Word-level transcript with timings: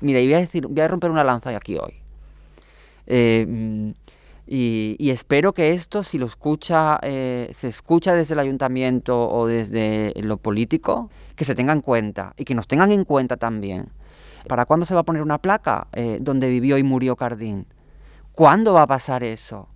mira, 0.00 0.20
y 0.20 0.26
voy 0.26 0.34
a, 0.34 0.40
decir, 0.40 0.66
voy 0.66 0.80
a 0.80 0.88
romper 0.88 1.10
una 1.10 1.24
lanza 1.24 1.50
aquí 1.56 1.76
hoy. 1.76 2.00
Eh, 3.12 3.44
mm, 3.48 3.90
y, 4.46 5.10
espero 5.10 5.52
que 5.52 5.72
esto, 5.72 6.02
si 6.02 6.18
lo 6.18 6.26
escucha, 6.26 6.98
eh, 7.02 7.50
se 7.52 7.68
escucha 7.68 8.14
desde 8.14 8.34
el 8.34 8.40
ayuntamiento 8.40 9.28
o 9.28 9.46
desde 9.46 10.12
lo 10.22 10.38
político, 10.38 11.10
que 11.36 11.44
se 11.44 11.54
tenga 11.54 11.72
en 11.72 11.80
cuenta 11.80 12.34
y 12.36 12.44
que 12.44 12.54
nos 12.54 12.66
tengan 12.66 12.90
en 12.92 13.04
cuenta 13.04 13.36
también. 13.36 13.90
¿Para 14.48 14.66
cuándo 14.66 14.86
se 14.86 14.94
va 14.94 15.00
a 15.00 15.02
poner 15.04 15.22
una 15.22 15.38
placa 15.38 15.86
eh, 15.92 16.18
donde 16.20 16.48
vivió 16.48 16.78
y 16.78 16.82
murió 16.82 17.14
Cardín? 17.14 17.66
¿Cuándo 18.32 18.74
va 18.74 18.82
a 18.82 18.86
pasar 18.86 19.22
eso? 19.22 19.68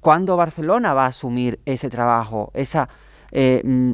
¿Cuándo 0.00 0.36
Barcelona 0.36 0.94
va 0.94 1.04
a 1.04 1.08
asumir 1.08 1.60
ese 1.66 1.90
trabajo, 1.90 2.50
esa 2.54 2.88
mm, 3.32 3.92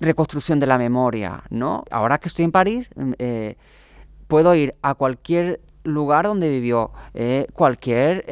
reconstrucción 0.00 0.60
de 0.60 0.66
la 0.66 0.78
memoria? 0.78 1.42
¿no? 1.50 1.84
Ahora 1.90 2.18
que 2.18 2.28
estoy 2.28 2.44
en 2.44 2.52
París, 2.52 2.88
mm, 2.94 3.12
puedo 4.28 4.54
ir 4.54 4.74
a 4.82 4.94
cualquier 4.94 5.60
lugar 5.82 6.26
donde 6.26 6.48
vivió 6.48 6.92
cualquier 7.54 8.24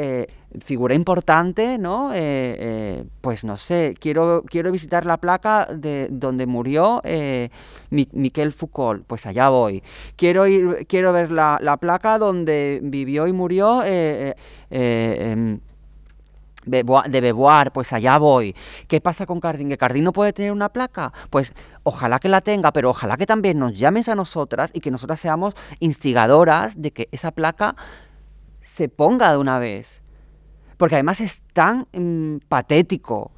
figura 0.60 0.94
importante, 0.94 1.78
¿no? 1.78 2.12
Eh, 2.12 2.16
eh, 2.58 3.04
pues 3.20 3.44
no 3.44 3.56
sé, 3.56 3.94
quiero, 3.98 4.42
quiero 4.46 4.72
visitar 4.72 5.04
la 5.06 5.18
placa 5.18 5.66
de 5.66 6.08
donde 6.10 6.46
murió 6.46 7.00
eh, 7.04 7.50
Miquel 7.90 8.52
Foucault, 8.52 9.04
pues 9.06 9.26
allá 9.26 9.48
voy. 9.48 9.82
Quiero 10.16 10.46
ir, 10.46 10.86
quiero 10.88 11.12
ver 11.12 11.30
la, 11.30 11.76
placa 11.80 12.18
donde 12.18 12.80
vivió 12.82 13.26
y 13.26 13.32
murió 13.32 13.82
em, 13.84 15.60
de 16.66 17.20
Beauvoir, 17.20 17.72
pues 17.72 17.92
allá 17.92 18.18
voy. 18.18 18.54
¿Qué 18.88 19.00
pasa 19.00 19.24
con 19.24 19.40
Cardín? 19.40 19.68
¿Que 19.68 19.78
Cardín 19.78 20.04
no 20.04 20.12
puede 20.12 20.32
tener 20.32 20.52
una 20.52 20.68
placa? 20.68 21.12
Pues 21.30 21.52
ojalá 21.84 22.18
que 22.18 22.28
la 22.28 22.40
tenga, 22.40 22.72
pero 22.72 22.90
ojalá 22.90 23.16
que 23.16 23.26
también 23.26 23.58
nos 23.58 23.78
llames 23.78 24.08
a 24.08 24.14
nosotras 24.14 24.70
y 24.74 24.80
que 24.80 24.90
nosotras 24.90 25.20
seamos 25.20 25.54
instigadoras 25.80 26.80
de 26.82 26.92
que 26.92 27.08
esa 27.12 27.30
placa 27.30 27.76
se 28.64 28.88
ponga 28.88 29.30
de 29.30 29.38
una 29.38 29.58
vez. 29.58 30.02
Porque 30.76 30.96
además 30.96 31.20
es 31.20 31.42
tan 31.52 31.86
mm, 31.92 32.38
patético 32.48 33.32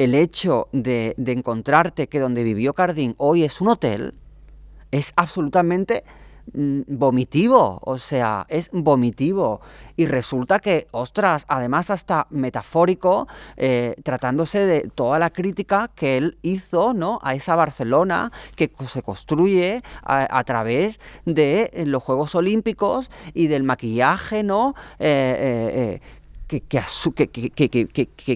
el 0.00 0.14
hecho 0.14 0.68
de, 0.72 1.14
encontrarte 1.18 2.08
que 2.08 2.20
donde 2.20 2.42
vivió 2.42 2.72
Cardín 2.72 3.14
hoy 3.18 3.44
es 3.44 3.60
un 3.60 3.68
hotel, 3.68 4.14
es 4.90 5.12
absolutamente 5.14 6.04
vomitivo, 6.52 7.80
o 7.82 7.98
sea, 7.98 8.46
es 8.48 8.70
vomitivo. 8.72 9.60
Y 9.96 10.06
resulta 10.06 10.60
que, 10.60 10.86
ostras, 10.92 11.44
además 11.48 11.90
hasta 11.90 12.26
metafórico, 12.30 13.26
eh, 13.56 13.94
tratándose 14.02 14.64
de 14.66 14.90
toda 14.94 15.18
la 15.18 15.30
crítica 15.30 15.90
que 15.94 16.16
él 16.16 16.38
hizo 16.42 16.94
¿no? 16.94 17.18
a 17.22 17.34
esa 17.34 17.54
Barcelona 17.56 18.32
que 18.56 18.70
se 18.88 19.02
construye 19.02 19.82
a, 20.02 20.44
través 20.44 21.00
de 21.26 21.70
los 21.86 22.02
Juegos 22.02 22.34
Olímpicos 22.34 23.10
y 23.34 23.48
del 23.48 23.62
maquillaje, 23.62 24.42
¿no? 24.42 24.74
Eh, 24.98 26.00
eh, 26.00 26.60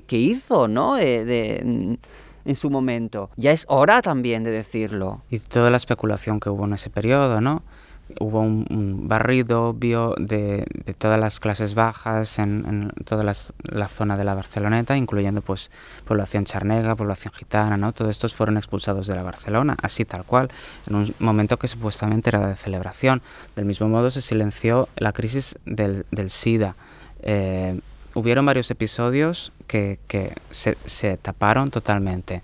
que, 0.06 0.16
hizo, 0.16 0.68
¿no? 0.68 0.96
en 0.98 2.54
su 2.54 2.70
momento. 2.70 3.30
Ya 3.36 3.50
es 3.50 3.64
hora 3.68 4.02
también 4.02 4.44
de 4.44 4.50
decirlo. 4.50 5.20
Y 5.30 5.38
toda 5.38 5.70
la 5.70 5.76
especulación 5.76 6.40
que 6.40 6.50
hubo 6.50 6.64
en 6.66 6.74
ese 6.74 6.90
periodo, 6.90 7.40
¿no? 7.40 7.62
Hubo 8.20 8.40
un, 8.40 9.08
barrido 9.08 9.68
obvio 9.68 10.14
de, 10.18 10.64
todas 10.98 11.18
las 11.18 11.40
clases 11.40 11.74
bajas 11.74 12.38
en, 12.38 12.92
toda 13.04 13.24
la 13.24 13.88
zona 13.88 14.16
de 14.16 14.24
la 14.24 14.34
Barceloneta, 14.34 14.96
incluyendo 14.96 15.40
pues 15.40 15.70
población 16.04 16.44
charnega, 16.44 16.94
población 16.96 17.32
gitana, 17.34 17.76
¿no? 17.76 17.92
Todos 17.92 18.10
estos 18.10 18.34
fueron 18.34 18.56
expulsados 18.56 19.06
de 19.06 19.14
la 19.14 19.22
Barcelona, 19.22 19.76
así 19.82 20.04
tal 20.04 20.24
cual, 20.24 20.50
en 20.86 20.96
un 20.96 21.14
momento 21.18 21.58
que 21.58 21.68
supuestamente 21.68 22.30
era 22.30 22.46
de 22.46 22.56
celebración. 22.56 23.22
Del 23.56 23.64
mismo 23.64 23.88
modo 23.88 24.10
se 24.10 24.20
silenció 24.20 24.88
la 24.96 25.12
crisis 25.12 25.56
del, 25.64 26.04
SIDA. 26.28 26.76
Eh, 27.22 27.80
hubieron 28.14 28.46
varios 28.46 28.70
episodios 28.70 29.52
que, 29.66 29.98
se, 30.50 31.16
taparon 31.18 31.70
totalmente. 31.70 32.42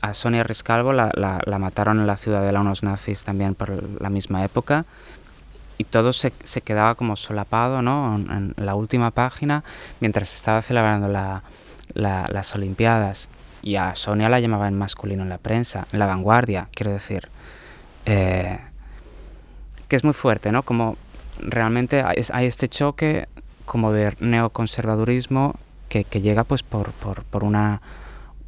A 0.00 0.14
Sonia 0.14 0.44
Riscalvo 0.44 0.92
la, 0.92 1.58
mataron 1.58 2.00
en 2.00 2.06
la 2.06 2.16
ciudadela 2.16 2.60
unos 2.60 2.82
nazis 2.82 3.22
también 3.22 3.54
por 3.54 4.00
la 4.00 4.10
misma 4.10 4.44
época 4.44 4.84
y 5.78 5.84
todo 5.84 6.12
se, 6.12 6.30
quedaba 6.64 6.94
como 6.94 7.16
solapado 7.16 7.82
¿no? 7.82 8.16
en, 8.16 8.54
la 8.56 8.74
última 8.74 9.10
página 9.10 9.64
mientras 10.00 10.28
se 10.28 10.36
estaba 10.36 10.62
celebrando 10.62 11.08
las 11.94 12.54
Olimpiadas. 12.54 13.28
Y 13.62 13.76
a 13.76 13.94
Sonia 13.96 14.28
la 14.28 14.38
llamaban 14.38 14.74
masculino 14.74 15.22
en 15.24 15.28
la 15.28 15.38
prensa, 15.38 15.88
en 15.92 15.98
la 15.98 16.06
vanguardia, 16.06 16.68
quiero 16.72 16.92
decir. 16.92 17.28
Eh, 18.04 18.60
que 19.88 19.96
es 19.96 20.04
muy 20.04 20.14
fuerte, 20.14 20.52
¿no? 20.52 20.62
Como 20.62 20.96
realmente 21.38 22.02
hay 22.02 22.46
este 22.46 22.68
choque 22.68 23.28
como 23.64 23.92
de 23.92 24.14
neoconservadurismo 24.20 25.56
que, 25.88 26.04
que 26.04 26.20
llega 26.20 26.44
pues 26.44 26.62
por, 26.62 26.92
por, 26.92 27.24
por 27.24 27.44
una, 27.44 27.80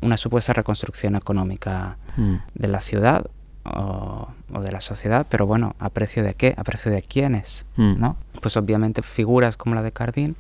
una, 0.01 0.17
supuesta 0.17 0.53
reconstrucción 0.53 1.17
económica 1.17 1.99
mm. 2.17 2.35
de 2.55 2.69
la 2.69 2.81
ciudad 2.81 3.27
o, 3.65 4.29
o, 4.53 4.61
de 4.61 4.73
la 4.73 4.81
sociedad, 4.81 5.27
pero 5.29 5.47
bueno, 5.47 5.75
¿a 5.79 5.91
precio 5.91 6.23
de 6.23 6.35
qué? 6.35 6.55
¿A 6.57 6.65
precio 6.65 6.91
de 6.91 7.03
quiénes? 7.03 7.67
Mm. 7.77 7.99
¿no? 7.99 8.17
Pues 8.41 8.57
obviamente 8.57 9.03
figuras 9.03 9.57
como 9.57 9.75
la 9.75 9.83
de 9.83 9.93
Cardín 9.93 10.37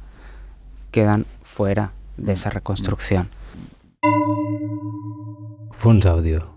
quedan 0.90 1.26
fuera 1.42 1.92
de 2.16 2.32
esa 2.32 2.50
reconstrucción. 2.50 3.28
Fons 5.72 6.06
audio. 6.06 6.54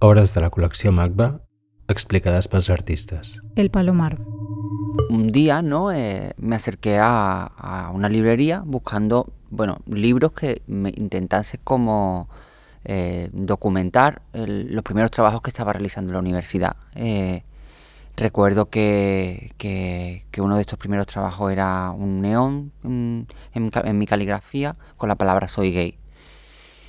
Obras 0.00 0.34
de 0.34 0.40
la 0.40 0.50
colección 0.50 0.94
Magba 0.94 1.40
explicadas 1.88 2.48
los 2.52 2.70
artistas. 2.70 3.40
El 3.56 3.70
Palomar. 3.70 4.18
Un 5.10 5.28
día 5.28 5.62
¿no? 5.62 5.92
Eh, 5.92 6.32
me 6.38 6.56
acerqué 6.56 6.98
a, 7.00 7.90
una 7.92 8.08
librería 8.08 8.62
buscando 8.64 9.26
bueno, 9.50 9.78
libros 9.86 10.32
que 10.32 10.62
me 10.66 10.90
intentase 10.90 11.58
como 11.58 12.28
eh, 12.84 13.30
documentar 13.32 14.22
los 14.32 14.84
primeros 14.84 15.10
trabajos 15.10 15.42
que 15.42 15.50
estaba 15.50 15.72
realizando 15.72 16.10
en 16.10 16.14
la 16.14 16.20
universidad. 16.20 16.76
Eh, 16.94 17.42
recuerdo 18.16 18.66
que, 18.66 19.52
que, 19.58 20.24
uno 20.38 20.56
de 20.56 20.60
estos 20.60 20.78
primeros 20.78 21.06
trabajos 21.06 21.50
era 21.50 21.90
un 21.90 22.20
neón 22.20 22.72
en, 22.84 23.26
en 23.54 23.98
mi 23.98 24.06
caligrafía 24.06 24.74
con 24.96 25.08
la 25.08 25.16
palabra 25.16 25.48
soy 25.48 25.72
gay. 25.72 25.98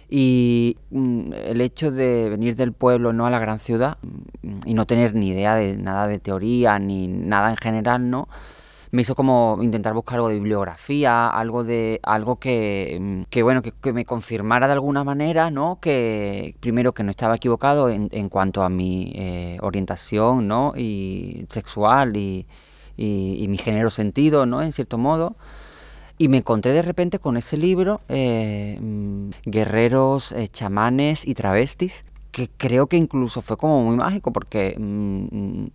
Y 0.10 0.78
mm, 0.90 1.34
el 1.34 1.62
hecho 1.62 1.92
de 1.92 2.30
venir 2.30 2.56
del 2.56 2.74
pueblo 2.74 3.14
no 3.14 3.26
a 3.26 3.30
la 3.30 3.40
gran 3.40 3.60
ciudad 3.60 3.98
mm, 4.02 4.62
y 4.66 4.74
no 4.74 4.86
tener 4.86 5.16
ni 5.16 5.30
idea 5.30 5.56
de 5.56 5.78
nada 5.78 6.08
de 6.08 6.20
teoría 6.20 6.80
ni 6.80 7.08
nada 7.08 7.52
en 7.52 7.58
general, 7.58 8.10
¿no? 8.10 8.28
me 8.92 9.04
hizo 9.04 9.16
como 9.16 9.60
intentar 9.62 9.94
buscar 9.94 10.16
algo 10.16 10.30
de 10.30 10.36
bibliografía, 10.36 11.28
algo 11.30 11.64
de 11.64 12.00
algo 12.04 12.38
que, 12.40 12.98
mm, 13.00 13.22
que 13.30 13.44
bueno, 13.44 13.62
que, 13.62 13.94
me 13.94 14.06
confirmara 14.06 14.68
de 14.68 14.74
alguna 14.74 15.04
manera, 15.04 15.52
¿no? 15.52 15.80
Que 15.82 16.56
primero 16.60 16.94
que 16.94 17.04
no 17.04 17.12
estaba 17.12 17.36
equivocado 17.36 17.90
en, 17.90 18.10
en 18.12 18.30
cuanto 18.30 18.64
a 18.64 18.70
mi 18.70 19.12
eh, 19.16 19.58
orientación, 19.62 20.48
¿no? 20.48 20.74
Y 20.76 21.46
sexual 21.50 22.18
y, 22.18 22.48
y, 22.98 23.44
y, 23.44 23.48
mi 23.48 23.58
género 23.58 23.90
sentido, 23.92 24.46
¿no? 24.46 24.62
En 24.64 24.72
cierto 24.74 24.98
modo. 24.98 25.36
Y 26.22 26.28
me 26.28 26.36
encontré 26.36 26.74
de 26.74 26.82
repente 26.82 27.18
con 27.18 27.38
ese 27.38 27.56
libro, 27.56 28.02
eh, 28.10 28.78
mm, 28.82 29.30
Guerreros, 29.46 30.34
eh, 30.34 30.50
chamanes 30.50 31.26
y 31.26 31.34
travestis, 31.34 32.04
que 32.32 32.50
creo 32.50 32.88
que 32.88 32.98
incluso 32.98 33.42
fue 33.42 33.56
como 33.56 33.82
muy 33.86 33.96
mágico 33.96 34.34
porque 34.34 34.76
mm, 34.78 35.68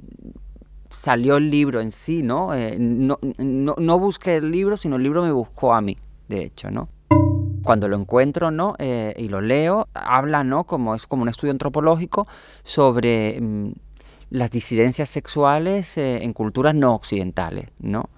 salió 0.91 1.39
el 1.39 1.51
libro 1.51 1.81
en 1.81 1.91
sí, 1.91 2.23
¿no? 2.23 2.53
Eh, 2.53 2.77
¿no? 2.79 3.19
¿no? 3.39 3.99
busqué 3.99 4.35
el 4.35 4.51
libro, 4.51 4.77
sino 4.77 4.97
el 4.97 5.03
libro 5.03 5.23
me 5.23 5.33
buscó 5.33 5.73
a 5.73 5.81
mí, 5.81 5.97
de 6.29 6.45
hecho, 6.45 6.71
¿no? 6.71 6.91
Cuando 7.63 7.89
lo 7.89 7.97
encuentro, 7.97 8.51
¿no? 8.51 8.75
y 8.79 9.29
lo 9.29 9.41
leo, 9.41 9.89
habla, 9.95 10.45
¿no? 10.45 10.65
Como 10.65 10.95
es 10.95 11.07
como 11.07 11.23
un 11.23 11.31
estudio 11.31 11.53
antropológico 11.53 12.29
sobre 12.65 13.41
mm, 13.41 13.73
las 14.29 14.51
disidencias 14.51 15.09
sexuales 15.09 15.97
en 15.97 16.35
culturas 16.35 16.75
no 16.75 16.95
occidentales, 16.95 17.71
¿no? 17.81 18.11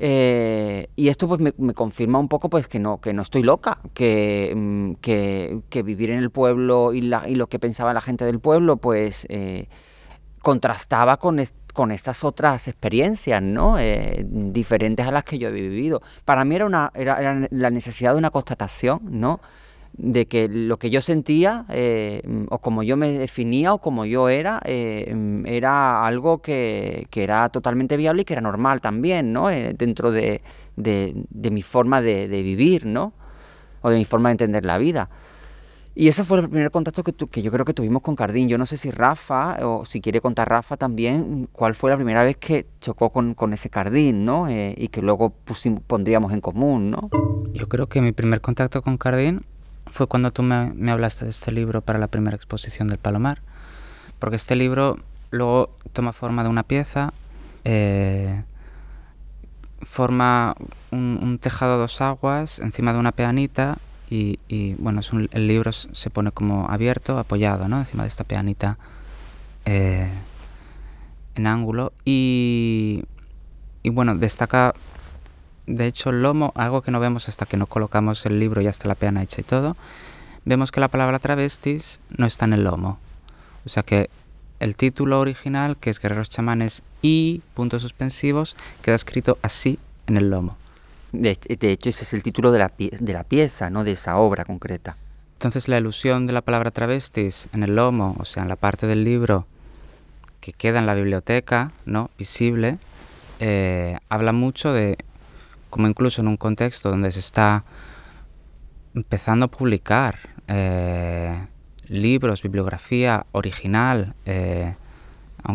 Eh, 0.00 0.88
y 0.94 1.08
esto 1.08 1.26
pues 1.26 1.40
me, 1.40 1.74
confirma 1.74 2.20
un 2.20 2.28
poco 2.28 2.48
pues 2.48 2.68
que 2.68 2.78
no, 2.78 3.00
que 3.00 3.12
no 3.12 3.22
estoy 3.22 3.42
loca, 3.42 3.80
que, 3.94 4.52
mm, 4.54 4.92
que, 5.00 5.82
vivir 5.84 6.10
en 6.10 6.18
el 6.18 6.30
pueblo 6.30 6.92
y, 6.92 7.00
la, 7.00 7.28
y, 7.28 7.34
lo 7.34 7.48
que 7.48 7.58
pensaba 7.58 7.92
la 7.92 8.00
gente 8.00 8.24
del 8.24 8.38
pueblo 8.38 8.76
pues 8.76 9.26
eh, 9.28 9.68
contrastaba 10.40 11.16
con, 11.16 11.40
con 11.72 11.90
estas 11.90 12.22
otras 12.22 12.68
experiencias, 12.68 13.42
¿no? 13.42 13.78
Eh, 13.78 14.24
diferentes 14.28 15.06
a 15.06 15.10
las 15.10 15.24
que 15.24 15.38
yo 15.38 15.48
he 15.48 15.52
vivido. 15.52 16.00
Para 16.24 16.44
mí 16.44 16.54
era, 16.54 16.66
una, 16.66 16.92
era 16.94 17.48
la 17.50 17.70
necesidad 17.70 18.12
de 18.12 18.18
una 18.18 18.30
constatación, 18.30 19.00
¿no? 19.10 19.40
De 19.98 20.26
que 20.26 20.48
lo 20.48 20.78
que 20.78 20.90
yo 20.90 21.02
sentía 21.02 21.66
eh, 21.68 22.22
o 22.50 22.58
como 22.58 22.84
yo 22.84 22.96
me 22.96 23.10
definía 23.18 23.74
o 23.74 23.78
como 23.78 24.04
yo 24.04 24.28
era 24.28 24.60
eh, 24.64 25.42
era 25.44 26.06
algo 26.06 26.40
que, 26.40 27.08
era 27.12 27.48
totalmente 27.48 27.96
viable 27.96 28.22
y 28.22 28.24
que 28.24 28.34
era 28.34 28.40
normal 28.40 28.80
también 28.80 29.32
¿no? 29.32 29.50
Eh, 29.50 29.74
dentro 29.76 30.12
de, 30.12 30.40
mi 30.76 31.62
forma 31.62 32.00
de, 32.00 32.28
vivir 32.28 32.86
¿no? 32.86 33.12
o 33.82 33.90
de 33.90 33.96
mi 33.96 34.04
forma 34.04 34.28
de 34.28 34.34
entender 34.34 34.64
la 34.64 34.78
vida 34.78 35.10
Y 35.96 36.06
ese 36.06 36.22
fue 36.22 36.38
el 36.38 36.48
primer 36.48 36.70
contacto 36.70 37.02
que, 37.02 37.12
que 37.12 37.42
yo 37.42 37.50
creo 37.50 37.64
que 37.64 37.74
tuvimos 37.74 38.02
con 38.02 38.14
Cardín. 38.14 38.48
Yo 38.48 38.56
no 38.56 38.66
sé 38.66 38.76
si 38.76 38.92
Rafa, 38.92 39.58
o 39.66 39.84
si 39.84 40.00
quiere 40.00 40.20
contar 40.20 40.48
Rafa 40.48 40.76
también, 40.76 41.48
cuál 41.50 41.74
fue 41.74 41.90
la 41.90 41.96
primera 41.96 42.22
vez 42.22 42.36
que 42.36 42.66
chocó 42.80 43.10
con, 43.10 43.34
con 43.34 43.52
ese 43.52 43.68
Cardín, 43.68 44.24
¿no? 44.24 44.46
Y 44.48 44.88
que 44.92 45.02
luego 45.02 45.34
pondríamos 45.88 46.32
en 46.32 46.40
común, 46.40 46.92
¿no? 46.92 47.10
Yo 47.52 47.68
creo 47.68 47.88
que 47.88 48.00
mi 48.00 48.12
primer 48.12 48.40
contacto 48.40 48.80
con 48.80 48.96
Cardín 48.96 49.40
fue 49.90 50.06
cuando 50.06 50.30
tú 50.32 50.42
me, 50.42 50.90
hablaste 50.90 51.24
de 51.24 51.30
este 51.30 51.52
libro 51.52 51.80
para 51.80 51.98
la 51.98 52.08
primera 52.08 52.36
exposición 52.36 52.88
del 52.88 52.98
Palomar. 52.98 53.40
Porque 54.18 54.36
este 54.36 54.56
libro 54.56 54.98
luego 55.30 55.70
toma 55.92 56.12
forma 56.12 56.42
de 56.42 56.48
una 56.48 56.62
pieza, 56.62 57.12
eh, 57.64 58.42
forma 59.82 60.56
un, 60.90 61.18
un, 61.22 61.38
tejado 61.38 61.74
a 61.74 61.76
dos 61.76 62.00
aguas 62.00 62.58
encima 62.58 62.92
de 62.92 62.98
una 62.98 63.12
peanita 63.12 63.78
y, 64.10 64.74
bueno, 64.78 65.00
es 65.00 65.10
el 65.12 65.46
libro 65.46 65.72
se 65.72 66.10
pone 66.10 66.32
como 66.32 66.68
abierto, 66.70 67.18
apoyado, 67.18 67.68
¿no? 67.68 67.78
Encima 67.78 68.04
de 68.04 68.08
esta 68.08 68.24
peanita 68.24 68.78
eh, 69.66 70.08
en 71.34 71.46
ángulo. 71.46 71.92
Y 72.04 73.04
bueno, 73.84 74.16
destaca, 74.16 74.74
de 75.68 75.86
hecho, 75.86 76.10
el 76.10 76.22
lomo, 76.22 76.52
algo 76.56 76.80
que 76.80 76.90
no 76.90 76.98
vemos 76.98 77.28
hasta 77.28 77.44
que 77.44 77.58
no 77.58 77.66
colocamos 77.66 78.24
el 78.24 78.40
libro 78.40 78.62
y 78.62 78.66
hasta 78.66 78.88
la 78.88 78.94
peana 78.94 79.22
hecha 79.22 79.42
y 79.42 79.44
todo. 79.44 79.76
Vemos 80.46 80.72
que 80.72 80.80
la 80.80 80.88
palabra 80.88 81.18
travestis 81.18 82.00
no 82.16 82.24
está 82.24 82.46
en 82.46 82.54
el 82.54 82.64
lomo. 82.64 82.98
O 83.66 83.68
sea 83.68 83.82
que 83.82 84.08
el 84.60 84.76
título 84.76 85.20
original, 85.20 85.76
que 85.76 85.90
es 85.90 86.00
Guerreros 86.00 86.30
Chamanes 86.30 86.82
y 87.02 87.42
puntos 87.52 87.82
suspensivos, 87.82 88.56
queda 88.80 88.94
escrito 88.94 89.38
así 89.42 89.78
en 90.06 90.16
el 90.16 90.30
lomo. 90.30 90.56
De, 91.12 91.30
hecho, 91.30 91.90
ese 91.90 92.04
es 92.04 92.14
el 92.14 92.22
título 92.22 92.50
de 92.50 92.60
la, 92.60 92.72
de 92.78 93.12
la 93.12 93.24
pieza, 93.24 93.68
¿no? 93.68 93.84
de 93.84 93.92
esa 93.92 94.16
obra 94.16 94.46
concreta. 94.46 94.96
Entonces 95.34 95.68
la 95.68 95.76
ilusión 95.76 96.26
de 96.26 96.32
la 96.32 96.40
palabra 96.40 96.70
travestis 96.70 97.48
en 97.52 97.62
el 97.62 97.76
lomo, 97.76 98.16
o 98.18 98.24
sea, 98.24 98.42
en 98.42 98.48
la 98.48 98.56
parte 98.56 98.86
del 98.86 99.04
libro 99.04 99.46
que 100.40 100.54
queda 100.54 100.78
en 100.78 100.86
la 100.86 100.94
biblioteca, 100.94 101.72
¿no? 101.84 102.10
visible, 102.18 102.78
eh, 103.38 103.98
habla 104.08 104.32
mucho 104.32 104.72
de 104.72 104.96
como 105.70 105.88
incluso 105.88 106.20
en 106.20 106.28
un 106.28 106.36
contexto 106.36 106.90
donde 106.90 107.10
se 107.10 107.20
está 107.20 107.64
empezando 108.94 109.46
a 109.46 109.48
publicar 109.48 110.18
eh, 110.48 111.46
libros, 111.86 112.42
bibliografía 112.42 113.26
original, 113.32 114.14
eh, 114.24 114.74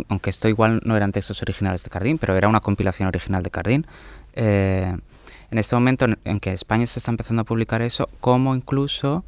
aunque 0.08 0.30
esto 0.30 0.48
igual 0.48 0.82
no 0.86 0.96
eran 0.96 1.12
textos 1.12 1.42
originales 1.42 1.84
de 1.84 1.90
Cardín, 1.90 2.18
pero 2.18 2.36
era 2.36 2.48
una 2.48 2.62
compilación 2.62 3.08
original 3.08 3.44
de 3.44 3.52
Cardín, 3.52 3.86
en 5.54 5.60
este 5.60 5.76
momento 5.76 6.08
en, 6.24 6.40
que 6.40 6.52
España 6.52 6.88
se 6.88 6.98
está 6.98 7.12
empezando 7.12 7.44
a 7.44 7.46
publicar 7.46 7.84
eso, 7.84 8.10
como 8.20 8.56
incluso 8.56 9.24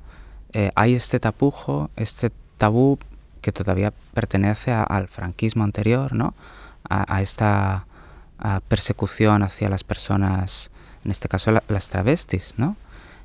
eh, 0.53 0.71
hay 0.73 0.95
este 0.95 1.19
tapujo, 1.19 1.91
este 1.97 2.31
tabú 2.57 2.97
que 3.41 3.51
todavía 3.51 3.93
pertenece 4.15 4.71
al 4.73 5.07
franquismo 5.07 5.63
anterior, 5.63 6.13
¿no? 6.13 6.33
A, 6.89 7.21
esta 7.21 7.85
persecución 8.67 9.43
hacia 9.43 9.69
las 9.69 9.83
personas, 9.83 10.71
en 11.05 11.11
este 11.11 11.27
caso 11.27 11.51
las 11.51 11.89
travestis, 11.89 12.55
¿no? 12.57 12.75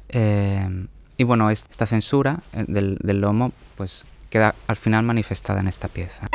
Eh, 0.09 0.87
y 1.17 1.25
bueno, 1.25 1.50
esta 1.50 1.87
censura 1.87 2.41
eh, 2.53 2.65
del, 2.69 2.99
del 3.03 3.21
lomo, 3.21 3.53
pues 3.77 4.05
queda 4.29 4.55
al 4.69 4.77
final 4.77 5.05
manifestada 5.05 5.61
en 5.61 5.69
esta 5.69 5.88
pieza 5.88 6.29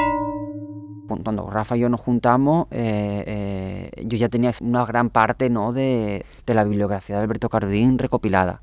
cuando 1.24 1.50
Rafa 1.50 1.78
y 1.78 1.82
yo 1.82 1.90
nos 1.90 2.02
juntamos, 2.02 2.68
eh, 2.72 3.24
eh, 3.96 4.06
yo 4.06 4.18
ya 4.18 4.30
tenía 4.30 4.52
una 4.62 4.86
gran 4.86 5.10
parte 5.10 5.50
¿no? 5.50 5.74
de, 5.74 6.26
la 6.48 6.64
bibliografía 6.64 7.18
de 7.18 7.24
Alberto 7.24 7.50
Cardín 7.50 7.98
recopilada. 7.98 8.62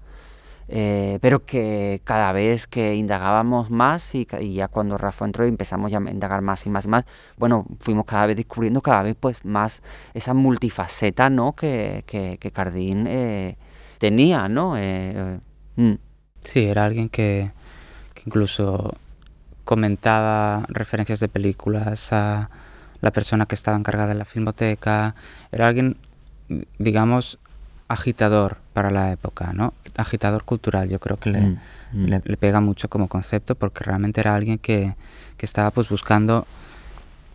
Eh, 0.74 1.18
pero 1.20 1.44
que 1.44 2.00
cada 2.02 2.32
vez 2.32 2.66
que 2.66 2.94
indagábamos 2.94 3.68
más 3.68 4.14
y, 4.14 4.26
ya 4.54 4.68
cuando 4.68 4.96
Rafa 4.96 5.26
entró 5.26 5.44
y 5.44 5.50
empezamos 5.50 5.90
ya 5.90 5.98
a 5.98 6.10
indagar 6.10 6.40
más 6.40 6.64
y 6.64 6.70
más 6.70 6.86
y 6.86 6.88
más, 6.88 7.04
bueno, 7.36 7.66
fuimos 7.78 8.06
cada 8.06 8.24
vez 8.24 8.36
descubriendo 8.36 8.80
cada 8.80 9.02
vez 9.02 9.14
pues 9.20 9.44
más 9.44 9.82
esa 10.14 10.32
multifaceta 10.32 11.28
¿no? 11.28 11.52
que, 11.52 12.04
que, 12.06 12.38
que 12.38 12.50
Cardín 12.52 13.06
tenía, 13.98 14.48
¿no? 14.48 14.74
Mm. 15.76 15.92
Sí, 16.42 16.64
era 16.64 16.86
alguien 16.86 17.10
que, 17.10 17.50
que 18.14 18.22
incluso 18.24 18.94
comentaba 19.64 20.64
referencias 20.68 21.20
de 21.20 21.28
películas 21.28 22.14
a 22.14 22.48
la 23.02 23.10
persona 23.10 23.44
que 23.44 23.56
estaba 23.56 23.76
encargada 23.76 24.08
de 24.08 24.14
la 24.14 24.24
filmoteca. 24.24 25.14
Era 25.50 25.68
alguien, 25.68 25.98
digamos, 26.78 27.38
agitador 27.88 28.61
para 28.72 28.90
la 28.90 29.12
época, 29.12 29.52
¿no? 29.52 29.74
Agitador 29.96 30.44
cultural, 30.44 30.88
yo 30.88 30.98
creo 30.98 31.18
que 31.18 31.30
le, 31.30 31.40
mm, 31.40 31.58
mm. 31.92 32.06
le, 32.24 32.36
pega 32.36 32.60
mucho 32.60 32.88
como 32.88 33.08
concepto 33.08 33.54
porque 33.54 33.84
realmente 33.84 34.20
era 34.20 34.34
alguien 34.34 34.58
que, 34.58 34.94
que 35.36 35.46
estaba 35.46 35.70
pues 35.70 35.88
buscando 35.88 36.46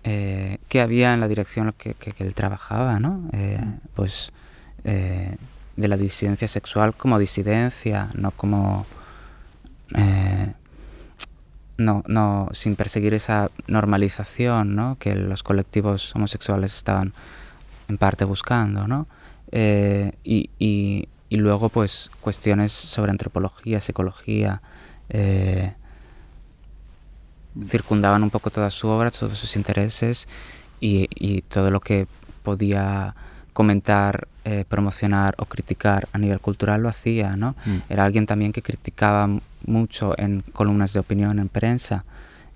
eh, 0.03 0.57
qué 0.67 0.81
había 0.81 1.13
en 1.13 1.19
la 1.19 1.27
dirección 1.27 1.73
que, 1.77 1.93
que, 1.93 2.13
él 2.19 2.33
trabajaba, 2.33 2.99
¿no? 2.99 3.29
Eh, 3.33 3.59
mm. 3.63 3.87
pues 3.95 4.31
eh, 4.83 5.35
de 5.75 5.87
la 5.87 5.97
disidencia 5.97 6.47
sexual 6.47 6.93
como 6.95 7.19
disidencia, 7.19 8.09
no 8.13 8.31
como 8.31 8.85
no, 11.77 12.03
no, 12.07 12.49
sin 12.51 12.75
perseguir 12.75 13.13
esa 13.13 13.49
normalización 13.67 14.75
¿no? 14.75 14.97
que 14.99 15.15
los 15.15 15.43
colectivos 15.43 16.13
homosexuales 16.15 16.75
estaban 16.75 17.13
en 17.87 17.97
parte 17.97 18.25
buscando, 18.25 18.87
¿no? 18.87 19.07
Eh, 19.51 20.11
y, 20.23 20.49
y, 20.59 21.07
y, 21.29 21.37
luego, 21.37 21.69
pues, 21.69 22.09
cuestiones 22.21 22.71
sobre 22.71 23.11
antropología, 23.11 23.81
psicología, 23.81 24.61
eh, 25.09 25.73
circundaban 27.65 28.23
un 28.23 28.29
poco 28.29 28.49
toda 28.49 28.69
su 28.69 28.87
obra, 28.87 29.11
todos 29.11 29.37
sus 29.37 29.55
intereses 29.55 30.27
y, 30.79 31.07
y 31.15 31.41
todo 31.41 31.71
lo 31.71 31.79
que 31.79 32.07
podía 32.43 33.15
comentar, 33.57 34.27
eh, 34.45 34.65
promocionar 34.69 35.33
o 35.39 35.45
criticar 35.45 36.07
a 36.13 36.19
nivel 36.19 36.39
cultural 36.39 36.83
lo 36.83 36.89
hacía, 36.89 37.35
¿no? 37.35 37.55
Mm. 37.65 37.77
Era 37.89 38.05
alguien 38.05 38.27
también 38.27 38.53
que 38.53 38.61
criticaba 38.61 39.27
mucho 39.65 40.13
en 40.19 40.43
columnas 40.53 40.93
de 40.93 40.99
opinión 40.99 41.39
en 41.39 41.49
prensa 41.49 42.05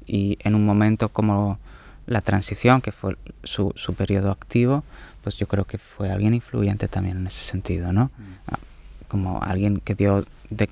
y 0.05 0.37
en 0.41 0.53
un 0.53 0.63
momento 0.63 1.09
como 1.09 1.57
la 2.05 2.21
transición, 2.21 2.81
que 2.81 2.91
fue 2.91 3.17
su, 3.43 3.73
su 3.75 3.95
periodo 3.95 4.29
activo, 4.29 4.83
pues 5.23 5.37
yo 5.37 5.47
creo 5.47 5.65
que 5.65 5.77
fue 5.77 6.11
alguien 6.11 6.33
influyente 6.33 6.87
también 6.87 7.17
en 7.17 7.27
ese 7.27 7.43
sentido, 7.43 7.93
¿no? 7.93 8.05
Mm. 8.05 8.23
Ah, 8.47 8.59
como 9.07 9.41
alguien 9.41 9.81
que 9.81 9.95
dio, 9.95 10.25
de, 10.49 10.69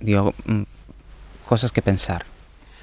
dio 0.00 0.34
mm, 0.46 0.62
cosas 1.46 1.72
que 1.72 1.82
pensar. 1.82 2.24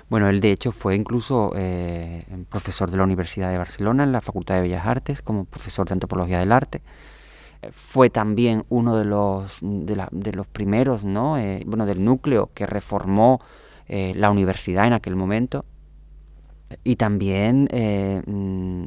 Bueno, 0.10 0.30
él 0.30 0.42
de 0.42 0.52
hecho 0.52 0.72
fue 0.72 0.96
incluso 0.96 1.52
eh, 1.56 2.26
profesor 2.50 2.92
de 2.92 2.98
la 2.98 3.04
Universidad 3.04 3.52
de 3.52 3.58
Barcelona 3.58 4.04
en 4.04 4.12
la 4.12 4.22
Facultad 4.22 4.56
de 4.56 4.62
Bellas 4.62 4.86
Artes 4.86 5.22
como 5.22 5.46
profesor 5.46 5.88
de 5.88 5.94
Antropología 5.94 6.40
del 6.40 6.52
Arte. 6.52 6.82
Eh, 7.62 7.70
fue 7.72 8.10
también 8.10 8.66
uno 8.70 8.96
de 8.98 9.06
los, 9.06 9.58
de, 9.62 10.34
los 10.34 10.48
primeros, 10.48 11.04
¿no? 11.04 11.38
Eh, 11.38 11.64
bueno, 11.66 11.86
del 11.86 12.04
núcleo 12.04 12.52
que 12.54 12.66
reformó 12.66 13.42
la 13.88 14.32
universidad 14.32 14.88
en 14.88 14.94
aquel 14.94 15.16
momento. 15.16 15.66
Y 16.84 16.96
también 16.96 17.68
mm, 17.72 18.84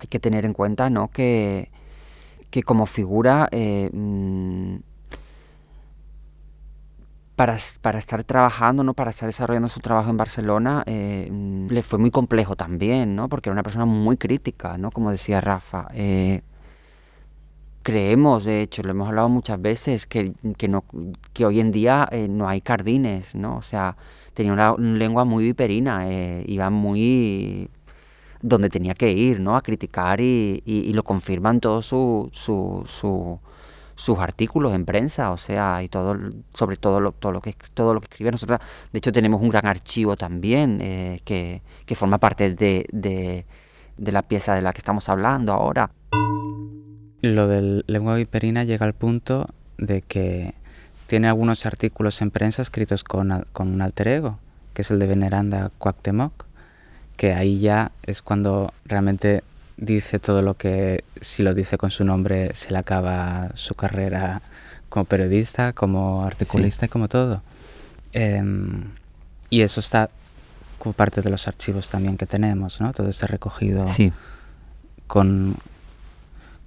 hay 0.00 0.08
que 0.08 0.18
tener 0.20 0.44
en 0.44 0.52
cuenta 0.52 0.90
¿no? 0.90 1.08
que, 1.08 1.70
que 2.50 2.62
como 2.62 2.86
figura 2.86 3.48
mm, 3.52 4.76
para, 7.80 7.98
estar 7.98 8.22
trabajando, 8.24 8.84
¿no? 8.84 8.92
para 8.92 9.10
estar 9.10 9.26
desarrollando 9.26 9.70
su 9.70 9.80
trabajo 9.80 10.10
en 10.10 10.18
Barcelona, 10.18 10.82
eh, 10.84 11.26
mm, 11.30 11.68
le 11.68 11.82
fue 11.82 11.98
muy 11.98 12.10
complejo 12.10 12.54
también, 12.54 13.16
¿no? 13.16 13.30
porque 13.30 13.48
era 13.48 13.54
una 13.54 13.62
persona 13.62 13.86
muy 13.86 14.18
crítica, 14.18 14.76
¿no? 14.76 14.90
como 14.90 15.10
decía 15.10 15.40
Rafa. 15.40 15.88
Eh, 15.94 16.42
creemos, 17.82 18.44
de 18.44 18.60
hecho, 18.60 18.82
lo 18.82 18.90
hemos 18.90 19.08
hablado 19.08 19.30
muchas 19.30 19.60
veces, 19.60 20.06
que, 20.06 20.34
no, 20.68 20.84
que 21.32 21.46
hoy 21.46 21.60
en 21.60 21.72
día 21.72 22.06
eh, 22.12 22.28
no 22.28 22.46
hay 22.46 22.60
cardines, 22.60 23.34
¿no? 23.34 23.56
o 23.56 23.62
sea, 23.62 23.96
tenía 24.34 24.52
una, 24.52 24.74
lengua 24.76 25.24
muy 25.24 25.44
viperina, 25.44 26.08
iba 26.46 26.70
muy 26.70 27.68
donde 28.42 28.70
tenía 28.70 28.94
que 28.94 29.10
ir, 29.10 29.40
¿no? 29.40 29.56
A 29.56 29.62
criticar 29.62 30.20
y, 30.20 30.62
y, 30.64 30.92
lo 30.92 31.02
confirman 31.02 31.60
todo 31.60 31.82
su, 31.82 32.30
su, 32.32 32.84
su 32.86 33.38
sus 34.00 34.18
artículos 34.18 34.74
en 34.74 34.86
prensa, 34.86 35.30
o 35.30 35.36
sea, 35.36 35.82
y 35.82 35.88
todo, 35.90 36.16
sobre 36.54 36.76
todo 36.76 37.00
lo, 37.00 37.12
todo 37.12 37.32
lo 37.32 37.42
que 37.42 37.54
todo 37.74 37.92
lo 37.92 38.00
que 38.00 38.06
escribe. 38.06 38.30
Nosotros, 38.30 38.58
de 38.92 38.98
hecho, 38.98 39.12
tenemos 39.12 39.42
un 39.42 39.50
gran 39.50 39.66
archivo 39.66 40.16
también 40.16 40.80
eh, 40.80 41.20
que, 41.22 41.60
que, 41.84 41.94
forma 41.94 42.16
parte 42.16 42.54
de, 42.54 42.86
de, 42.92 43.44
de, 43.98 44.12
la 44.12 44.22
pieza 44.22 44.54
de 44.54 44.62
la 44.62 44.72
que 44.72 44.78
estamos 44.78 45.10
hablando 45.10 45.52
ahora. 45.52 45.90
Lo 47.20 47.46
del 47.46 47.84
lengua 47.88 48.16
viperina 48.16 48.64
llega 48.64 48.86
al 48.86 48.94
punto 48.94 49.46
de 49.76 50.00
que 50.00 50.54
tiene 51.10 51.26
algunos 51.26 51.66
artículos 51.66 52.22
en 52.22 52.30
prensa 52.30 52.62
escritos 52.62 53.02
con, 53.02 53.44
con 53.52 53.66
un 53.66 53.82
alter 53.82 54.06
ego, 54.06 54.38
que 54.72 54.82
es 54.82 54.92
el 54.92 55.00
de 55.00 55.08
Veneranda 55.08 55.72
Cuauhtémoc, 55.76 56.44
que 57.16 57.32
ahí 57.32 57.58
ya 57.58 57.90
es 58.04 58.22
cuando 58.22 58.72
realmente 58.84 59.42
dice 59.76 60.20
todo 60.20 60.40
lo 60.40 60.54
que 60.54 61.02
si 61.20 61.42
lo 61.42 61.52
dice 61.52 61.78
con 61.78 61.90
su 61.90 62.04
nombre 62.04 62.54
se 62.54 62.70
le 62.70 62.78
acaba 62.78 63.50
su 63.54 63.74
carrera 63.74 64.40
como 64.88 65.04
periodista, 65.04 65.72
como 65.72 66.24
articulista 66.24 66.86
y 66.86 66.88
como 66.88 67.08
todo. 67.08 67.42
Em, 68.12 68.92
y 69.50 69.62
eso 69.62 69.80
está 69.80 70.10
como 70.78 70.92
parte 70.92 71.22
de 71.22 71.30
los 71.30 71.48
archivos 71.48 71.90
también 71.90 72.16
que 72.16 72.26
tenemos, 72.26 72.80
¿no? 72.80 72.92
Todo 72.92 73.08
está 73.08 73.26
recogido 73.26 73.88
Sí, 73.88 74.12
con, 75.08 75.56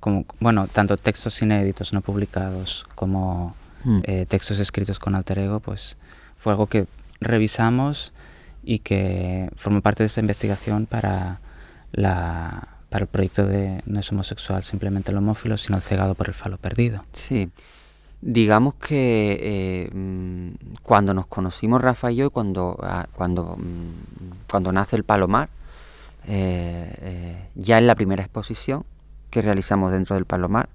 como, 0.02 0.26
bueno, 0.42 0.68
tanto 0.68 0.98
textos 0.98 1.42
inéditos 1.42 1.94
no 1.94 2.02
publicados 2.02 2.86
como 2.94 3.56
Mm. 3.84 4.00
eh, 4.04 4.26
textos 4.28 4.60
escritos 4.60 5.00
con 5.00 5.16
alter 5.16 5.40
ego, 5.40 5.60
pues 5.60 5.98
fue 6.38 6.54
algo 6.54 6.68
que 6.68 6.88
revisamos 7.20 8.14
y 8.64 8.80
que 8.80 9.50
formó 9.56 9.82
parte 9.82 10.04
de 10.04 10.08
esta 10.08 10.22
investigación 10.22 10.86
para, 10.86 11.40
la, 11.92 12.68
para 12.90 13.04
el 13.04 13.08
proyecto 13.10 13.46
de 13.46 13.82
No 13.86 14.00
es 14.00 14.12
homosexual 14.12 14.64
simplemente 14.64 15.12
el 15.12 15.18
homófilo, 15.18 15.58
sino 15.58 15.80
cegado 15.82 16.16
por 16.16 16.28
el 16.28 16.34
falo 16.34 16.58
perdido. 16.58 17.04
sí. 17.12 17.52
Digamos 18.26 18.76
que 18.76 19.38
eh, 19.42 19.90
mm, 19.94 20.76
cuando 20.82 21.14
nos 21.14 21.28
conocimos 21.28 21.82
Rafa 21.82 22.10
y 22.10 22.16
yo, 22.16 22.30
cuando, 22.30 22.80
ah, 22.82 23.06
cuando, 23.14 23.58
mm, 23.58 24.48
cuando 24.50 24.72
nace 24.72 24.96
el 24.96 25.04
Palomar, 25.04 25.50
eh, 26.26 26.96
eh, 27.02 27.48
ya 27.56 27.78
en 27.80 27.88
la 27.88 27.96
primera 27.96 28.24
exposición 28.24 28.86
que 29.30 29.42
realizamos 29.42 29.92
dentro 29.92 30.16
del 30.16 30.24
Palomar, 30.24 30.70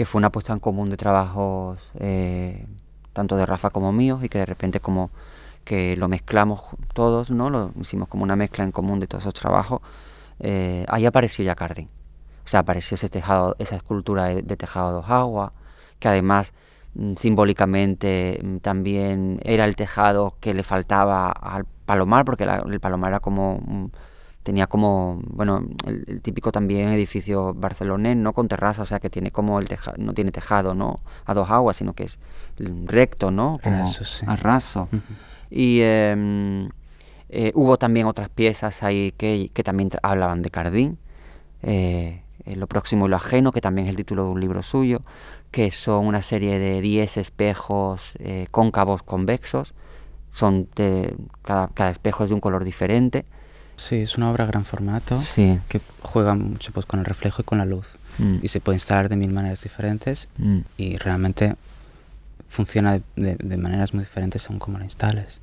que 0.00 0.06
fue 0.06 0.18
una 0.18 0.32
puesta 0.32 0.54
en 0.54 0.60
común 0.60 0.88
de 0.88 0.96
trabajos 0.96 1.78
eh, 1.98 2.66
tanto 3.12 3.36
de 3.36 3.44
Rafa 3.44 3.68
como 3.68 3.92
míos 3.92 4.24
y 4.24 4.30
que 4.30 4.38
de 4.38 4.46
repente 4.46 4.80
como 4.80 5.10
que 5.62 5.94
lo 5.94 6.08
mezclamos 6.08 6.62
todos, 6.94 7.30
¿no? 7.30 7.50
Lo 7.50 7.70
hicimos 7.78 8.08
como 8.08 8.22
una 8.22 8.34
mezcla 8.34 8.64
en 8.64 8.72
común 8.72 8.98
de 8.98 9.06
todos 9.06 9.24
esos 9.24 9.34
trabajos. 9.34 9.82
eh, 10.38 10.86
ahí 10.88 11.04
apareció 11.04 11.44
ya 11.44 11.54
Cardin. 11.54 11.90
O 12.46 12.48
sea, 12.48 12.60
apareció 12.60 12.94
ese 12.94 13.10
tejado, 13.10 13.56
esa 13.58 13.76
escultura 13.76 14.24
de, 14.24 14.42
tejado 14.56 14.90
dos 14.90 15.10
aguas, 15.10 15.52
que 15.98 16.08
además 16.08 16.54
mm, 16.94 17.16
simbólicamente 17.16 18.40
mm, 18.42 18.56
también 18.60 19.38
era 19.44 19.66
el 19.66 19.76
tejado 19.76 20.34
que 20.40 20.54
le 20.54 20.62
faltaba 20.62 21.28
al 21.30 21.66
palomar, 21.84 22.24
porque 22.24 22.46
la- 22.46 22.64
el 22.66 22.80
palomar 22.80 23.10
era 23.10 23.20
como 23.20 23.56
un- 23.56 23.92
tenía 24.42 24.66
como, 24.66 25.20
bueno, 25.26 25.66
el, 25.86 26.04
el 26.06 26.20
típico 26.22 26.50
también 26.50 26.88
edificio 26.88 27.54
barcelonés, 27.54 28.16
¿no? 28.16 28.32
Con 28.32 28.48
terraza, 28.48 28.82
o 28.82 28.86
sea, 28.86 29.00
que 29.00 29.10
tiene 29.10 29.30
como 29.30 29.58
el 29.58 29.68
tejado, 29.68 29.96
no 29.98 30.14
tiene 30.14 30.32
tejado, 30.32 30.74
¿no? 30.74 30.96
A 31.26 31.34
dos 31.34 31.50
aguas, 31.50 31.76
sino 31.76 31.92
que 31.92 32.04
es 32.04 32.18
recto, 32.56 33.30
¿no? 33.30 33.58
Como 33.62 33.80
Raso, 33.80 34.04
sí. 34.04 34.24
a 34.26 34.36
raso. 34.36 34.88
Y 35.50 35.80
em, 35.82 36.70
eh, 37.28 37.52
hubo 37.54 37.76
también 37.78 38.06
otras 38.06 38.28
piezas 38.28 38.82
ahí 38.82 39.12
que, 39.12 39.50
que 39.52 39.62
también 39.62 39.90
hablaban 40.02 40.42
de 40.42 40.50
Cardín, 40.50 40.98
eh, 41.62 42.22
eh, 42.44 42.56
Lo 42.56 42.66
próximo 42.66 43.06
y 43.06 43.10
lo 43.10 43.16
ajeno, 43.16 43.52
que 43.52 43.60
también 43.60 43.86
es 43.86 43.90
el 43.90 43.96
título 43.96 44.24
de 44.24 44.30
un 44.30 44.40
libro 44.40 44.62
suyo, 44.62 45.02
que 45.50 45.70
son 45.70 46.06
una 46.06 46.22
serie 46.22 46.58
de 46.58 46.80
10 46.80 47.18
espejos 47.18 48.14
cóncavos 48.50 49.02
convexos, 49.02 49.74
son 50.30 50.68
de, 50.76 51.16
cada, 51.42 51.68
cada 51.68 51.90
espejo 51.90 52.24
es 52.24 52.30
de 52.30 52.34
un 52.34 52.40
color 52.40 52.64
diferente. 52.64 53.24
Sí, 53.80 53.96
es 53.96 54.16
una 54.18 54.30
obra 54.30 54.44
a 54.44 54.46
gran 54.46 54.64
formato 54.66 55.20
Sí. 55.22 55.58
que 55.68 55.80
juega 56.02 56.34
mucho 56.34 56.70
pues, 56.72 56.84
con 56.84 57.00
el 57.00 57.06
reflejo 57.06 57.40
y 57.40 57.44
con 57.44 57.56
la 57.58 57.64
luz. 57.64 57.94
Mm, 58.18 58.36
Y 58.42 58.48
se 58.48 58.60
puede 58.60 58.76
instalar 58.76 59.08
de 59.08 59.16
mil 59.16 59.30
maneras 59.32 59.62
diferentes 59.62 60.28
mm. 60.36 60.58
y 60.76 60.96
realmente 60.98 61.56
funciona 62.48 62.92
de, 62.92 63.02
de- 63.16 63.36
de 63.36 63.56
maneras 63.56 63.94
muy 63.94 64.04
diferentes 64.04 64.42
según 64.42 64.58
cómo 64.58 64.76
lo 64.78 64.84
instales. 64.84 65.40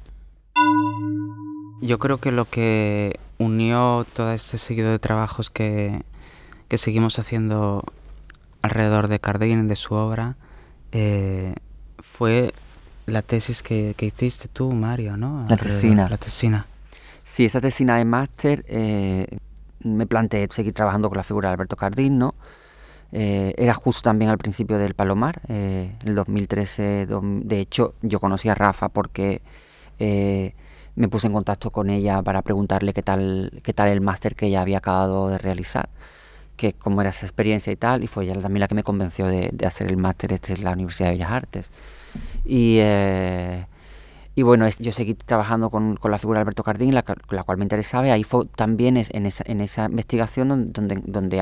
Yo 1.82 2.00
creo 2.00 2.18
que 2.20 2.32
lo 2.32 2.46
que 2.46 3.20
unió 3.38 4.06
todo 4.16 4.32
este 4.34 4.58
seguido 4.58 4.92
de 4.92 5.00
trabajos 5.00 5.50
que, 5.50 6.04
que 6.68 6.78
seguimos 6.78 7.18
haciendo 7.20 7.84
alrededor 8.62 9.08
de 9.08 9.20
Cardin, 9.20 9.68
de 9.68 9.76
su 9.76 9.94
obra, 9.94 10.36
eh, 10.92 11.54
fue 12.00 12.54
la 13.06 13.22
tesis 13.22 13.62
que, 13.62 13.94
que 13.96 14.08
hiciste 14.08 14.48
tú, 14.48 14.72
Mario, 14.74 15.18
¿no? 15.18 15.46
La 15.48 15.56
tesina. 15.58 16.10
La 16.10 16.18
tesina. 16.18 16.66
Sí, 17.30 17.44
esa 17.46 17.60
tesina 17.60 17.98
de 17.98 18.06
máster 18.06 18.64
eh, 18.70 19.28
me 19.84 20.08
planteé 20.08 20.48
seguir 20.50 20.74
trabajando 20.74 21.10
con 21.10 21.18
la 21.18 21.24
figura 21.24 21.50
de 21.50 21.54
Alberto 21.54 21.76
Cardín, 21.76 22.18
¿no? 22.18 22.34
Eh, 23.12 23.54
era 23.58 23.74
justo 23.74 24.02
también 24.04 24.32
al 24.32 24.38
principio 24.38 24.78
del 24.78 24.94
Palomar, 24.94 25.42
eh, 25.50 25.92
en 26.02 26.08
el 26.08 26.16
2013. 26.16 27.06
dom- 27.08 27.44
de 27.44 27.60
hecho, 27.60 27.96
yo 28.02 28.22
conocí 28.22 28.48
a 28.48 28.56
Rafa 28.56 28.88
porque 28.90 29.42
eh, 30.00 30.54
me 30.96 31.10
puse 31.10 31.28
en 31.28 31.34
contacto 31.34 31.70
con 31.72 31.90
ella 31.90 32.22
para 32.24 32.42
preguntarle 32.44 32.94
qué 32.94 33.04
tal, 33.04 33.60
qué 33.62 33.74
tal 33.74 33.90
el 33.90 34.00
máster 34.02 34.34
que 34.36 34.48
ella 34.48 34.62
había 34.62 34.78
acabado 34.78 35.28
de 35.28 35.38
realizar, 35.38 35.90
que 36.56 36.74
cómo 36.74 37.02
era 37.02 37.10
esa 37.12 37.26
experiencia 37.26 37.74
y 37.74 37.76
tal, 37.76 38.04
y 38.04 38.08
fue 38.08 38.24
ella 38.24 38.42
también 38.42 38.62
la 38.62 38.68
que 38.70 38.76
me 38.76 38.84
convenció 38.84 39.28
de, 39.28 39.50
de 39.54 39.66
hacer 39.68 39.88
el 39.92 39.98
máster 39.98 40.32
este 40.34 40.54
en 40.54 40.64
la 40.64 40.72
Universidad 40.72 41.10
de 41.10 41.14
Bellas 41.16 41.32
Artes. 41.32 41.72
Y, 42.46 42.78
eh, 42.80 43.66
y 44.38 44.44
bueno, 44.44 44.68
yo 44.78 44.92
seguí 44.92 45.16
trabajando 45.16 45.72
con, 45.72 45.96
con 45.96 46.12
la 46.12 46.20
figura 46.20 46.38
de 46.38 46.42
Alberto 46.42 46.62
Cardín, 46.62 46.94
la, 46.94 47.02
cual 47.02 47.58
me 47.58 47.66
interesaba, 47.66 48.06
y 48.06 48.12
ahí 48.12 48.24
fue 48.24 48.46
también 48.46 48.96
es, 48.96 49.10
en, 49.12 49.26
esa, 49.26 49.86
investigación 49.86 50.48
don- 50.50 50.72
donde, 50.74 51.02
donde 51.08 51.42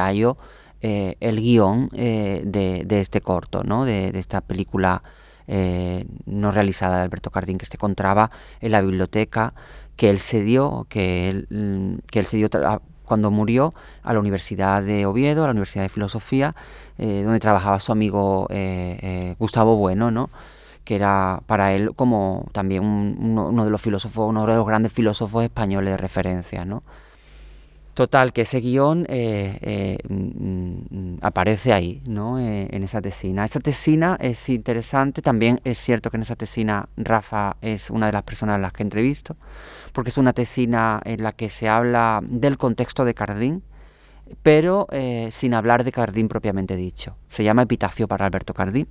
eh, 0.80 1.18
el 1.20 1.42
guion 1.42 1.90
eh, 1.92 2.42
de, 2.46 2.84
de 2.86 3.02
este 3.02 3.20
corto, 3.20 3.66
¿no? 3.66 3.84
de, 3.84 4.18
esta 4.18 4.40
película 4.40 5.04
eh, 5.46 6.06
no 6.26 6.52
realizada 6.52 6.96
de 7.00 7.02
Alberto 7.02 7.32
Cardín, 7.32 7.58
que 7.58 7.66
se 7.66 7.76
encontraba 7.76 8.32
en 8.62 8.72
la 8.72 8.80
biblioteca 8.80 9.54
que 9.98 10.10
él 10.10 10.20
se 10.20 10.42
dio, 10.42 10.88
que 10.88 11.28
él, 11.28 11.48
mm, 11.50 11.96
que 12.10 12.20
él 12.20 12.26
se 12.28 12.38
dio 12.38 12.50
tra- 12.50 12.80
cuando 13.04 13.30
murió 13.30 13.74
a 14.04 14.14
la 14.14 14.22
Universidad 14.22 14.82
de 14.82 15.06
Oviedo, 15.06 15.44
a 15.44 15.48
la 15.48 15.52
Universidad 15.52 15.84
de 15.84 15.90
Filosofía, 15.90 16.54
donde 16.98 17.40
trabajaba 17.42 17.78
su 17.82 17.92
amigo 17.92 18.48
Gustavo 19.38 19.76
Bueno, 19.76 20.12
¿no? 20.12 20.30
Que 20.86 20.96
era 20.96 21.42
para 21.48 21.74
él 21.74 21.94
como 21.96 22.46
también 22.54 22.84
un- 22.86 23.18
uno, 23.38 23.66
de 23.66 23.72
los 23.72 23.82
filósofos, 23.82 24.30
uno 24.30 24.46
de 24.46 24.56
los 24.56 24.66
grandes 24.66 24.94
filósofos 24.94 25.44
españoles 25.44 25.92
de 25.92 25.98
referencia, 25.98 26.64
¿no? 26.64 26.82
Total, 27.96 28.34
que 28.34 28.42
ese 28.42 28.60
guion 28.60 29.06
eh, 29.08 29.58
eh, 29.62 29.98
mm, 30.10 31.14
mm, 31.16 31.18
aparece 31.22 31.72
ahí, 31.72 32.02
¿no? 32.06 32.40
Eh, 32.40 32.68
en 32.72 32.84
esa 32.84 33.02
tesina. 33.02 33.46
Esa 33.46 33.62
tesina 33.62 34.18
es 34.20 34.50
interesante, 34.50 35.22
también 35.22 35.62
es 35.64 35.78
cierto 35.78 36.12
que 36.12 36.18
en 36.18 36.24
esa 36.24 36.36
tesina 36.36 36.90
Rafa 36.98 37.56
es 37.62 37.90
una 37.90 38.08
de 38.08 38.12
las 38.12 38.24
personas 38.24 38.56
a 38.56 38.58
las 38.60 38.74
que 38.74 38.84
entrevisto, 38.84 39.38
porque 39.94 40.10
es 40.10 40.18
una 40.18 40.34
tesina 40.34 41.02
en 41.06 41.24
la 41.24 41.32
que 41.32 41.50
se 41.50 41.70
habla 41.70 42.20
del 42.22 42.58
contexto 42.58 43.06
de 43.06 43.14
Cardín, 43.14 43.64
pero 44.44 44.88
sin 45.30 45.54
hablar 45.54 45.86
de 45.86 45.92
Cardín 45.94 46.28
propiamente 46.28 46.76
dicho. 46.76 47.16
Se 47.30 47.46
llama 47.46 47.62
Epitafio 47.62 48.08
para 48.10 48.26
Alberto 48.26 48.54
Cardín 48.54 48.88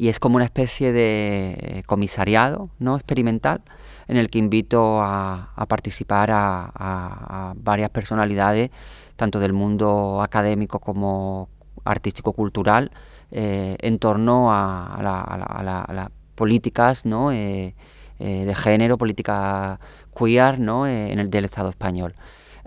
y 0.00 0.08
es 0.08 0.18
como 0.18 0.36
una 0.36 0.46
especie 0.46 0.94
de 0.94 1.82
comisariado 1.86 2.70
no 2.78 2.96
experimental 2.96 3.60
en 4.08 4.16
el 4.16 4.30
que 4.30 4.38
invito 4.38 5.02
a, 5.02 5.52
participar 5.68 6.30
a, 6.32 7.52
varias 7.56 7.90
personalidades 7.90 8.70
tanto 9.16 9.38
del 9.40 9.52
mundo 9.52 10.22
académico 10.22 10.78
como 10.78 11.50
artístico 11.84 12.32
cultural 12.32 12.90
eh, 13.30 13.76
en 13.80 13.98
torno 13.98 14.50
a, 14.50 14.98
la- 15.02 15.62
la- 15.62 15.94
las 15.94 16.08
políticas 16.34 17.04
¿no? 17.04 17.30
Eh, 17.30 17.74
eh, 18.18 18.44
de 18.46 18.54
género 18.54 18.96
política 18.96 19.80
queer 20.18 20.60
¿no? 20.60 20.86
En 20.86 21.18
el 21.18 21.28
del 21.28 21.44
Estado 21.44 21.68
español 21.68 22.14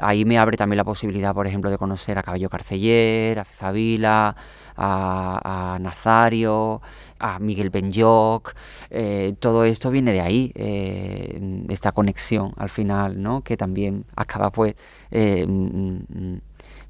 ahí 0.04 0.26
me 0.26 0.38
abre 0.38 0.58
también 0.58 0.78
la 0.78 0.84
posibilidad, 0.84 1.34
por 1.34 1.48
ejemplo, 1.48 1.70
de 1.72 1.78
conocer 1.78 2.18
a 2.18 2.24
Cabello 2.24 2.50
Carceller, 2.50 3.40
a 3.40 3.46
Cefavila, 3.46 4.36
a, 4.78 5.78
Nazario, 5.82 6.82
a 7.20 7.40
Miguel 7.40 7.70
Benyoc. 7.70 8.54
eh, 8.90 9.36
todo 9.40 9.66
esto 9.66 9.90
viene 9.92 10.12
de 10.14 10.22
ahí, 10.22 10.52
eh, 10.56 11.66
esta 11.70 11.92
conexión 11.92 12.54
al 12.58 12.70
final, 12.70 13.22
¿no? 13.22 13.42
Que 13.42 13.58
también 13.58 14.06
acaba, 14.16 14.52
pues, 14.52 14.76
eh, 15.12 15.46
mm, 15.48 16.34
mm, 16.34 16.42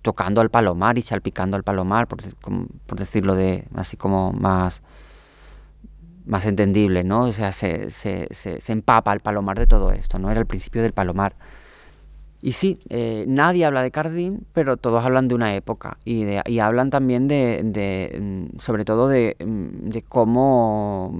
tocando 0.01 0.41
al 0.41 0.49
palomar 0.49 0.97
y 0.97 1.01
salpicando 1.01 1.55
al 1.57 1.63
palomar, 1.63 2.07
por 2.07 2.97
decirlo 2.97 3.35
de 3.35 3.65
así 3.75 3.95
como 3.97 4.33
más 4.33 4.81
más 6.25 6.45
entendible, 6.45 7.03
¿no? 7.03 7.23
O 7.23 7.33
sea, 7.33 7.51
se, 7.51 7.89
se, 7.89 8.27
se, 8.31 8.61
se 8.61 8.71
empapa 8.73 9.13
el 9.13 9.19
palomar 9.19 9.59
de 9.59 9.67
todo 9.67 9.91
esto, 9.91 10.19
¿no? 10.19 10.31
Era 10.31 10.39
el 10.39 10.45
principio 10.45 10.81
del 10.81 10.93
palomar. 10.93 11.35
Y 12.45 12.51
sí, 12.51 12.77
eh, 12.89 13.23
nadie 13.25 13.63
habla 13.63 13.81
de 13.81 13.89
Cardín, 13.89 14.45
pero 14.51 14.75
todos 14.75 15.03
hablan 15.05 15.29
de 15.29 15.35
una 15.35 15.55
época 15.55 15.97
y, 16.03 16.25
de- 16.25 16.41
y 16.45 16.59
hablan 16.59 16.89
también 16.89 17.29
de, 17.29 18.19
mm, 18.53 18.59
sobre 18.59 18.83
todo 18.83 19.07
de, 19.07 19.37
mm, 19.39 19.89
de 19.89 20.01
cómo 20.01 21.15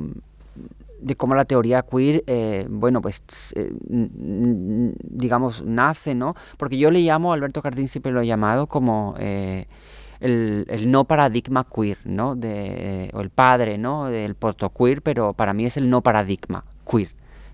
de 0.99 1.15
cómo 1.15 1.33
la 1.35 1.45
teoría 1.45 1.81
queer, 1.81 2.23
eh, 2.27 2.65
bueno, 2.69 3.01
pues 3.01 3.23
eh, 3.55 3.73
n- 3.89 4.93
digamos, 5.03 5.61
nace, 5.65 6.13
¿no? 6.15 6.33
Porque 6.57 6.77
yo 6.77 6.91
le 6.91 6.99
llamo, 6.99 7.31
Alberto 7.33 7.61
Cardín 7.61 7.87
siempre 7.87 8.11
lo 8.11 8.21
he 8.21 8.27
llamado 8.27 8.67
como 8.67 9.15
el, 9.19 10.65
no 10.87 11.03
paradigma 11.05 11.65
queer, 11.65 11.97
¿no? 12.05 12.31
O 12.31 13.21
el 13.21 13.29
padre, 13.33 13.77
¿no? 13.77 14.05
Del 14.09 14.35
queer, 14.77 15.01
pero 15.01 15.33
para 15.33 15.53
mí 15.53 15.65
es 15.65 15.77
el 15.77 15.89
no 15.89 16.01
paradigma 16.01 16.63
queer, 16.89 17.09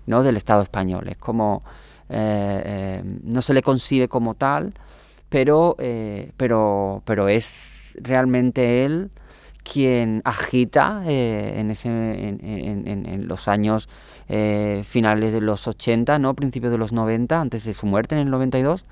¿no? 0.06 0.22
Del 0.24 0.36
Estado 0.36 0.62
español. 0.62 1.08
Es 1.08 1.16
como, 1.18 1.62
eh, 2.10 2.62
eh, 2.64 3.02
no 3.22 3.40
se 3.40 3.54
le 3.54 3.62
concibe 3.62 4.08
como 4.08 4.34
tal, 4.34 4.74
pero, 5.28 5.76
eh, 5.78 6.32
pero, 6.36 7.02
pero 7.04 7.28
es 7.28 7.96
realmente 8.02 8.84
él 8.84 9.10
quien 9.62 10.20
agita 10.24 11.02
en, 11.06 11.70
ese, 11.70 11.88
en, 11.88 13.28
los 13.28 13.46
años 13.46 13.88
finales 14.26 15.32
de 15.32 15.40
los 15.40 15.68
80, 15.68 16.18
¿no? 16.18 16.34
principios 16.34 16.72
de 16.72 16.78
los 16.78 16.92
90, 16.92 17.40
antes 17.40 17.64
de 17.64 17.74
su 17.74 17.86
muerte 17.86 18.16
en 18.16 18.22
el 18.22 18.30
92, 18.30 18.86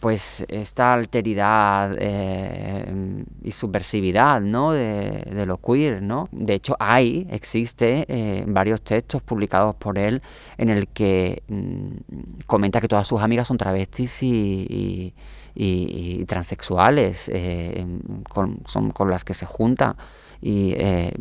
pues 0.00 0.44
esta 0.48 0.94
alteridad 0.94 1.96
eh, 1.98 3.24
y 3.42 3.50
subversividad 3.50 4.40
¿no? 4.40 4.72
de, 4.72 5.44
lo 5.46 5.58
queer. 5.58 6.02
¿no? 6.02 6.28
De 6.32 6.54
hecho, 6.54 6.76
hay, 6.78 7.26
existe 7.30 8.44
varios 8.46 8.82
textos 8.82 9.22
publicados 9.22 9.76
por 9.76 9.98
él 9.98 10.22
en 10.56 10.70
el 10.70 10.88
que 10.88 11.42
mm, 11.48 12.44
comenta 12.46 12.80
que 12.80 12.88
todas 12.88 13.06
sus 13.06 13.20
amigas 13.20 13.48
son 13.48 13.58
travestis 13.58 14.22
y 14.22 15.14
y, 15.58 16.24
transexuales 16.26 17.28
eh, 17.34 17.84
con, 18.28 18.60
son 18.66 18.90
con 18.90 19.10
las 19.10 19.24
que 19.24 19.34
se 19.34 19.44
junta 19.44 19.96
y 20.40 20.72
eh, 20.76 21.12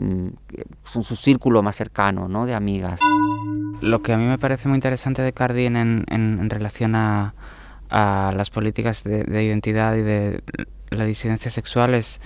son 0.84 1.04
su 1.04 1.16
círculo 1.16 1.64
más 1.64 1.76
cercano 1.76 2.28
¿no? 2.28 2.46
de 2.46 2.54
amigas. 2.54 3.00
Lo 3.82 4.02
que 4.02 4.14
a 4.14 4.18
mí 4.18 4.26
me 4.26 4.38
parece 4.38 4.68
muy 4.68 4.76
interesante 4.76 5.24
de 5.24 5.34
Cardin 5.34 5.76
en, 5.76 6.06
en, 6.10 6.50
relación 6.50 6.96
a, 6.96 7.34
a, 7.90 8.34
las 8.36 8.50
políticas 8.50 9.04
de, 9.04 9.44
identidad 9.44 9.96
y 9.96 10.02
de 10.02 10.42
la 10.90 11.06
disidencia 11.06 11.52
sexual 11.52 11.94
es, 11.94 12.22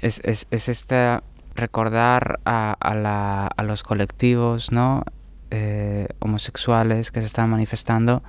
es, 0.00 0.20
es, 0.24 0.68
este 0.68 1.20
recordar 1.54 2.40
a, 2.44 2.72
a, 2.72 3.62
los 3.62 3.82
colectivos 3.82 4.72
¿no? 4.72 5.04
Eh, 5.50 6.08
homosexuales 6.18 7.10
que 7.10 7.20
se 7.20 7.26
están 7.26 7.50
manifestando 7.50 8.22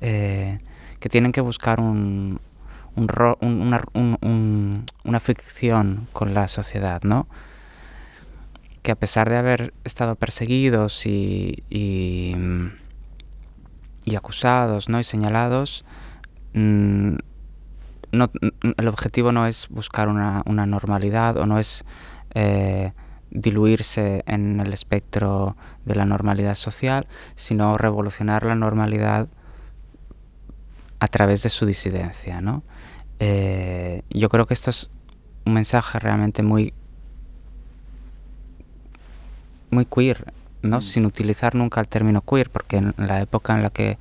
que 0.00 1.08
tienen 1.08 1.32
que 1.32 1.40
buscar 1.40 1.80
un, 1.80 2.40
un, 2.94 4.86
una, 5.04 5.20
ficción 5.20 6.08
con 6.12 6.34
la 6.34 6.46
sociedad, 6.48 7.02
¿no? 7.02 7.26
Que 8.82 8.92
a 8.92 8.96
pesar 8.96 9.28
de 9.30 9.36
haber 9.36 9.74
estado 9.84 10.14
perseguidos 10.16 11.06
y, 11.06 11.64
y, 11.70 12.36
acusados 14.16 14.88
¿no? 14.88 14.98
y 14.98 15.04
señalados, 15.04 15.84
mm, 16.54 17.16
no, 18.12 18.30
el 18.76 18.88
objetivo 18.88 19.32
no 19.32 19.46
es 19.46 19.68
buscar 19.68 20.08
una, 20.08 20.42
una 20.46 20.66
normalidad 20.66 21.36
o 21.36 21.46
no 21.46 21.58
es 21.58 21.84
eh, 22.34 22.92
diluirse 23.30 24.24
en 24.26 24.60
el 24.60 24.72
espectro 24.72 25.56
de 25.84 25.94
la 25.94 26.04
normalidad 26.04 26.56
social, 26.56 27.06
sino 27.34 27.76
revolucionar 27.78 28.44
la 28.44 28.54
normalidad 28.54 29.28
a 30.98 31.08
través 31.08 31.42
de 31.42 31.50
su 31.50 31.66
disidencia, 31.66 32.40
¿no? 32.40 32.62
Eh, 33.20 34.02
yo 34.10 34.28
creo 34.28 34.46
que 34.46 34.54
esto 34.54 34.70
es 34.70 34.90
un 35.44 35.54
mensaje 35.54 35.98
realmente 35.98 36.42
muy 36.42 36.72
muy 39.70 39.84
queer, 39.84 40.32
¿no? 40.62 40.78
Mm. 40.78 40.82
Sin 40.82 41.06
utilizar 41.06 41.54
nunca 41.54 41.80
el 41.80 41.88
término 41.88 42.22
queer, 42.22 42.50
porque 42.50 42.78
en 42.78 42.94
la 42.96 43.20
época 43.20 43.54
en 43.54 43.62
la 43.62 43.70
que 43.70 43.98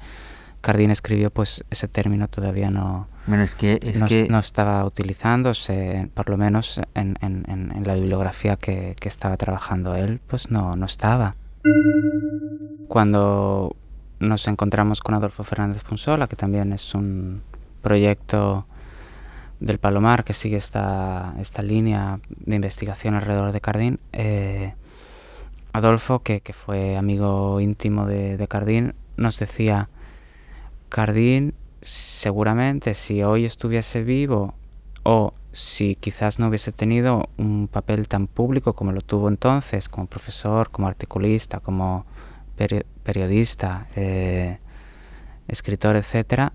Cardin 0.61 0.91
escribió, 0.91 1.29
pues 1.31 1.63
ese 1.69 1.87
término 1.87 2.27
todavía 2.27 2.69
no, 2.69 3.07
es 3.27 3.55
que, 3.55 3.79
es 3.81 4.01
no, 4.01 4.07
que... 4.07 4.27
no, 4.29 4.39
estaba 4.39 4.83
utilizándose, 4.85 6.09
por 6.13 6.29
lo 6.29 6.37
menos 6.37 6.81
en, 6.95 7.17
en, 7.21 7.45
en 7.47 7.83
la 7.85 7.95
bibliografía 7.95 8.55
que, 8.55 8.95
que, 8.99 9.07
estaba 9.07 9.37
trabajando 9.37 9.95
él, 9.95 10.19
pues 10.27 10.51
no, 10.51 10.75
no 10.75 10.85
estaba. 10.85 11.35
Cuando 12.87 13.75
nos 14.19 14.47
encontramos 14.47 15.01
con 15.01 15.15
Adolfo 15.15 15.43
Fernández 15.43 15.83
Punsola, 15.83 16.27
que 16.27 16.35
también 16.35 16.73
es 16.73 16.93
un 16.93 17.41
proyecto 17.81 18.65
del 19.59 19.77
Palomar, 19.77 20.23
que 20.23 20.33
sigue 20.33 20.57
esta, 20.57 21.35
esta 21.39 21.61
línea 21.61 22.19
de 22.29 22.55
investigación 22.55 23.15
alrededor 23.15 23.51
de 23.51 23.61
Cardín, 23.61 23.99
eh, 24.13 24.73
Adolfo, 25.71 26.19
que, 26.19 26.41
fue 26.53 26.97
amigo 26.97 27.59
íntimo 27.59 28.05
de, 28.05 28.37
de, 28.37 28.47
Cardín, 28.47 28.95
nos 29.17 29.37
decía, 29.37 29.89
Cardín 30.89 31.53
seguramente 31.81 32.93
si 32.93 33.23
hoy 33.23 33.45
estuviese 33.45 34.03
vivo 34.03 34.55
o 35.03 35.33
si 35.51 35.95
quizás 35.95 36.39
no 36.39 36.47
hubiese 36.47 36.71
tenido 36.71 37.29
un 37.37 37.67
papel 37.67 38.07
tan 38.07 38.27
público 38.27 38.73
como 38.73 38.91
lo 38.91 39.01
tuvo 39.01 39.29
entonces, 39.29 39.89
como 39.89 40.07
profesor, 40.07 40.69
como 40.69 40.87
articulista, 40.87 41.59
como 41.59 42.05
periodista, 43.03 43.87
eh, 43.95 44.59
escritor, 45.47 45.95
etcétera, 45.95 46.53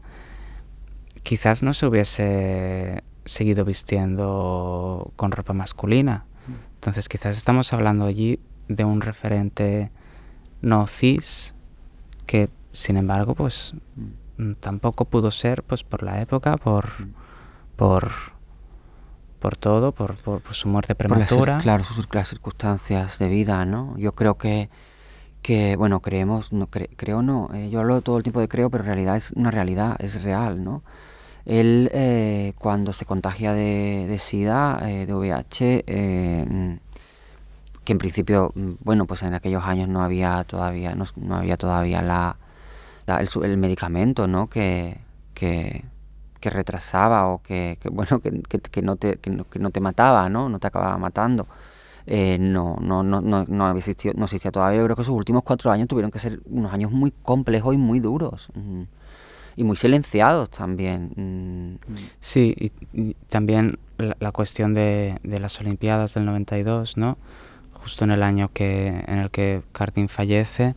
quizás 1.23 1.63
no 1.63 1.73
se 1.73 1.87
hubiese 1.87 3.03
seguido 3.25 3.65
vistiendo 3.65 5.13
con 5.17 5.33
ropa 5.33 5.55
masculina. 5.55 6.27
Entonces 6.75 7.09
quizás 7.09 7.37
estamos 7.37 7.73
hablando 7.73 8.05
allí 8.05 8.39
de 8.69 8.85
un 8.85 9.01
referente 9.01 9.91
no 10.61 10.87
cis 10.87 11.55
que 12.27 12.49
sin 12.73 12.97
embargo 12.97 13.35
pues 13.35 13.75
tampoco 14.61 15.05
pudo 15.05 15.31
ser 15.31 15.63
pues 15.63 15.85
por 15.85 16.03
la 16.03 16.21
época, 16.21 16.57
por 16.57 16.89
por 17.77 18.11
por 19.41 19.57
todo, 19.57 19.93
por, 19.93 20.17
por, 20.17 20.43
su 20.55 20.69
muerte 20.69 20.95
prematura. 20.95 21.59
claro, 21.59 21.85
sus 21.85 22.09
las 22.15 22.29
circunstancias 22.29 23.19
de 23.19 23.29
vida, 23.29 23.65
¿no? 23.65 23.97
Yo 23.99 24.13
creo 24.13 24.37
que 24.39 24.71
que 25.43 25.77
bueno 25.77 26.01
creemos 26.01 26.55
no 26.55 26.69
creo 26.69 27.21
no 27.21 27.51
eh, 27.53 27.69
yo 27.69 27.81
hablo 27.81 28.01
todo 28.01 28.17
el 28.17 28.23
tiempo 28.23 28.41
de 28.41 28.49
creo 28.49 28.71
pero 28.71 28.83
en 28.83 28.87
realidad 28.87 29.19
es 29.19 29.31
una 29.33 29.51
realidad 29.51 29.95
es 29.99 30.23
real 30.23 30.65
no 30.65 30.81
él, 31.45 31.91
eh, 31.93 32.55
cuando 32.59 32.93
se 32.93 33.05
contagia 33.05 33.53
de, 33.53 34.17
SIDA, 34.19 34.81
eh, 34.89 35.07
de 35.07 35.15
VIH, 35.15 35.85
eh, 35.87 36.79
que 37.85 37.93
en 37.93 37.99
principio, 37.99 38.53
mm, 38.55 38.73
bueno, 38.81 39.07
pues 39.07 39.23
en 39.23 39.35
aquellos 39.35 39.65
años 39.65 39.89
no 39.89 40.03
había 40.03 40.45
todavía, 40.45 40.95
no, 40.95 41.37
había 41.37 41.57
todavía 41.57 42.03
la, 42.03 42.37
el, 43.07 43.57
medicamento, 43.57 44.27
¿no? 44.27 44.49
Que, 44.49 44.99
que, 45.35 45.85
retrasaba 46.43 47.29
o 47.29 47.43
que, 47.43 47.79
bueno, 47.91 48.21
que, 48.21 48.43
que, 48.59 48.83
no 48.83 48.97
te, 48.97 49.17
que, 49.17 49.31
no, 49.31 49.71
te 49.71 49.81
mataba, 49.81 50.29
¿no? 50.29 50.49
No 50.49 50.59
te 50.59 50.67
acababa 50.67 50.99
matando. 50.99 51.47
no, 52.07 52.77
no, 52.81 53.03
no, 53.03 53.21
no, 53.21 53.45
no, 53.49 53.77
existía, 53.77 54.13
no 54.15 54.25
existía 54.25 54.51
todavía. 54.53 54.79
Yo 54.81 54.85
creo 54.85 54.97
que 54.97 55.05
sus 55.05 55.15
últimos 55.15 55.43
cuatro 55.43 55.71
años 55.71 55.89
tuvieron 55.89 56.11
que 56.11 56.19
ser 56.19 56.41
unos 56.47 56.73
años 56.73 56.91
muy 56.93 57.13
complejos 57.23 57.75
y 57.75 57.79
muy 57.79 58.01
duros. 58.01 58.49
Mm 58.55 58.83
y 59.57 59.65
muy 59.65 59.77
silenciados 59.77 60.51
también. 60.51 61.13
Mm. 61.17 61.93
Sí, 62.21 62.73
y, 62.93 63.15
también 63.29 63.79
la, 63.99 64.33
cuestión 64.33 64.75
de, 64.75 65.19
de, 65.23 65.39
las 65.39 65.61
Olimpiadas 65.61 66.15
del 66.15 66.25
92, 66.25 66.97
¿no? 66.97 67.17
Justo 67.73 68.05
en 68.05 68.11
el 68.11 68.23
año 68.23 68.51
que, 68.53 69.05
en 69.07 69.19
el 69.19 69.31
que 69.31 69.63
Cardin 69.73 70.09
fallece, 70.09 70.75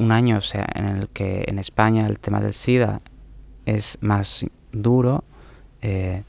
un 0.00 0.12
año 0.12 0.38
o 0.38 0.40
sea, 0.40 0.66
en 0.74 0.86
el 0.86 1.08
que 1.10 1.44
en 1.46 1.58
España 1.58 2.06
el 2.06 2.18
tema 2.18 2.40
del 2.40 2.54
SIDA 2.54 3.02
es 3.66 3.98
más 4.00 4.46
duro, 4.72 5.24
eh, 5.82 6.22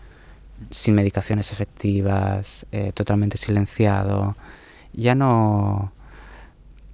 sin 0.69 0.93
medicaciones 0.93 1.53
efectivas, 1.53 2.65
eh, 2.73 2.91
totalmente 2.91 3.37
silenciado. 3.37 4.35
Ya 4.93 5.15
no, 5.15 5.93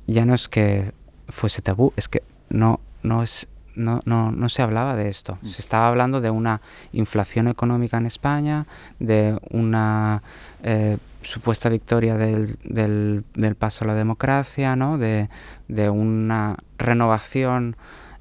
ya 0.05 0.25
no 0.25 0.35
es 0.35 0.47
que 0.47 0.93
fuese 1.27 1.63
tabú, 1.63 1.93
es 1.95 2.07
que 2.07 2.21
no, 2.49 2.79
no 3.01 3.23
es 3.23 3.47
no, 3.75 4.01
no, 4.05 4.31
no 4.31 4.49
se 4.49 4.61
hablaba 4.61 4.95
de 4.95 5.09
esto. 5.09 5.37
Mm. 5.41 5.47
Se 5.47 5.61
estaba 5.61 5.87
hablando 5.87 6.21
de 6.21 6.29
una 6.29 6.61
inflación 6.93 7.47
económica 7.47 7.97
en 7.97 8.05
España, 8.05 8.65
de 8.99 9.39
una 9.49 10.21
eh, 10.63 10.97
supuesta 11.27 11.69
victoria 11.69 12.15
del, 12.15 12.57
del, 12.63 13.55
paso 13.55 13.83
a 13.83 13.87
la 13.87 13.95
democracia, 13.95 14.75
¿no? 14.75 14.97
de, 14.97 15.29
de 15.67 15.89
una 15.89 16.55
renovación 16.77 17.75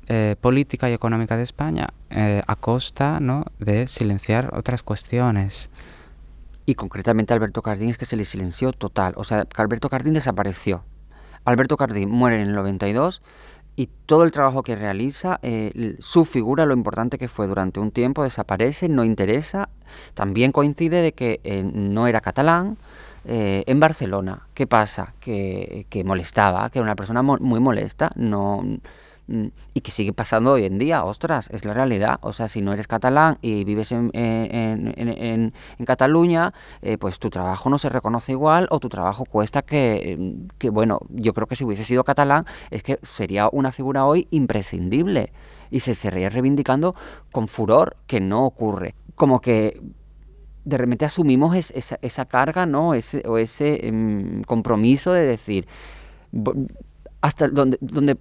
eh, 0.08 0.34
política 0.40 0.90
y 0.90 0.92
económica 0.92 1.36
de 1.36 1.44
España 1.44 1.88
eh, 2.10 2.42
a 2.46 2.56
costa 2.56 3.20
¿no? 3.20 3.44
de 3.58 3.86
silenciar 3.86 4.54
otras 4.54 4.82
cuestiones. 4.82 5.70
Y 6.64 6.74
concretamente 6.74 7.32
Alberto 7.32 7.62
Cardín 7.62 7.90
es 7.90 7.98
que 7.98 8.06
se 8.06 8.16
le 8.16 8.24
silenció 8.24 8.72
total. 8.72 9.14
O 9.16 9.22
sea, 9.22 9.46
Alberto 9.54 9.88
Cardín 9.88 10.14
desapareció. 10.14 10.84
Alberto 11.44 11.76
Cardín 11.76 12.10
muere 12.10 12.42
en 12.42 12.48
el 12.48 12.54
92 12.54 13.22
y 13.76 13.90
todo 14.06 14.24
el 14.24 14.32
trabajo 14.32 14.62
que 14.62 14.74
realiza, 14.74 15.38
eh, 15.42 15.96
su 15.98 16.24
figura, 16.24 16.64
lo 16.64 16.72
importante 16.72 17.18
que 17.18 17.28
fue 17.28 17.46
durante 17.46 17.78
un 17.78 17.90
tiempo, 17.90 18.24
desaparece, 18.24 18.88
no 18.88 19.04
interesa. 19.04 19.68
También 20.14 20.50
coincide 20.50 21.02
de 21.02 21.12
que 21.12 21.40
eh, 21.44 21.62
no 21.62 22.06
era 22.06 22.22
catalán 22.22 22.78
eh, 23.26 23.64
en 23.66 23.78
Barcelona. 23.78 24.48
¿Qué 24.54 24.66
pasa? 24.66 25.14
Que, 25.20 25.86
que 25.90 26.04
molestaba, 26.04 26.70
que 26.70 26.78
era 26.78 26.84
una 26.84 26.96
persona 26.96 27.22
muy 27.22 27.60
molesta, 27.60 28.10
no 28.16 28.64
y 29.28 29.80
que 29.80 29.90
sigue 29.90 30.12
pasando 30.12 30.52
hoy 30.52 30.64
en 30.64 30.78
día, 30.78 31.04
ostras, 31.04 31.48
es 31.52 31.64
la 31.64 31.74
realidad. 31.74 32.18
O 32.22 32.32
sea, 32.32 32.48
si 32.48 32.62
no 32.62 32.72
eres 32.72 32.86
catalán 32.86 33.38
y 33.42 33.64
vives 33.64 33.90
en, 33.92 34.10
en, 34.14 34.94
en, 34.96 35.52
en 35.78 35.84
Cataluña, 35.84 36.52
eh, 36.82 36.96
pues 36.96 37.18
tu 37.18 37.28
trabajo 37.30 37.68
no 37.68 37.78
se 37.78 37.88
reconoce 37.88 38.32
igual 38.32 38.68
o 38.70 38.78
tu 38.78 38.88
trabajo 38.88 39.24
cuesta 39.24 39.62
que, 39.62 40.36
que, 40.58 40.70
bueno, 40.70 41.00
yo 41.10 41.32
creo 41.34 41.46
que 41.46 41.56
si 41.56 41.64
hubiese 41.64 41.84
sido 41.84 42.04
catalán 42.04 42.44
es 42.70 42.82
que 42.82 42.98
sería 43.02 43.48
una 43.50 43.72
figura 43.72 44.06
hoy 44.06 44.28
imprescindible 44.30 45.32
y 45.70 45.80
se 45.80 45.92
estaría 45.92 46.30
reivindicando 46.30 46.94
con 47.32 47.48
furor, 47.48 47.96
que 48.06 48.20
no 48.20 48.44
ocurre. 48.44 48.94
Como 49.16 49.40
que 49.40 49.80
de 50.64 50.78
repente 50.78 51.04
asumimos 51.04 51.54
esa, 51.54 51.98
esa, 52.02 52.24
carga, 52.26 52.66
¿no? 52.66 52.94
Ese, 52.94 53.22
o 53.26 53.38
ese 53.38 53.86
em, 53.86 54.42
compromiso 54.42 55.12
de 55.12 55.24
decir, 55.24 55.66
hasta 57.26 57.48
donde, 57.48 57.76
donde, 57.80 58.16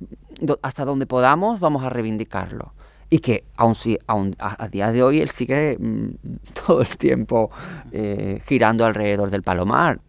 hasta 0.63 0.83
donde 0.83 1.05
podamos 1.05 1.59
vamos 1.59 1.83
a 1.83 1.89
reivindicarlo. 1.89 2.73
Y 3.09 3.19
que 3.19 3.45
aún, 3.55 3.75
si, 3.75 3.99
aún 4.07 4.35
a, 4.39 4.67
día 4.67 4.91
de 4.91 5.03
hoy 5.03 5.21
él 5.21 5.29
sigue 5.29 5.77
mm, 5.79 6.09
todo 6.65 6.81
el 6.81 6.97
tiempo 6.97 7.51
eh, 7.91 8.41
girando 8.47 8.83
alrededor 8.83 9.29
del 9.29 9.43
palomar. 9.43 10.01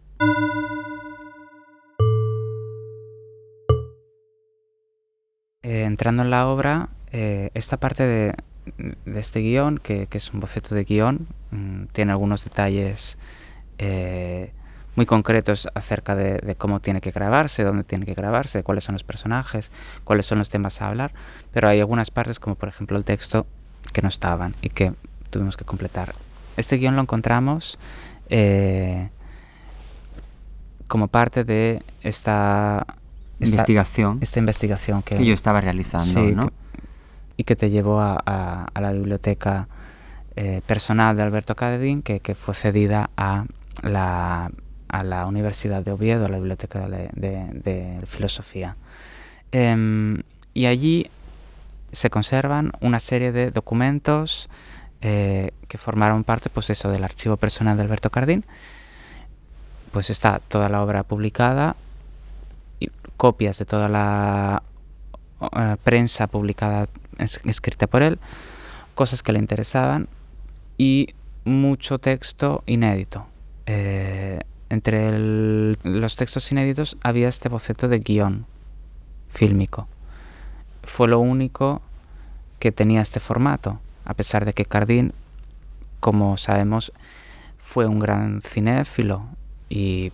Eh, 5.61 5.83
entrando 5.83 6.23
en 6.23 6.31
la 6.31 6.47
obra, 6.47 6.89
eh, 7.11 7.51
esta 7.53 7.77
parte 7.77 8.03
de, 8.03 8.33
de 9.05 9.19
este 9.19 9.41
guion, 9.41 9.77
que, 9.77 10.07
es 10.09 10.33
un 10.33 10.39
boceto 10.39 10.73
de 10.73 10.85
guion, 10.85 11.27
mm, 11.51 11.85
tiene 11.91 12.13
algunos 12.13 12.43
detalles 12.43 13.19
eh, 13.77 14.53
muy 14.97 15.05
concretos 15.05 15.67
acerca 15.75 16.15
de, 16.15 16.55
cómo 16.55 16.79
tiene 16.79 17.01
que 17.01 17.11
grabarse, 17.11 17.63
dónde 17.63 17.83
tiene 17.83 18.07
que 18.07 18.15
grabarse, 18.15 18.63
cuáles 18.63 18.83
son 18.83 18.93
los 18.93 19.03
personajes, 19.03 19.71
cuáles 20.03 20.25
son 20.25 20.39
los 20.39 20.49
temas 20.49 20.81
a 20.81 20.87
hablar, 20.87 21.13
pero 21.53 21.69
hay 21.69 21.79
algunas 21.79 22.09
partes, 22.09 22.39
como 22.39 22.55
por 22.55 22.67
ejemplo 22.67 22.97
el 22.97 23.05
texto, 23.05 23.45
que 23.93 24.01
no 24.01 24.09
estaban 24.09 24.55
y 24.63 24.69
que 24.69 24.93
tuvimos 25.29 25.55
que 25.55 25.65
completar. 25.65 26.15
Este 26.57 26.77
guion 26.77 26.95
lo 26.95 27.03
encontramos 27.03 27.77
eh, 28.29 29.09
como 30.87 31.09
parte 31.09 31.43
de 31.43 31.83
esta, 32.01 32.87
investigación, 33.39 34.17
esta 34.21 34.39
investigación 34.39 35.03
que, 35.03 35.23
yo 35.23 35.33
estaba 35.35 35.61
realizando, 35.61 36.21
¿no? 36.31 36.51
y 37.37 37.43
que 37.43 37.55
te 37.55 37.69
llevó 37.69 38.01
a, 38.01 38.65
la 38.73 38.91
biblioteca 38.93 39.67
eh, 40.35 40.61
personal 40.65 41.15
de 41.15 41.21
Alberto 41.21 41.55
Cadedín, 41.55 42.01
que, 42.01 42.33
fue 42.33 42.55
cedida 42.55 43.11
a 43.15 43.45
la, 43.83 44.49
a 44.89 45.03
la 45.03 45.25
Universidad 45.25 45.83
de 45.83 45.91
Oviedo, 45.91 46.25
a 46.25 46.29
la 46.29 46.37
Biblioteca 46.37 46.87
de, 46.87 47.99
Filosofía. 48.05 48.75
Em, 49.51 50.21
y 50.53 50.65
allí 50.65 51.09
se 51.91 52.09
conservan 52.09 52.71
una 52.81 52.99
serie 52.99 53.31
de 53.31 53.51
documentos 53.51 54.49
eh, 55.01 55.51
que 55.67 55.77
formaron 55.77 56.23
parte 56.23 56.49
pues 56.49 56.69
eso, 56.69 56.89
del 56.89 57.03
archivo 57.03 57.37
personal 57.37 57.77
de 57.77 57.83
Alberto 57.83 58.09
Cardín. 58.09 58.43
Pues 59.91 60.09
está 60.09 60.41
toda 60.47 60.69
la 60.69 60.83
obra 60.83 61.03
publicada, 61.03 61.75
y 62.79 62.89
copias 63.15 63.57
de 63.57 63.65
toda 63.65 63.89
la 63.89 64.63
eh, 65.41 65.75
prensa 65.83 66.27
publicada 66.27 66.87
escrita 67.17 67.87
por 67.87 68.03
él, 68.03 68.19
cosas 68.95 69.23
que 69.23 69.31
le 69.33 69.39
interesaban 69.39 70.07
y 70.77 71.13
mucho 71.45 71.99
texto 71.99 72.63
inédito. 72.65 73.25
Eh, 73.65 74.41
entre 74.69 75.75
los 75.83 76.15
textos 76.15 76.51
inéditos 76.51 76.97
había 77.01 77.27
este 77.27 77.49
boceto 77.49 77.87
de 77.87 77.99
guion 77.99 78.45
fílmico. 79.29 79.87
Fue 80.83 81.07
lo 81.07 81.19
único 81.19 81.81
que 82.59 82.71
tenía 82.71 83.01
este 83.01 83.19
formato, 83.19 83.79
a 84.05 84.13
pesar 84.13 84.45
de 84.45 84.53
que 84.53 84.65
Cardín, 84.65 85.13
como 85.99 86.37
sabemos, 86.37 86.91
fue 87.57 87.85
un 87.85 87.99
gran 87.99 88.41
cinéfilo 88.41 89.25
y 89.69 90.11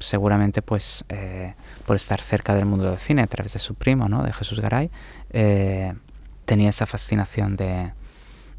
seguramente 0.00 0.62
pues 0.62 1.04
eh, 1.08 1.54
por 1.86 1.96
estar 1.96 2.20
cerca 2.20 2.54
del 2.54 2.66
mundo 2.66 2.88
del 2.88 2.98
cine 2.98 3.22
a 3.22 3.26
través 3.26 3.52
de 3.52 3.58
su 3.58 3.74
primo, 3.74 4.08
¿no? 4.08 4.22
de 4.22 4.32
Jesús 4.32 4.60
Garay, 4.60 4.90
eh, 5.30 5.94
tenía 6.44 6.70
esa 6.70 6.86
fascinación 6.86 7.56
de, 7.56 7.92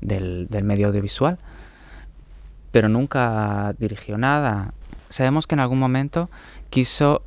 del, 0.01 0.63
medio 0.63 0.87
audiovisual, 0.87 1.37
pero 2.71 2.89
nunca 2.89 3.73
dirigió 3.79 4.17
nada. 4.17 4.73
Sabemos 5.09 5.47
que 5.47 5.55
en 5.55 5.59
algún 5.59 5.79
momento 5.79 6.29
quiso 6.69 7.23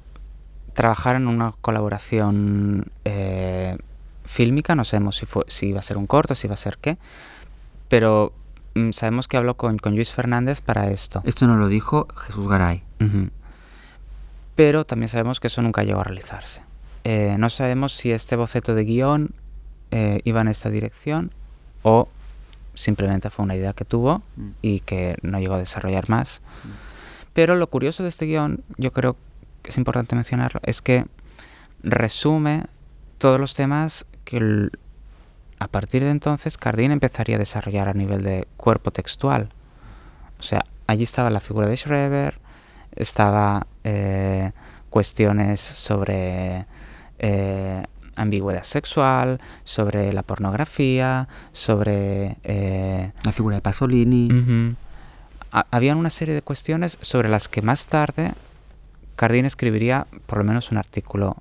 trabajar 0.73 1.17
en 1.17 1.27
una 1.29 1.53
colaboración 1.61 2.91
eh, 3.05 3.77
fílmica, 4.25 4.75
no 4.75 4.85
sabemos 4.85 5.17
si, 5.17 5.27
fue, 5.27 5.45
si 5.49 5.69
iba 5.69 5.81
a 5.81 5.83
ser 5.83 5.99
un 5.99 6.07
corto, 6.07 6.35
si 6.35 6.47
iba 6.47 6.55
a 6.55 6.59
ser 6.59 6.79
qué, 6.79 6.97
pero 7.89 8.33
mm, 8.75 8.93
sabemos 8.93 9.29
que 9.29 9.37
habló 9.37 9.57
con, 9.57 9.79
con, 9.79 9.95
Luis 9.95 10.13
Fernández 10.13 10.61
para 10.61 10.91
esto. 10.91 11.23
Esto 11.25 11.47
nos 11.47 11.59
lo 11.59 11.69
dijo 11.69 12.09
Jesús 12.17 12.49
Garay. 12.49 12.83
Pero 14.55 14.85
también 14.85 15.09
sabemos 15.09 15.41
que 15.41 15.49
eso 15.49 15.61
nunca 15.63 15.83
llegó 15.83 16.01
a 16.01 16.05
realizarse. 16.05 16.63
Eh, 17.05 17.37
no 17.39 17.51
sabemos 17.51 17.97
si 17.97 18.13
este 18.13 18.37
boceto 18.37 18.75
de 18.75 18.85
guion 18.85 19.35
eh, 19.91 20.21
iba 20.25 20.41
en 20.41 20.49
esta 20.49 20.71
dirección 20.71 21.33
o 21.83 22.09
simplemente 22.75 23.29
fue 23.29 23.45
una 23.45 23.57
idea 23.57 23.73
que 23.73 23.85
tuvo 23.85 24.23
mm. 24.37 24.51
y 24.63 24.81
que 24.81 25.17
no 25.23 25.39
llegó 25.41 25.55
a 25.55 25.59
desarrollar 25.59 26.09
más. 26.09 26.43
Mm. 26.65 26.92
Pero 27.33 27.57
lo 27.57 27.67
curioso 27.69 28.03
de 28.03 28.09
este 28.09 28.27
guion, 28.27 28.63
yo 28.77 28.93
creo 28.93 29.17
que 29.63 29.71
es 29.71 29.79
importante 29.79 30.15
mencionarlo, 30.15 30.61
es 30.65 30.83
que 30.83 31.07
resume 31.83 32.65
todos 33.19 33.41
los 33.41 33.55
temas 33.55 34.07
que 34.25 34.71
a 35.59 35.69
partir 35.69 36.03
de 36.03 36.11
entonces 36.11 36.59
Cardín 36.59 36.91
empezaría 36.91 37.37
a 37.37 37.39
desarrollar 37.39 37.89
a 37.89 37.95
nivel 37.95 38.23
de 38.23 38.47
cuerpo 38.57 38.91
textual. 38.91 39.51
O 40.39 40.43
sea, 40.43 40.65
allí 40.87 41.05
estaba 41.05 41.31
la 41.31 41.41
figura 41.41 41.69
de 41.69 41.77
Schreber, 41.77 42.41
estaba 42.97 43.67
eh, 43.85 44.51
cuestiones 44.91 45.61
sobre 45.61 46.67
eh, 47.19 47.85
ambigüedad 48.17 48.65
sexual, 48.65 49.41
sobre 49.65 50.13
la 50.13 50.23
pornografía, 50.23 51.29
sobre... 51.53 52.37
Eh, 52.43 53.13
la 53.23 53.33
figura 53.33 53.57
de 53.57 53.63
Pasolini. 53.63 54.75
Habían 55.53 55.99
una 55.99 56.11
serie 56.11 56.35
de 56.35 56.43
cuestiones 56.43 56.99
sobre 57.01 57.29
las 57.29 57.49
que 57.49 57.63
más 57.63 57.87
tarde 57.87 58.33
Cardín 59.17 59.45
escribiría 59.45 60.07
por 60.27 60.39
lo 60.39 60.45
menos 60.45 60.71
un 60.71 60.79
artículo 60.79 61.37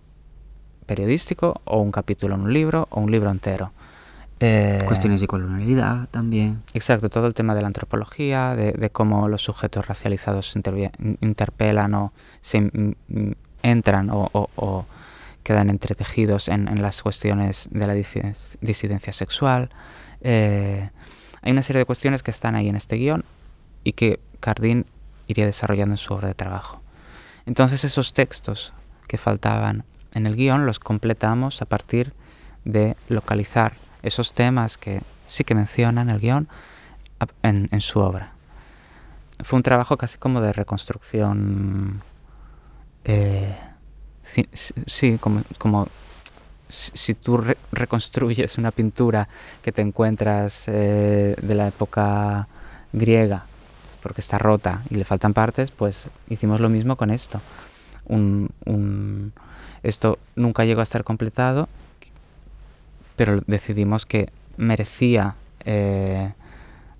periodístico 0.86 1.62
o 1.64 1.80
un 1.80 1.92
capítulo 1.92 2.36
en 2.36 2.42
un 2.42 2.54
libro 2.54 2.88
o 2.92 3.00
un 3.00 3.12
libro 3.12 3.32
entero. 3.32 3.72
Eh, 4.40 4.84
cuestiones 4.88 5.22
de 5.22 5.28
colonialidad 5.28 6.10
también. 6.10 6.64
Exacto, 6.74 7.10
todo 7.10 7.28
el 7.28 7.34
tema 7.34 7.56
de 7.56 7.62
la 7.62 7.68
antropología, 7.68 8.56
de, 8.56 8.90
cómo 8.90 9.28
los 9.28 9.44
sujetos 9.44 9.88
racializados 9.88 10.56
interpelan 11.22 11.94
o 11.94 12.12
se 12.42 12.72
entran 13.62 14.10
o 14.12 14.86
quedan 15.44 15.70
entretejidos 15.70 16.48
en, 16.48 16.82
las 16.82 17.02
cuestiones 17.02 17.70
de 17.72 17.88
la 17.88 17.94
disidencia, 17.94 19.14
sexual. 19.14 19.70
Eh, 20.22 20.90
hay 21.42 21.52
una 21.52 21.64
serie 21.64 21.80
de 21.80 21.86
cuestiones 21.86 22.24
que 22.24 22.32
están 22.32 22.56
ahí 22.56 22.70
en 22.70 22.76
este 22.76 22.98
guion 22.98 23.24
y 23.84 23.94
que 23.94 24.20
Cardín 24.40 24.86
iría 25.28 25.46
desarrollando 25.46 25.94
en 25.94 25.98
su 25.98 26.14
obra 26.14 26.28
de 26.28 26.34
trabajo. 26.34 26.82
Entonces 27.46 27.84
esos 27.84 28.14
textos 28.14 28.74
que 29.08 29.18
faltaban 29.18 29.84
en 30.14 30.26
el 30.26 30.36
guion 30.36 30.66
los 30.66 30.80
completamos 30.80 31.62
a 31.62 31.66
partir 31.66 32.14
de 32.66 32.96
localizar 33.08 33.74
esos 34.04 34.34
temas 34.34 34.78
que 34.78 35.02
sí 35.28 35.44
que 35.44 35.56
mencionan 35.56 36.10
el 36.10 36.20
guion 36.20 36.48
en, 37.44 37.82
su 37.82 38.00
obra. 38.00 38.34
Fue 39.40 39.58
un 39.58 39.64
trabajo 39.64 39.98
casi 39.98 40.18
como 40.18 40.42
de 40.42 40.54
reconstrucción 40.54 42.02
eh, 43.04 43.56
Sí, 44.24 45.18
como, 45.20 45.88
si 46.70 47.14
tú 47.16 47.44
reconstruyes 47.72 48.58
una 48.58 48.72
pintura 48.72 49.28
que 49.62 49.72
te 49.72 49.82
encuentras 49.82 50.68
eh, 50.68 51.36
de 51.42 51.56
la 51.56 51.68
época 51.68 52.48
griega, 52.94 53.46
porque 54.02 54.22
está 54.22 54.38
rota 54.38 54.84
y 54.90 54.96
le 54.96 55.06
faltan 55.06 55.34
partes, 55.34 55.72
pues 55.72 56.10
hicimos 56.30 56.60
lo 56.60 56.70
mismo 56.70 56.96
con 56.96 57.12
esto. 57.12 57.42
Un, 58.06 58.52
esto 59.84 60.20
nunca 60.36 60.66
llegó 60.66 60.82
a 60.82 60.84
estar 60.84 61.04
completado, 61.04 61.70
pero 63.16 63.42
decidimos 63.48 64.06
que 64.06 64.30
merecía 64.58 65.36
eh, 65.64 66.34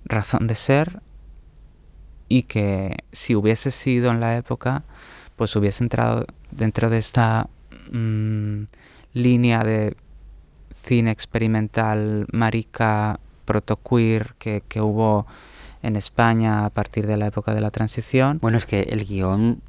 razón 0.04 0.46
de 0.46 0.54
ser 0.54 1.00
y 2.28 2.44
que 2.44 2.96
si 3.12 3.34
hubiese 3.34 3.70
sido 3.70 4.10
en 4.10 4.20
la 4.20 4.36
época, 4.36 4.84
pues 5.36 5.54
hubiese 5.56 5.84
entrado 5.84 6.26
dentro 6.50 6.88
de 6.88 6.98
esta 6.98 7.48
mm, 7.90 8.62
línea 9.12 9.62
de 9.64 9.96
cine 10.74 11.10
experimental 11.10 12.26
marica 12.32 13.20
protoqueer 13.44 14.34
que, 14.38 14.62
que 14.68 14.80
hubo 14.80 15.26
en 15.82 15.96
España 15.96 16.64
a 16.64 16.70
partir 16.70 17.06
de 17.06 17.16
la 17.16 17.26
época 17.26 17.54
de 17.54 17.60
la 17.60 17.70
transición. 17.70 18.38
Bueno, 18.40 18.58
es 18.58 18.66
que 18.66 18.82
el 18.82 19.04
guion, 19.04 19.60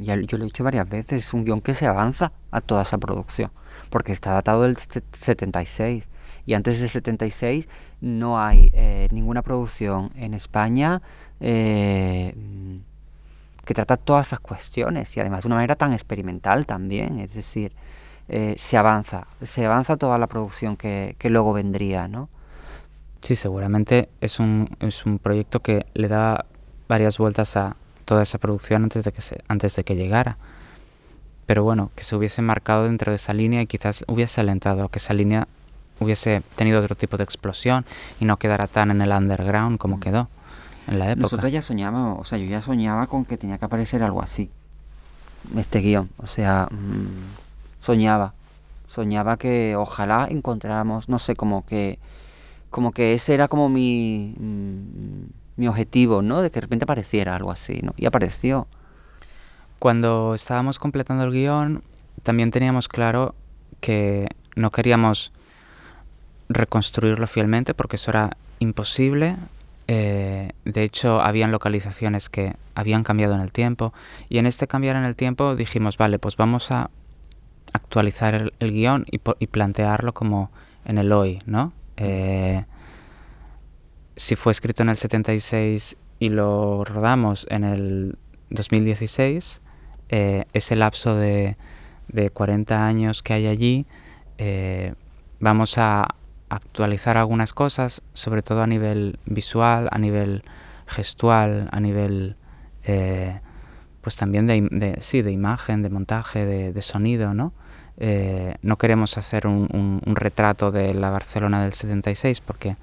ya 0.00 0.16
yo 0.16 0.38
lo 0.38 0.44
he 0.44 0.46
dicho 0.46 0.64
varias 0.64 0.88
veces, 0.88 1.26
es 1.26 1.34
un 1.34 1.44
guion 1.44 1.60
que 1.60 1.74
se 1.74 1.86
avanza 1.86 2.32
a 2.50 2.60
toda 2.60 2.82
esa 2.82 2.98
producción, 2.98 3.50
porque 3.90 4.12
está 4.12 4.32
datado 4.32 4.62
del 4.62 4.76
76 4.76 6.08
y 6.46 6.54
antes 6.54 6.80
del 6.80 6.88
76 6.88 7.68
no 8.00 8.40
hay 8.40 8.70
eh, 8.72 9.08
ninguna 9.10 9.42
producción 9.42 10.10
en 10.16 10.34
España 10.34 11.02
eh, 11.40 12.34
que 13.64 13.74
trata 13.74 13.96
todas 13.96 14.28
esas 14.28 14.40
cuestiones 14.40 15.16
y 15.16 15.20
además 15.20 15.42
de 15.42 15.48
una 15.48 15.56
manera 15.56 15.76
tan 15.76 15.92
experimental 15.92 16.66
también, 16.66 17.18
es 17.20 17.34
decir, 17.34 17.72
eh, 18.28 18.54
se 18.58 18.76
avanza, 18.76 19.26
se 19.42 19.66
avanza 19.66 19.96
toda 19.96 20.18
la 20.18 20.26
producción 20.26 20.76
que, 20.76 21.16
luego 21.24 21.52
vendría, 21.52 22.08
¿no? 22.08 22.28
Sí, 23.22 23.36
seguramente 23.36 24.08
es 24.20 24.40
un, 24.40 24.76
es 24.80 25.06
un 25.06 25.18
proyecto 25.18 25.60
que 25.60 25.86
le 25.94 26.08
da 26.08 26.46
varias 26.88 27.18
vueltas 27.18 27.56
a 27.56 27.76
toda 28.04 28.22
esa 28.22 28.38
producción 28.38 28.82
antes 28.82 29.04
de 29.04 29.12
que, 29.12 29.20
se, 29.20 29.42
antes 29.48 29.76
de 29.76 29.84
que 29.84 29.94
llegara. 29.94 30.36
Pero 31.46 31.64
bueno, 31.64 31.90
que 31.94 32.04
se 32.04 32.16
hubiese 32.16 32.42
marcado 32.42 32.84
dentro 32.84 33.12
de 33.12 33.16
esa 33.16 33.34
línea 33.34 33.62
y 33.62 33.66
quizás 33.66 34.04
hubiese 34.06 34.40
alentado 34.40 34.84
a 34.84 34.88
que 34.90 34.98
esa 34.98 35.14
línea 35.14 35.48
hubiese 36.00 36.42
tenido 36.56 36.80
otro 36.80 36.96
tipo 36.96 37.16
de 37.16 37.24
explosión 37.24 37.84
y 38.18 38.24
no 38.24 38.38
quedara 38.38 38.66
tan 38.66 38.90
en 38.90 39.02
el 39.02 39.10
underground 39.10 39.78
como 39.78 39.98
mm. 39.98 40.00
quedó 40.00 40.28
en 40.88 40.98
la 40.98 41.10
época. 41.10 41.22
Nosotros 41.22 41.52
ya 41.52 41.62
soñábamos, 41.62 42.20
o 42.20 42.24
sea, 42.24 42.38
yo 42.38 42.46
ya 42.46 42.62
soñaba 42.62 43.06
con 43.06 43.24
que 43.24 43.36
tenía 43.36 43.58
que 43.58 43.64
aparecer 43.64 44.02
algo 44.02 44.22
así, 44.22 44.50
este 45.56 45.80
guion, 45.80 46.10
o 46.18 46.26
sea, 46.26 46.68
mm, 46.70 47.84
soñaba, 47.84 48.34
soñaba 48.88 49.36
que 49.36 49.76
ojalá 49.76 50.26
encontráramos, 50.30 51.08
no 51.08 51.18
sé, 51.18 51.36
como 51.36 51.64
que, 51.64 51.98
como 52.70 52.92
que 52.92 53.14
ese 53.14 53.34
era 53.34 53.48
como 53.48 53.68
mi, 53.68 54.34
mm, 54.38 55.60
mi 55.60 55.68
objetivo, 55.68 56.22
¿no? 56.22 56.40
De 56.40 56.50
que 56.50 56.54
de 56.54 56.60
repente 56.62 56.84
apareciera 56.84 57.36
algo 57.36 57.50
así, 57.50 57.80
¿no? 57.82 57.94
Y 57.96 58.06
apareció. 58.06 58.66
Cuando 59.78 60.34
estábamos 60.34 60.78
completando 60.78 61.24
el 61.24 61.32
guion, 61.32 61.82
también 62.22 62.50
teníamos 62.50 62.88
claro 62.88 63.34
que 63.80 64.28
no 64.56 64.70
queríamos 64.70 65.32
reconstruirlo 66.48 67.26
fielmente 67.26 67.74
porque 67.74 67.96
eso 67.96 68.10
era 68.10 68.36
imposible. 68.58 69.36
Eh, 69.88 70.52
de 70.64 70.82
hecho, 70.82 71.20
habían 71.20 71.50
localizaciones 71.50 72.28
que 72.28 72.54
habían 72.74 73.02
cambiado 73.02 73.34
en 73.34 73.40
el 73.40 73.52
tiempo 73.52 73.92
y 74.28 74.38
en 74.38 74.46
este 74.46 74.66
cambiar 74.66 74.96
en 74.96 75.04
el 75.04 75.16
tiempo 75.16 75.56
dijimos, 75.56 75.96
vale, 75.96 76.18
pues 76.18 76.36
vamos 76.36 76.70
a 76.70 76.90
actualizar 77.72 78.34
el, 78.34 78.72
guion 78.72 79.06
y, 79.10 79.46
plantearlo 79.46 80.12
como 80.12 80.50
en 80.84 80.98
el 80.98 81.12
hoy, 81.12 81.40
¿no? 81.46 81.72
Eh, 81.96 82.64
si 84.16 84.36
fue 84.36 84.52
escrito 84.52 84.82
en 84.82 84.90
el 84.90 84.96
76 84.96 85.96
y 86.18 86.28
lo 86.28 86.84
rodamos 86.84 87.46
en 87.50 87.64
el 87.64 88.18
2016, 88.50 89.60
eh, 90.08 90.44
ese 90.52 90.76
lapso 90.76 91.14
de, 91.16 91.56
de, 92.08 92.30
40 92.30 92.86
años 92.86 93.22
que 93.22 93.32
hay 93.34 93.46
allí, 93.46 93.86
vamos 95.38 95.78
a 95.78 96.08
actualizar 96.48 97.16
algunas 97.16 97.52
cosas, 97.52 98.02
sobre 98.12 98.42
todo 98.42 98.62
a 98.62 98.66
nivel 98.66 99.18
visual, 99.24 99.88
a 99.92 99.98
nivel 99.98 100.42
gestual, 100.86 101.68
a 101.70 101.80
nivel 101.80 102.36
eh, 102.84 103.40
pues 104.00 104.16
también 104.16 104.46
de, 104.46 104.96
sí, 105.00 105.22
de 105.22 105.30
imagen, 105.30 105.82
de 105.82 105.90
montaje, 105.90 106.44
de, 106.44 106.82
sonido, 106.82 107.34
¿no? 107.34 107.52
Eh, 108.02 108.54
no 108.62 108.78
queremos 108.78 109.18
hacer 109.18 109.46
un, 109.46 110.00
retrato 110.06 110.70
de 110.70 110.94
la 110.94 111.10
Barcelona 111.10 111.62
del 111.62 111.74
76 111.74 112.40
porque 112.40 112.76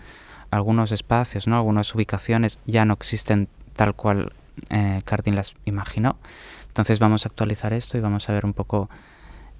algunos 0.52 0.92
espacios, 0.92 1.48
¿no? 1.48 1.58
algunas 1.58 1.94
ubicaciones 1.94 2.60
ya 2.66 2.86
no 2.86 2.94
existen 2.94 3.48
tal 3.76 3.96
cual 3.96 4.32
eh, 4.70 5.02
Cardin 5.06 5.36
las 5.36 5.56
imaginó. 5.66 6.18
Entonces 6.68 7.00
vamos 7.00 7.26
a 7.26 7.30
actualizar 7.30 7.74
esto 7.74 7.98
y 7.98 8.02
vamos 8.02 8.30
a 8.30 8.34
ver 8.34 8.46
un 8.46 8.54
poco 8.54 8.90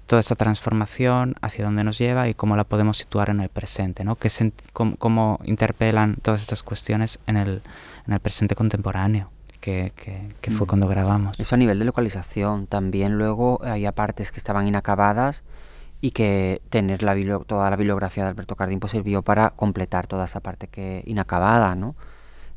toda 0.06 0.20
esa 0.20 0.36
transformación, 0.36 1.34
hacia 1.42 1.64
dónde 1.64 1.84
nos 1.84 1.98
lleva 1.98 2.28
y 2.28 2.34
cómo 2.34 2.56
la 2.56 2.64
podemos 2.64 2.96
situar 2.96 3.28
en 3.28 3.40
el 3.40 3.50
presente, 3.50 4.04
¿no? 4.04 4.16
Cómo, 4.72 5.40
interpelan 5.44 6.16
todas 6.22 6.40
estas 6.40 6.62
cuestiones 6.62 7.18
en 7.26 7.36
el 7.36 7.60
presente 8.22 8.54
contemporáneo, 8.54 9.30
que, 9.60 9.92
que, 10.40 10.50
fue 10.50 10.64
mm. 10.64 10.68
cuando 10.68 10.88
grabamos. 10.88 11.40
Eso 11.40 11.54
a 11.54 11.58
nivel 11.58 11.78
de 11.78 11.84
localización. 11.84 12.66
También 12.66 13.18
luego 13.18 13.60
había 13.64 13.92
partes 13.92 14.32
que 14.32 14.38
estaban 14.38 14.66
inacabadas 14.66 15.44
y 16.00 16.12
que 16.12 16.62
tener 16.70 17.02
la 17.02 17.16
toda 17.46 17.70
la 17.70 17.76
bibliografía 17.76 18.24
de 18.24 18.30
Alberto 18.30 18.54
Cardín 18.56 18.80
pues 18.80 18.92
sirvió 18.92 19.22
para 19.22 19.50
completar 19.50 20.06
toda 20.06 20.26
esa 20.26 20.40
parte 20.40 20.68
que 20.68 21.02
inacabada, 21.06 21.74
¿no? 21.74 21.96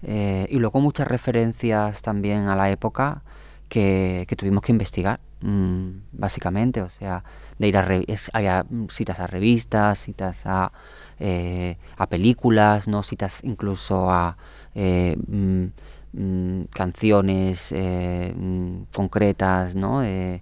Eh, 0.03 0.47
y 0.49 0.57
luego 0.57 0.79
muchas 0.79 1.07
referencias 1.07 2.01
también 2.01 2.47
a 2.47 2.55
la 2.55 2.69
época 2.69 3.23
que, 3.69 4.25
que 4.27 4.35
tuvimos 4.35 4.63
que 4.63 4.71
investigar 4.71 5.19
Mm, 5.41 6.03
básicamente, 6.11 6.81
o 6.83 6.89
sea, 6.89 7.23
de 7.57 7.67
ir 7.67 7.77
a 7.77 7.87
había 8.33 8.65
citas 8.89 9.19
a 9.19 9.27
revistas, 9.27 9.99
citas 9.99 10.43
a, 10.45 10.71
eh, 11.19 11.77
a 11.97 12.07
películas, 12.07 12.87
no 12.87 13.01
citas 13.01 13.41
incluso 13.43 14.11
a 14.11 14.37
eh, 14.75 15.17
mm, 15.27 15.65
mm, 16.13 16.63
canciones 16.71 17.71
eh, 17.71 18.34
concretas, 18.93 19.76
¿no? 19.76 20.02
de 20.02 20.41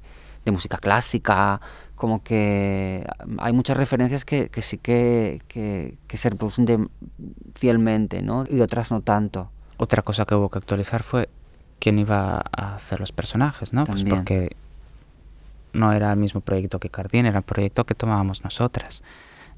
música 0.52 0.78
clásica, 0.78 1.62
como 1.96 2.24
que 2.24 3.06
hay 3.40 3.54
muchas 3.54 3.76
referencias 3.76 4.24
que, 4.24 4.50
que 4.50 4.62
sí 4.62 4.78
que, 4.78 5.42
que, 5.48 5.98
que, 6.08 6.18
se 6.18 6.30
reproducen 6.30 6.90
fielmente, 7.54 8.22
¿no? 8.22 8.46
Y 8.50 8.62
otras 8.62 8.90
no 8.90 9.02
tanto. 9.02 9.52
Otra 9.78 10.02
cosa 10.02 10.26
que 10.26 10.34
hubo 10.34 10.50
que 10.50 10.60
actualizar 10.60 11.04
fue 11.04 11.28
quién 11.80 12.00
iba 12.00 12.38
a 12.38 12.76
hacer 12.76 13.02
los 13.02 13.12
personajes, 13.12 13.74
¿no? 13.74 13.84
Pues 13.84 14.06
porque 14.06 14.56
no 15.74 15.92
era 15.92 16.12
el 16.12 16.18
mismo 16.18 16.42
proyecto 16.42 16.80
que 16.80 16.90
Cardín, 16.90 17.26
era 17.26 17.40
el 17.40 17.44
proyecto 17.44 17.86
que 17.86 17.96
tomábamos 17.96 18.46
nosotras. 18.46 19.04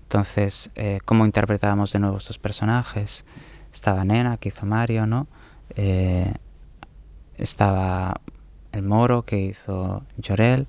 Entonces, 0.03 0.71
eh, 0.75 0.99
¿cómo 1.05 1.25
interpretábamos 1.25 1.93
de 1.93 1.99
nuevo 1.99 2.17
estos 2.17 2.39
personajes? 2.39 3.23
Estaba 3.71 4.03
Nena, 4.03 4.37
que 4.37 4.49
hizo 4.49 4.65
Mario, 4.65 5.05
¿no? 5.05 5.27
Eh, 5.75 6.33
estaba 7.37 8.21
el 8.71 8.83
Moro, 8.83 9.23
que 9.23 9.39
hizo 9.39 10.03
Llorel. 10.17 10.67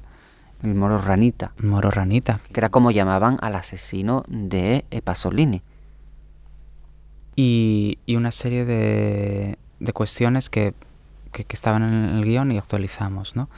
El 0.63 0.75
Moro 0.75 0.99
Ranita. 0.99 1.53
El 1.59 1.67
Moro 1.67 1.91
Ranita. 1.91 2.41
Que 2.53 2.61
era 2.61 2.69
como 2.69 2.91
llamaban 2.91 3.39
al 3.43 3.55
asesino 3.55 4.25
de 4.29 4.85
Pasolini. 5.05 5.63
Y, 7.35 7.99
y 8.07 8.17
una 8.17 8.31
serie 8.31 8.65
de, 8.65 9.59
de 9.81 9.93
cuestiones 9.93 10.51
que, 10.51 10.75
que, 11.33 11.45
que, 11.45 11.57
estaban 11.57 11.83
en 11.83 12.17
el 12.17 12.25
guion 12.25 12.53
y 12.53 12.59
actualizamos, 12.59 13.37
¿no? 13.37 13.49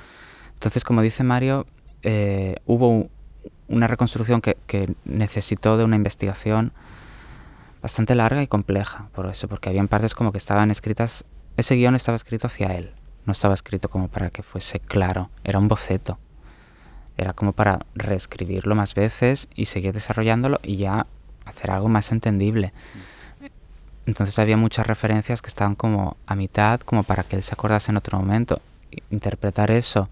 Entonces, 0.54 0.84
como 0.84 1.02
dice 1.02 1.24
Mario, 1.24 1.66
eh, 2.02 2.56
hubo 2.66 3.08
una 3.68 3.86
reconstrucción 3.86 4.40
que, 4.40 4.94
necesitó 5.04 5.76
de 5.76 5.84
una 5.84 5.96
investigación 5.96 6.72
bastante 7.82 8.14
larga 8.14 8.42
y 8.42 8.46
compleja, 8.46 9.08
por 9.14 9.26
eso, 9.26 9.48
porque 9.48 9.68
habían 9.68 9.88
partes 9.88 10.14
como 10.14 10.32
que 10.32 10.38
estaban 10.38 10.70
escritas, 10.70 11.24
ese 11.56 11.74
guion 11.76 11.94
estaba 11.94 12.16
escrito 12.16 12.46
hacia 12.46 12.74
él, 12.74 12.92
no 13.26 13.32
estaba 13.32 13.54
escrito 13.54 13.88
como 13.88 14.08
para 14.08 14.30
que 14.30 14.42
fuese 14.42 14.80
claro, 14.80 15.30
era 15.44 15.58
un 15.58 15.68
boceto, 15.68 16.18
era 17.16 17.32
como 17.32 17.52
para 17.52 17.86
reescribirlo 17.94 18.74
más 18.74 18.94
veces 18.94 19.48
y 19.54 19.66
seguir 19.66 19.92
desarrollándolo 19.92 20.58
y 20.62 20.76
ya 20.76 21.06
hacer 21.44 21.70
algo 21.70 21.88
más 21.88 22.12
entendible. 22.12 22.72
Entonces 24.06 24.38
había 24.38 24.56
muchas 24.56 24.86
referencias 24.86 25.40
que 25.40 25.48
estaban 25.48 25.74
como 25.74 26.16
a 26.26 26.34
mitad, 26.34 26.80
como 26.80 27.04
para 27.04 27.22
que 27.22 27.36
él 27.36 27.42
se 27.42 27.54
acordase 27.54 27.90
en 27.90 27.96
otro 27.96 28.18
momento. 28.18 28.60
Interpretar 29.10 29.70
eso 29.70 30.08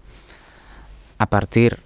a 1.17 1.25
partir 1.27 1.79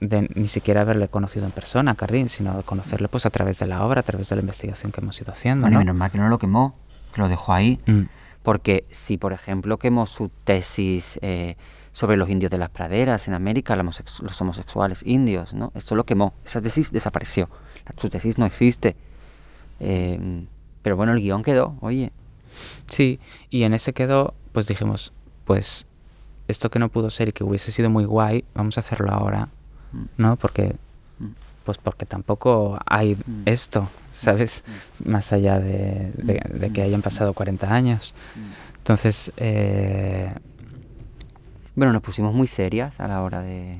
de 0.00 0.28
ni 0.34 0.48
siquiera 0.48 0.82
haberle 0.82 1.08
conocido 1.08 1.46
en 1.46 1.52
persona 1.52 1.92
a 1.92 1.94
Cardín, 1.94 2.28
sino 2.28 2.56
de 2.56 2.62
conocerle 2.62 3.08
pues 3.08 3.26
a 3.26 3.30
través 3.30 3.58
de 3.58 3.66
la 3.66 3.84
obra, 3.84 4.00
a 4.00 4.02
través 4.02 4.28
de 4.28 4.36
la 4.36 4.40
investigación 4.40 4.92
que 4.92 5.00
hemos 5.00 5.20
ido 5.20 5.32
haciendo. 5.32 5.62
Bueno, 5.62 5.78
menos 5.78 5.94
mal 5.94 6.10
que 6.10 6.18
no 6.18 6.28
lo 6.28 6.38
quemó, 6.38 6.72
que 7.14 7.20
lo 7.20 7.28
dejó 7.28 7.52
ahí. 7.52 7.78
Mm. 7.86 8.02
Porque 8.44 8.84
si, 8.92 9.16
por 9.18 9.32
ejemplo, 9.32 9.78
quemó 9.78 10.06
su 10.06 10.30
tesis 10.44 11.18
eh, 11.22 11.56
sobre 11.92 12.16
los 12.16 12.30
indios 12.30 12.52
de 12.52 12.58
las 12.58 12.70
praderas 12.70 13.26
en 13.26 13.34
América, 13.34 13.74
los 13.74 14.40
homosexuales 14.40 15.02
indios, 15.04 15.54
¿no? 15.54 15.72
Esto 15.74 15.96
lo 15.96 16.04
quemó, 16.04 16.34
esa 16.44 16.60
tesis 16.60 16.92
desapareció, 16.92 17.48
su 17.96 18.08
tesis 18.08 18.38
no 18.38 18.46
existe. 18.46 18.94
Eh, 19.80 20.46
pero 20.82 20.96
bueno, 20.96 21.12
el 21.12 21.20
guion 21.20 21.42
quedó, 21.42 21.76
oye. 21.80 22.12
Sí, 22.86 23.18
y 23.50 23.64
en 23.64 23.74
ese 23.74 23.94
quedó, 23.94 24.34
pues 24.52 24.68
dijimos, 24.68 25.12
pues 25.44 25.86
esto 26.46 26.70
que 26.70 26.78
no 26.78 26.90
pudo 26.90 27.10
ser 27.10 27.28
y 27.28 27.32
que 27.32 27.44
hubiese 27.44 27.72
sido 27.72 27.90
muy 27.90 28.04
guay, 28.04 28.44
vamos 28.54 28.76
a 28.76 28.80
hacerlo 28.80 29.10
ahora, 29.10 29.48
mm. 29.92 30.04
¿no? 30.18 30.36
Porque. 30.36 30.76
Pues 31.64 31.78
porque 31.78 32.06
tampoco 32.06 32.78
hay 32.86 33.14
mm. 33.14 33.42
esto, 33.46 33.88
¿sabes? 34.12 34.64
Más 35.04 35.32
allá 35.32 35.58
de, 35.60 36.70
que 36.72 36.82
hayan 36.82 37.02
pasado 37.02 37.32
40 37.32 37.72
años. 37.72 38.14
Entonces, 38.78 39.32
eh... 39.36 40.32
bueno, 41.74 41.92
nos 41.92 42.02
pusimos 42.02 42.34
muy 42.34 42.46
serias 42.46 43.00
a 43.00 43.08
la 43.08 43.22
hora 43.22 43.42
de, 43.42 43.78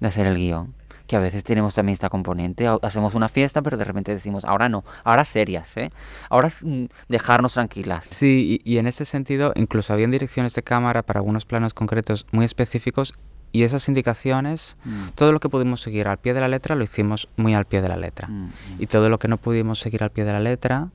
de 0.00 0.06
hacer 0.06 0.26
el 0.26 0.36
guion 0.36 0.74
que 1.08 1.16
a 1.16 1.20
veces 1.20 1.42
tenemos 1.42 1.74
también 1.74 1.94
esta 1.94 2.10
componente. 2.10 2.68
Hacemos 2.82 3.14
una 3.14 3.28
fiesta, 3.28 3.62
pero 3.62 3.78
de 3.78 3.84
repente 3.84 4.12
decimos, 4.12 4.44
ahora 4.44 4.68
no, 4.68 4.84
ahora 5.04 5.24
serias, 5.24 5.76
¿eh? 5.78 5.90
Ahora 6.28 6.50
mm, 6.60 6.84
dejarnos 7.08 7.54
tranquilas. 7.54 8.06
Sí, 8.10 8.60
y, 8.62 8.76
en 8.76 8.86
ese 8.86 9.06
sentido, 9.06 9.52
incluso 9.56 9.94
habían 9.94 10.10
direcciones 10.10 10.54
de 10.54 10.62
cámara 10.62 11.02
para 11.02 11.20
algunos 11.20 11.46
planos 11.46 11.72
concretos 11.72 12.26
muy 12.30 12.44
específicos 12.44 13.14
y 13.52 13.62
esas 13.62 13.88
indicaciones, 13.88 14.76
mm. 14.84 15.08
todo 15.14 15.32
lo 15.32 15.40
que 15.40 15.48
pudimos 15.48 15.80
seguir 15.80 16.08
al 16.08 16.18
pie 16.18 16.34
de 16.34 16.40
la 16.40 16.48
letra 16.48 16.74
lo 16.74 16.84
hicimos 16.84 17.28
muy 17.36 17.54
al 17.54 17.64
pie 17.64 17.82
de 17.82 17.88
la 17.88 17.96
letra. 17.96 18.28
Mm, 18.28 18.50
y 18.78 18.86
todo 18.86 19.08
lo 19.08 19.18
que 19.18 19.28
no 19.28 19.36
pudimos 19.36 19.78
seguir 19.78 20.02
al 20.02 20.10
pie 20.10 20.24
de 20.24 20.32
la 20.32 20.40
letra, 20.40 20.88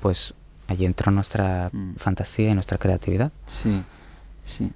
pues 0.00 0.34
allí 0.68 0.84
entró 0.84 1.12
nuestra 1.12 1.70
fantasía 1.96 2.50
y 2.50 2.54
nuestra 2.54 2.78
creatividad. 2.78 3.30
Sí, 3.46 3.82
sí. 4.46 4.72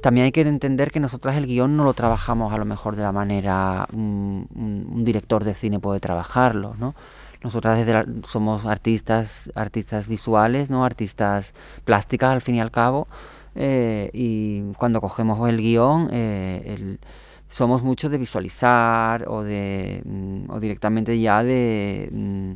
También 0.00 0.26
hay 0.26 0.32
que 0.32 0.42
entender 0.42 0.90
que 0.90 1.00
nosotras 1.00 1.36
el 1.36 1.46
guion 1.46 1.78
no 1.78 1.84
lo 1.84 1.94
trabajamos 1.94 2.52
a 2.52 2.58
lo 2.58 2.66
mejor 2.66 2.94
de 2.94 3.02
la 3.02 3.12
manera 3.12 3.86
un, 3.90 5.02
director 5.02 5.44
de 5.44 5.54
cine 5.54 5.80
puede 5.80 5.98
trabajarlo, 5.98 6.74
¿no? 6.78 6.94
nosotras 7.42 7.78
desde 7.78 8.04
somos 8.26 8.64
artistas, 8.64 9.50
artistas 9.54 10.08
visuales, 10.08 10.70
¿no? 10.70 10.84
Artistas 10.84 11.52
plásticas 11.84 12.32
al 12.32 12.40
fin 12.40 12.54
y 12.54 12.60
al 12.60 12.70
cabo. 12.70 13.06
Eh, 13.54 14.10
y 14.12 14.72
cuando 14.74 15.00
cogemos 15.00 15.48
el 15.48 15.58
guion, 15.58 16.08
eh, 16.12 16.98
somos 17.46 17.82
muchos 17.82 18.10
de 18.10 18.18
visualizar 18.18 19.26
o 19.28 19.42
de 19.42 20.02
mm, 20.04 20.50
o 20.50 20.60
directamente 20.60 21.18
ya 21.20 21.42
de 21.42 22.08
mm, 22.12 22.52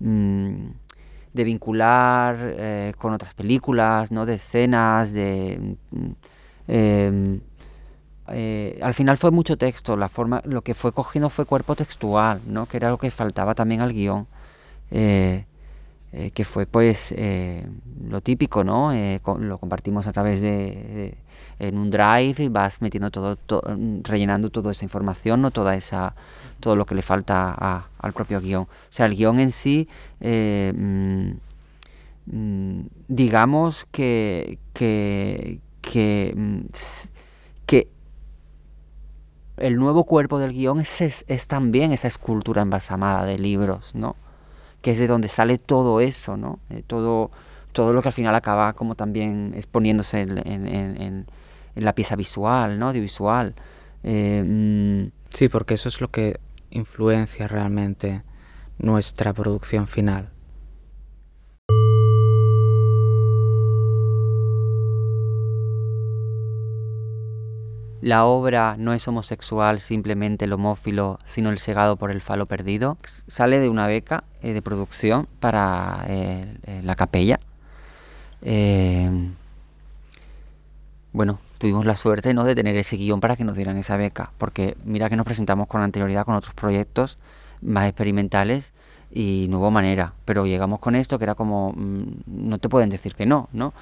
mm, 0.00 0.72
de 1.34 1.44
vincular 1.44 2.36
eh, 2.58 2.94
con 2.98 3.12
otras 3.12 3.34
películas, 3.34 4.12
¿no? 4.12 4.26
De 4.26 4.34
escenas, 4.34 5.12
de 5.12 5.76
em, 6.68 7.40
al 8.82 8.94
final 8.94 9.18
fue 9.18 9.30
mucho 9.30 9.56
texto, 9.58 9.96
la 9.96 10.08
forma, 10.08 10.40
lo 10.44 10.62
que 10.62 10.74
fue 10.74 10.92
cogiendo 10.92 11.30
fue 11.30 11.44
cuerpo 11.44 11.74
textual, 11.76 12.40
¿no? 12.46 12.66
Que 12.66 12.78
era 12.78 12.90
lo 12.90 12.98
que 12.98 13.10
faltaba 13.10 13.54
también 13.54 13.80
al 13.82 13.92
guion. 13.92 14.26
Eh, 16.16 16.30
que 16.30 16.44
fue 16.44 16.64
pues 16.64 17.12
eh, 17.16 17.66
lo 18.08 18.20
típico, 18.20 18.62
¿no? 18.62 18.92
Eh, 18.92 19.20
lo 19.40 19.58
compartimos 19.58 20.06
a 20.06 20.12
través 20.12 20.40
de, 20.40 21.18
en 21.58 21.76
un 21.76 21.90
drive 21.90 22.36
y 22.38 22.48
vas 22.48 22.80
metiendo 22.80 23.10
todo, 23.10 23.36
rellenando 24.04 24.48
toda 24.50 24.70
esa 24.70 24.84
información, 24.84 25.42
no 25.42 25.50
toda 25.50 25.74
esa 25.74 26.14
todo 26.60 26.76
lo 26.76 26.86
que 26.86 26.94
le 26.94 27.02
falta 27.02 27.84
al 27.98 28.12
propio 28.12 28.40
guion. 28.40 28.62
O 28.62 28.68
sea, 28.90 29.06
el 29.06 29.16
guion 29.16 29.40
en 29.40 29.50
sí, 29.50 29.88
mm, 30.20 31.30
mm, 32.26 32.80
digamos 33.08 33.84
que 33.90 34.60
que, 34.72 35.58
que, 35.82 36.32
mm, 36.36 36.60
que 37.66 37.88
el 39.56 39.76
nuevo 39.76 40.04
cuerpo 40.04 40.38
del 40.38 40.52
guion 40.52 40.80
es, 40.80 41.00
es, 41.00 41.24
es 41.26 41.48
también 41.48 41.90
esa 41.92 42.06
escultura 42.06 42.62
embalsamada 42.62 43.24
de 43.24 43.36
libros, 43.36 43.96
¿no? 43.96 44.14
Que 44.84 44.90
es 44.90 44.98
de 44.98 45.06
donde 45.06 45.28
sale 45.28 45.56
todo 45.56 45.98
eso, 46.02 46.36
¿no? 46.36 46.60
Eh, 46.68 46.82
todo, 46.86 47.30
todo 47.72 47.94
lo 47.94 48.02
que 48.02 48.08
al 48.08 48.12
final 48.12 48.34
acaba 48.34 48.74
como 48.74 48.96
también 48.96 49.54
exponiéndose 49.56 50.20
en, 50.20 51.26
la 51.74 51.94
pieza 51.94 52.16
visual, 52.16 52.78
¿no? 52.78 52.88
Audiovisual. 52.88 53.54
Eh, 54.02 54.44
mm, 54.46 55.10
sí, 55.30 55.48
porque 55.48 55.72
eso 55.72 55.88
es 55.88 56.02
lo 56.02 56.10
que 56.10 56.38
influencia 56.68 57.48
realmente 57.48 58.24
nuestra 58.78 59.32
producción 59.32 59.88
final. 59.88 60.33
La 68.04 68.26
obra 68.26 68.76
no 68.78 68.92
es 68.92 69.08
homosexual 69.08 69.80
simplemente 69.80 70.44
el 70.44 70.52
homófilo, 70.52 71.18
sino 71.24 71.48
el 71.48 71.58
cegado 71.58 71.96
por 71.96 72.10
el 72.10 72.20
falo 72.20 72.44
perdido. 72.44 72.98
Sale 73.26 73.60
de 73.60 73.70
una 73.70 73.86
beca 73.86 74.24
eh, 74.42 74.52
de 74.52 74.60
producción 74.60 75.26
para 75.40 76.04
eh, 76.06 76.54
eh, 76.66 76.82
la 76.84 76.96
capella. 76.96 77.38
bueno, 81.14 81.38
tuvimos 81.56 81.86
la 81.86 81.96
suerte 81.96 82.34
¿no? 82.34 82.44
de 82.44 82.54
tener 82.54 82.76
ese 82.76 82.98
guion 82.98 83.20
para 83.20 83.36
que 83.36 83.44
nos 83.44 83.56
dieran 83.56 83.78
esa 83.78 83.96
beca, 83.96 84.32
porque 84.36 84.76
mira 84.84 85.08
que 85.08 85.16
nos 85.16 85.24
presentamos 85.24 85.66
con 85.66 85.80
anterioridad 85.80 86.26
con 86.26 86.34
otros 86.34 86.52
proyectos 86.52 87.16
más 87.62 87.86
experimentales 87.86 88.74
y 89.12 89.46
no 89.48 89.60
hubo 89.60 89.70
manera, 89.70 90.12
pero 90.26 90.44
llegamos 90.44 90.78
con 90.78 90.94
esto 90.94 91.18
que 91.18 91.24
era 91.24 91.36
como, 91.36 91.72
mm, 91.74 92.04
no 92.26 92.58
te 92.58 92.68
pueden 92.68 92.90
decir 92.90 93.14
que 93.14 93.24
no, 93.24 93.48
¿no? 93.54 93.72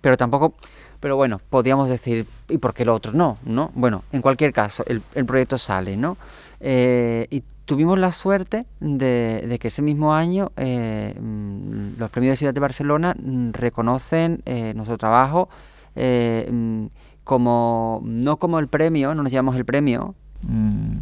Pero 0.00 0.16
tampoco 0.16 0.54
pero 1.00 1.16
bueno, 1.16 1.40
podríamos 1.50 1.88
decir, 1.88 2.26
¿y 2.48 2.58
por 2.58 2.74
qué 2.74 2.84
lo 2.84 2.94
otro 2.94 3.12
no? 3.12 3.34
¿no? 3.44 3.70
Bueno, 3.74 4.04
en 4.12 4.22
cualquier 4.22 4.52
caso, 4.52 4.84
el, 4.86 5.00
proyecto 5.24 5.58
sale, 5.58 5.96
¿no? 5.96 6.16
Eh, 6.60 7.26
y 7.30 7.42
tuvimos 7.64 7.98
la 7.98 8.12
suerte 8.12 8.66
de, 8.80 9.58
que 9.60 9.68
ese 9.68 9.82
mismo 9.82 10.14
año 10.14 10.52
eh, 10.56 11.14
mm, 11.20 11.98
los 11.98 12.10
premios 12.10 12.32
de 12.32 12.36
Ciudad 12.36 12.54
de 12.54 12.60
Barcelona 12.60 13.14
mm, 13.18 13.50
reconocen 13.52 14.40
eh, 14.46 14.72
nuestro 14.74 14.96
trabajo 14.96 15.48
mm, 15.94 16.86
como, 17.24 18.00
no 18.04 18.36
como 18.38 18.58
el 18.58 18.68
premio, 18.68 19.14
no 19.14 19.22
nos 19.22 19.32
llamamos 19.32 19.56
el 19.56 19.64
premio, 19.64 20.14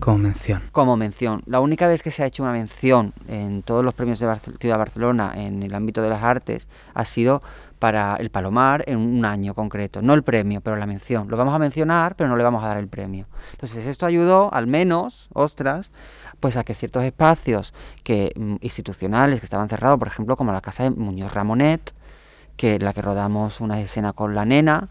como 0.00 0.18
mención. 0.18 0.62
Como 0.72 0.96
mención. 0.96 1.42
La 1.46 1.60
única 1.60 1.88
vez 1.88 2.02
que 2.02 2.10
se 2.10 2.22
ha 2.22 2.26
hecho 2.26 2.42
una 2.42 2.52
mención 2.52 3.12
en 3.28 3.62
todos 3.62 3.84
los 3.84 3.94
premios 3.94 4.18
de 4.18 4.26
Ciudad 4.38 4.74
de 4.74 4.78
Barcelona 4.78 5.32
en 5.36 5.62
el 5.62 5.74
ámbito 5.74 6.02
de 6.02 6.08
las 6.08 6.22
artes 6.22 6.68
ha 6.94 7.04
sido 7.04 7.42
para 7.84 8.16
el 8.16 8.30
Palomar 8.30 8.82
en 8.86 8.96
un 8.96 9.26
año 9.26 9.52
concreto, 9.52 10.00
no 10.00 10.14
el 10.14 10.22
premio, 10.22 10.62
pero 10.62 10.74
la 10.76 10.86
mención. 10.86 11.28
Lo 11.28 11.36
vamos 11.36 11.52
a 11.52 11.58
mencionar, 11.58 12.16
pero 12.16 12.30
no 12.30 12.36
le 12.38 12.42
vamos 12.42 12.64
a 12.64 12.68
dar 12.68 12.78
el 12.78 12.88
premio. 12.88 13.26
Entonces 13.50 13.84
esto 13.84 14.06
ayudó, 14.06 14.48
al 14.54 14.66
menos, 14.66 15.28
ostras, 15.34 15.92
pues 16.40 16.56
a 16.56 16.64
que 16.64 16.72
ciertos 16.72 17.04
espacios 17.04 17.74
que 18.02 18.32
mm, 18.36 18.54
institucionales 18.62 19.38
que 19.38 19.44
estaban 19.44 19.68
cerrados, 19.68 19.98
por 19.98 20.08
ejemplo, 20.08 20.34
como 20.34 20.50
la 20.50 20.62
casa 20.62 20.84
de 20.84 20.92
Muñoz 20.92 21.34
Ramonet, 21.34 21.92
que 22.56 22.78
la 22.78 22.94
que 22.94 23.02
rodamos 23.02 23.60
una 23.60 23.78
escena 23.82 24.14
con 24.14 24.34
la 24.34 24.46
nena 24.46 24.88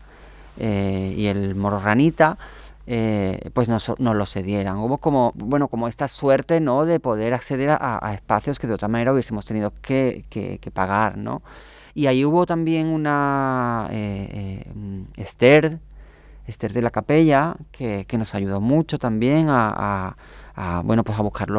eh, 0.59 1.15
y 1.17 1.25
el 1.25 1.55
moro 1.55 1.79
ranita, 1.79 2.37
eh, 2.85 3.49
pues 3.55 3.69
nos, 3.69 3.91
lo 3.97 4.25
cedieran. 4.27 4.77
Hubo 4.77 4.99
como, 4.99 5.31
bueno, 5.33 5.67
como 5.67 5.87
esta 5.87 6.07
suerte, 6.07 6.59
¿no? 6.59 6.85
De 6.85 6.99
poder 6.99 7.33
acceder 7.33 7.71
a, 7.71 8.13
espacios 8.13 8.59
que 8.59 8.67
de 8.67 8.75
otra 8.75 8.87
manera 8.87 9.13
hubiésemos 9.13 9.45
tenido 9.45 9.73
que, 9.81 10.25
que, 10.29 10.59
que 10.59 10.69
pagar, 10.69 11.17
¿no? 11.17 11.41
Y 11.93 12.07
ahí 12.07 12.25
hubo 12.25 12.45
también 12.45 12.87
una 12.87 13.87
eh, 13.91 14.63
eh, 14.65 15.05
Esther, 15.17 15.79
Esther 16.47 16.73
de 16.73 16.81
la 16.81 16.89
Capella, 16.89 17.55
que, 17.71 18.05
nos 18.17 18.33
ayudó 18.35 18.59
mucho 18.59 18.97
también 18.97 19.47
a, 19.49 20.15
bueno, 20.83 21.03
pues 21.03 21.17
a 21.19 21.21
buscar 21.21 21.49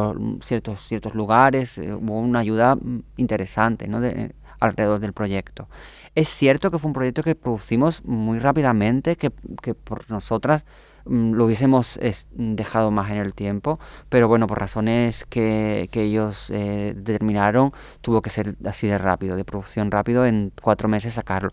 ciertos, 0.41 0.81
ciertos 0.81 1.15
lugares. 1.15 1.77
Eh, 1.77 1.93
hubo 1.93 2.19
una 2.19 2.39
ayuda 2.39 2.75
mm, 2.75 3.03
interesante 3.17 3.87
¿no? 3.87 4.01
alrededor 4.59 4.99
del 4.99 5.13
proyecto. 5.13 5.67
Es 6.15 6.29
cierto 6.29 6.69
que 6.69 6.79
fue 6.79 6.89
un 6.89 6.93
proyecto 6.93 7.23
que 7.23 7.35
producimos 7.35 8.03
muy 8.03 8.39
rápidamente, 8.39 9.15
que, 9.15 9.31
que 9.61 9.73
por 9.73 10.09
nosotras 10.11 10.65
Mm, 10.65 10.94
lo 11.05 11.45
hubiésemos 11.45 11.99
dejado 12.31 12.91
más 12.91 13.11
en 13.11 13.17
el 13.17 13.33
tiempo, 13.33 13.79
pero 14.09 14.27
bueno, 14.27 14.47
por 14.47 14.59
razones 14.59 15.25
que, 15.25 15.87
que 15.91 16.03
ellos 16.03 16.49
eh, 16.49 16.93
determinaron, 16.95 17.71
tuvo 18.01 18.21
que 18.21 18.29
ser 18.29 18.55
así 18.65 18.87
de 18.87 18.97
rápido, 18.97 19.35
de 19.35 19.45
producción 19.45 19.91
rápido, 19.91 20.25
en 20.25 20.51
cuatro 20.61 20.87
meses 20.87 21.13
sacarlo. 21.13 21.51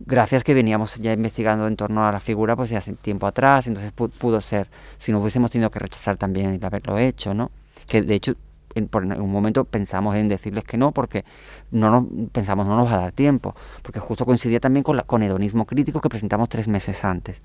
Gracias 0.00 0.44
que 0.44 0.54
veníamos 0.54 0.96
ya 0.96 1.12
investigando 1.12 1.66
en 1.66 1.76
torno 1.76 2.06
a 2.06 2.12
la 2.12 2.20
figura, 2.20 2.54
pues 2.54 2.70
ya 2.70 2.78
hace 2.78 2.92
tiempo 2.94 3.26
atrás, 3.26 3.66
entonces 3.66 3.92
pudo 3.92 4.40
ser, 4.40 4.68
si 4.96 5.10
no 5.12 5.20
hubiésemos 5.20 5.50
tenido 5.50 5.70
que 5.70 5.80
rechazar 5.80 6.16
también 6.16 6.54
el 6.54 6.64
haberlo 6.64 6.98
hecho, 6.98 7.34
¿no? 7.34 7.48
Que 7.86 8.02
de 8.02 8.14
hecho 8.14 8.34
en, 8.74 8.88
por 8.88 9.04
un 9.04 9.32
momento 9.32 9.64
pensamos 9.64 10.14
en 10.16 10.28
decirles 10.28 10.64
que 10.64 10.76
no 10.76 10.92
porque 10.92 11.24
no 11.70 11.90
nos 11.90 12.30
pensamos 12.30 12.66
no 12.66 12.76
nos 12.76 12.86
va 12.86 12.94
a 12.94 12.98
dar 12.98 13.12
tiempo 13.12 13.54
porque 13.82 13.98
justo 13.98 14.26
coincidía 14.26 14.60
también 14.60 14.84
con, 14.84 14.96
la, 14.96 15.04
con 15.04 15.22
hedonismo 15.22 15.66
crítico 15.66 16.00
que 16.00 16.08
presentamos 16.08 16.48
tres 16.48 16.68
meses 16.68 17.04
antes 17.04 17.42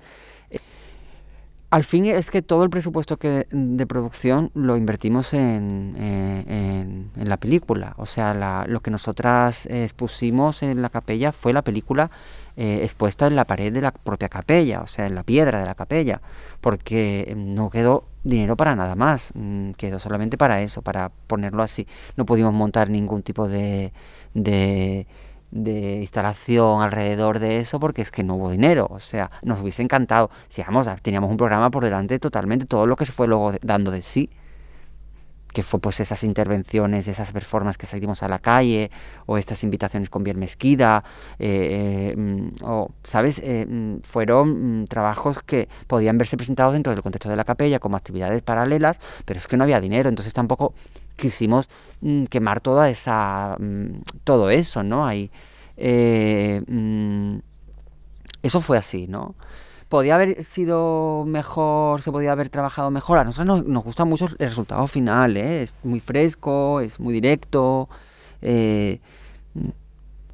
al 1.74 1.82
fin 1.82 2.06
es 2.06 2.30
que 2.30 2.40
todo 2.40 2.62
el 2.62 2.70
presupuesto 2.70 3.16
que, 3.16 3.48
de 3.50 3.86
producción 3.88 4.52
lo 4.54 4.76
invertimos 4.76 5.34
en, 5.34 5.96
eh, 5.98 7.04
la 7.16 7.36
película. 7.36 7.94
O 7.96 8.06
sea, 8.06 8.64
lo 8.68 8.78
que 8.78 8.92
nosotras 8.92 9.66
expusimos 9.66 10.62
en 10.62 10.82
la 10.82 10.88
capella 10.88 11.32
fue 11.32 11.52
la 11.52 11.62
película 11.62 12.12
eh, 12.56 12.82
expuesta 12.84 13.26
en 13.26 13.34
la 13.34 13.44
pared 13.44 13.72
de 13.72 13.80
la 13.80 13.90
propia 13.90 14.28
capella, 14.28 14.82
o 14.82 14.86
sea, 14.86 15.06
en 15.06 15.16
la 15.16 15.24
piedra 15.24 15.58
de 15.58 15.64
la 15.64 15.74
capella, 15.74 16.20
porque 16.60 17.34
no 17.36 17.70
quedó 17.70 18.04
dinero 18.22 18.56
para 18.56 18.76
nada 18.76 18.94
más, 18.94 19.32
mm, 19.34 19.72
quedó 19.72 19.98
solamente 19.98 20.38
para 20.38 20.62
eso, 20.62 20.80
para 20.80 21.08
ponerlo 21.26 21.64
así. 21.64 21.88
No 22.16 22.24
pudimos 22.24 22.54
montar 22.54 22.88
ningún 22.88 23.24
tipo 23.24 23.48
de 23.48 23.92
de 24.34 25.06
instalación 25.54 26.82
alrededor 26.82 27.38
de 27.38 27.58
eso 27.58 27.80
porque 27.80 28.02
es 28.02 28.10
que 28.10 28.22
no 28.22 28.34
hubo 28.34 28.50
dinero. 28.50 28.86
O 28.90 29.00
sea, 29.00 29.30
nos 29.42 29.60
hubiese 29.60 29.82
encantado. 29.82 30.30
Si 30.48 30.62
vamos, 30.62 30.88
teníamos 31.02 31.30
un 31.30 31.36
programa 31.36 31.70
por 31.70 31.84
delante 31.84 32.18
totalmente, 32.18 32.66
todo 32.66 32.86
lo 32.86 32.96
que 32.96 33.06
se 33.06 33.12
fue 33.12 33.28
luego 33.28 33.52
dando 33.62 33.90
de 33.90 34.02
sí 34.02 34.30
que 35.54 35.62
fue 35.62 35.80
pues 35.80 36.00
esas 36.00 36.24
intervenciones, 36.24 37.08
esas 37.08 37.32
performances 37.32 37.78
que 37.78 37.86
salimos 37.86 38.22
a 38.24 38.28
la 38.28 38.40
calle, 38.40 38.90
o 39.24 39.38
estas 39.38 39.62
invitaciones 39.62 40.10
con 40.10 40.24
Biel 40.24 40.36
Mezquida, 40.36 41.04
eh, 41.38 42.12
eh, 42.12 42.16
mm, 42.16 42.64
o, 42.64 42.90
¿sabes? 43.04 43.38
Eh, 43.38 43.64
mm, 43.66 44.00
fueron 44.02 44.82
mm, 44.82 44.86
trabajos 44.86 45.42
que 45.42 45.68
podían 45.86 46.18
verse 46.18 46.36
presentados 46.36 46.72
dentro 46.74 46.92
del 46.92 47.02
contexto 47.02 47.28
de 47.30 47.36
la 47.36 47.44
capella 47.44 47.78
como 47.78 47.96
actividades 47.96 48.42
paralelas, 48.42 48.98
pero 49.24 49.38
es 49.38 49.46
que 49.46 49.56
no 49.56 49.62
había 49.62 49.80
dinero, 49.80 50.08
entonces 50.08 50.34
tampoco 50.34 50.74
quisimos 51.16 51.70
quemar 52.28 52.60
toda 52.60 52.90
esa, 52.90 53.56
todo 54.24 54.50
eso, 54.50 54.82
¿no? 54.82 55.06
Ahí, 55.06 55.30
eso 58.42 58.60
fue 58.60 58.76
así, 58.76 59.06
¿no? 59.06 59.36
Podía 59.94 60.16
haber 60.16 60.42
sido 60.42 61.24
mejor, 61.24 62.02
se 62.02 62.10
podía 62.10 62.32
haber 62.32 62.48
trabajado 62.48 62.90
mejor. 62.90 63.18
A 63.18 63.22
nosotros 63.22 63.64
nos, 63.64 63.84
gusta 63.84 64.04
mucho 64.04 64.26
el 64.26 64.48
resultado 64.48 64.84
final, 64.88 65.36
¿eh? 65.36 65.62
es 65.62 65.76
muy 65.84 66.00
fresco, 66.00 66.80
es 66.80 66.98
muy 66.98 67.14
directo. 67.14 67.88
Eh, 68.42 68.98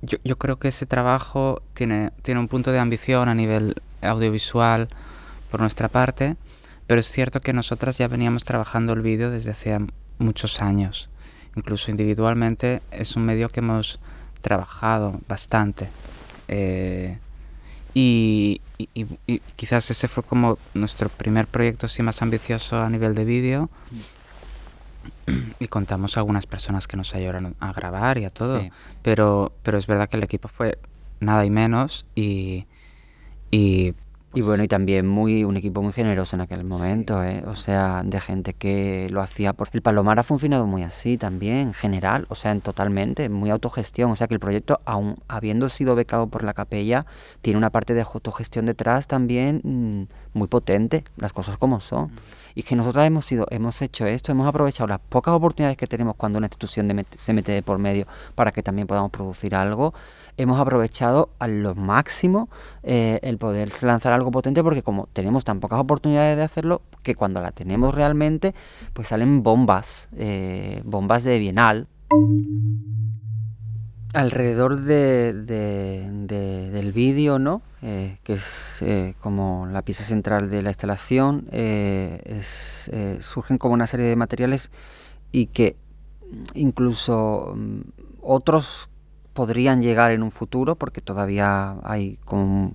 yo, 0.00 0.16
yo, 0.24 0.38
creo 0.38 0.58
que 0.58 0.68
ese 0.68 0.86
trabajo 0.86 1.60
tiene, 1.74 2.10
tiene 2.22 2.40
un 2.40 2.48
punto 2.48 2.72
de 2.72 2.78
ambición 2.78 3.28
a 3.28 3.34
nivel 3.34 3.74
audiovisual 4.00 4.88
por 5.50 5.60
nuestra 5.60 5.90
parte, 5.90 6.36
pero 6.86 6.98
es 6.98 7.12
cierto 7.12 7.42
que 7.42 7.52
nosotras 7.52 7.98
ya 7.98 8.08
veníamos 8.08 8.44
trabajando 8.44 8.94
el 8.94 9.02
vídeo 9.02 9.30
desde 9.30 9.50
hace 9.50 9.78
muchos 10.16 10.62
años. 10.62 11.10
incluso 11.54 11.90
individualmente, 11.90 12.80
es 12.92 13.14
un 13.14 13.26
medio 13.26 13.50
que 13.50 13.60
hemos 13.60 14.00
trabajado 14.40 15.20
bastante. 15.28 15.90
Eh, 16.48 17.18
y, 17.92 18.62
quizás 19.56 19.90
ese 19.90 20.08
fue 20.08 20.22
como 20.22 20.58
nuestro 20.74 21.08
primer 21.08 21.46
proyecto 21.46 21.86
así 21.86 22.02
más 22.02 22.22
ambicioso 22.22 22.80
a 22.80 22.88
nivel 22.88 23.14
de 23.14 23.24
vídeo. 23.24 23.70
Y 25.58 25.68
contamos 25.68 26.16
a 26.16 26.20
algunas 26.20 26.46
personas 26.46 26.86
que 26.86 26.96
nos 26.96 27.14
ayudaron 27.14 27.56
a 27.60 27.72
grabar 27.72 28.18
y 28.18 28.24
a 28.24 28.30
todo. 28.30 28.62
Pero, 29.02 29.52
pero 29.62 29.78
es 29.78 29.86
verdad 29.86 30.08
que 30.08 30.16
el 30.16 30.24
equipo 30.24 30.48
fue 30.48 30.78
nada 31.20 31.44
y 31.44 31.50
menos 31.50 32.06
y, 32.14 32.66
y 33.50 33.94
y 34.32 34.42
bueno, 34.42 34.62
y 34.62 34.68
también 34.68 35.08
muy 35.08 35.42
un 35.42 35.56
equipo 35.56 35.82
muy 35.82 35.92
generoso 35.92 36.36
en 36.36 36.42
aquel 36.42 36.62
momento, 36.62 37.24
¿eh? 37.24 37.42
o 37.48 37.56
sea, 37.56 38.02
de 38.04 38.20
gente 38.20 38.54
que 38.54 39.08
lo 39.10 39.22
hacía 39.22 39.54
por... 39.54 39.70
El 39.72 39.82
Palomar 39.82 40.20
ha 40.20 40.22
funcionado 40.22 40.66
muy 40.66 40.84
así 40.84 41.18
también, 41.18 41.56
en 41.56 41.74
general, 41.74 42.26
o 42.28 42.36
sea, 42.36 42.52
en 42.52 42.60
totalmente, 42.60 43.28
muy 43.28 43.50
autogestión, 43.50 44.12
o 44.12 44.16
sea 44.16 44.28
que 44.28 44.34
el 44.34 44.40
proyecto, 44.40 44.80
aún 44.84 45.16
habiendo 45.26 45.68
sido 45.68 45.96
becado 45.96 46.28
por 46.28 46.44
la 46.44 46.54
capella, 46.54 47.06
tiene 47.42 47.58
una 47.58 47.70
parte 47.70 47.92
de 47.92 48.02
autogestión 48.02 48.66
detrás 48.66 49.08
también 49.08 49.62
mm, 49.64 50.38
muy 50.38 50.46
potente, 50.46 51.02
las 51.16 51.32
cosas 51.32 51.56
como 51.56 51.80
son. 51.80 52.04
Mm. 52.04 52.18
Y 52.54 52.62
que 52.62 52.76
nosotros 52.76 53.04
hemos 53.04 53.24
sido, 53.24 53.46
hemos 53.50 53.82
hecho 53.82 54.06
esto, 54.06 54.30
hemos 54.30 54.46
aprovechado 54.46 54.86
las 54.86 55.00
pocas 55.00 55.34
oportunidades 55.34 55.76
que 55.76 55.86
tenemos 55.86 56.14
cuando 56.16 56.38
una 56.38 56.46
institución 56.46 57.04
se 57.18 57.32
mete 57.32 57.52
de 57.52 57.62
por 57.62 57.78
medio 57.78 58.06
para 58.34 58.52
que 58.52 58.62
también 58.62 58.86
podamos 58.86 59.10
producir 59.10 59.54
algo 59.54 59.94
hemos 60.40 60.58
aprovechado 60.58 61.30
a 61.38 61.46
lo 61.48 61.74
máximo 61.74 62.48
eh, 62.82 63.18
el 63.22 63.38
poder 63.38 63.70
lanzar 63.82 64.12
algo 64.12 64.30
potente 64.30 64.62
porque 64.62 64.82
como 64.82 65.08
tenemos 65.12 65.44
tan 65.44 65.60
pocas 65.60 65.78
oportunidades 65.80 66.36
de 66.36 66.42
hacerlo, 66.42 66.82
que 67.02 67.14
cuando 67.14 67.40
la 67.40 67.52
tenemos 67.52 67.94
realmente, 67.94 68.54
pues 68.92 69.08
salen 69.08 69.42
bombas, 69.42 70.08
eh, 70.16 70.82
bombas 70.84 71.24
de 71.24 71.38
bienal. 71.38 71.88
Alrededor 74.12 74.80
de, 74.80 75.32
del 75.32 76.92
vídeo, 76.92 77.38
¿no? 77.38 77.62
Eh, 77.82 78.18
que 78.24 78.32
es 78.32 78.84
como 79.20 79.66
la 79.70 79.82
pieza 79.82 80.04
central 80.04 80.50
de 80.50 80.62
la 80.62 80.70
instalación, 80.70 81.46
surgen 83.20 83.58
como 83.58 83.74
una 83.74 83.86
serie 83.86 84.06
de 84.06 84.16
materiales 84.16 84.70
y 85.32 85.46
que 85.46 85.76
incluso 86.54 87.54
mm, 87.56 87.80
otros 88.22 88.89
podrían 89.32 89.82
llegar 89.82 90.10
en 90.10 90.22
un 90.22 90.30
futuro, 90.30 90.76
porque 90.76 91.00
todavía 91.00 91.76
hay 91.82 92.18
como 92.24 92.72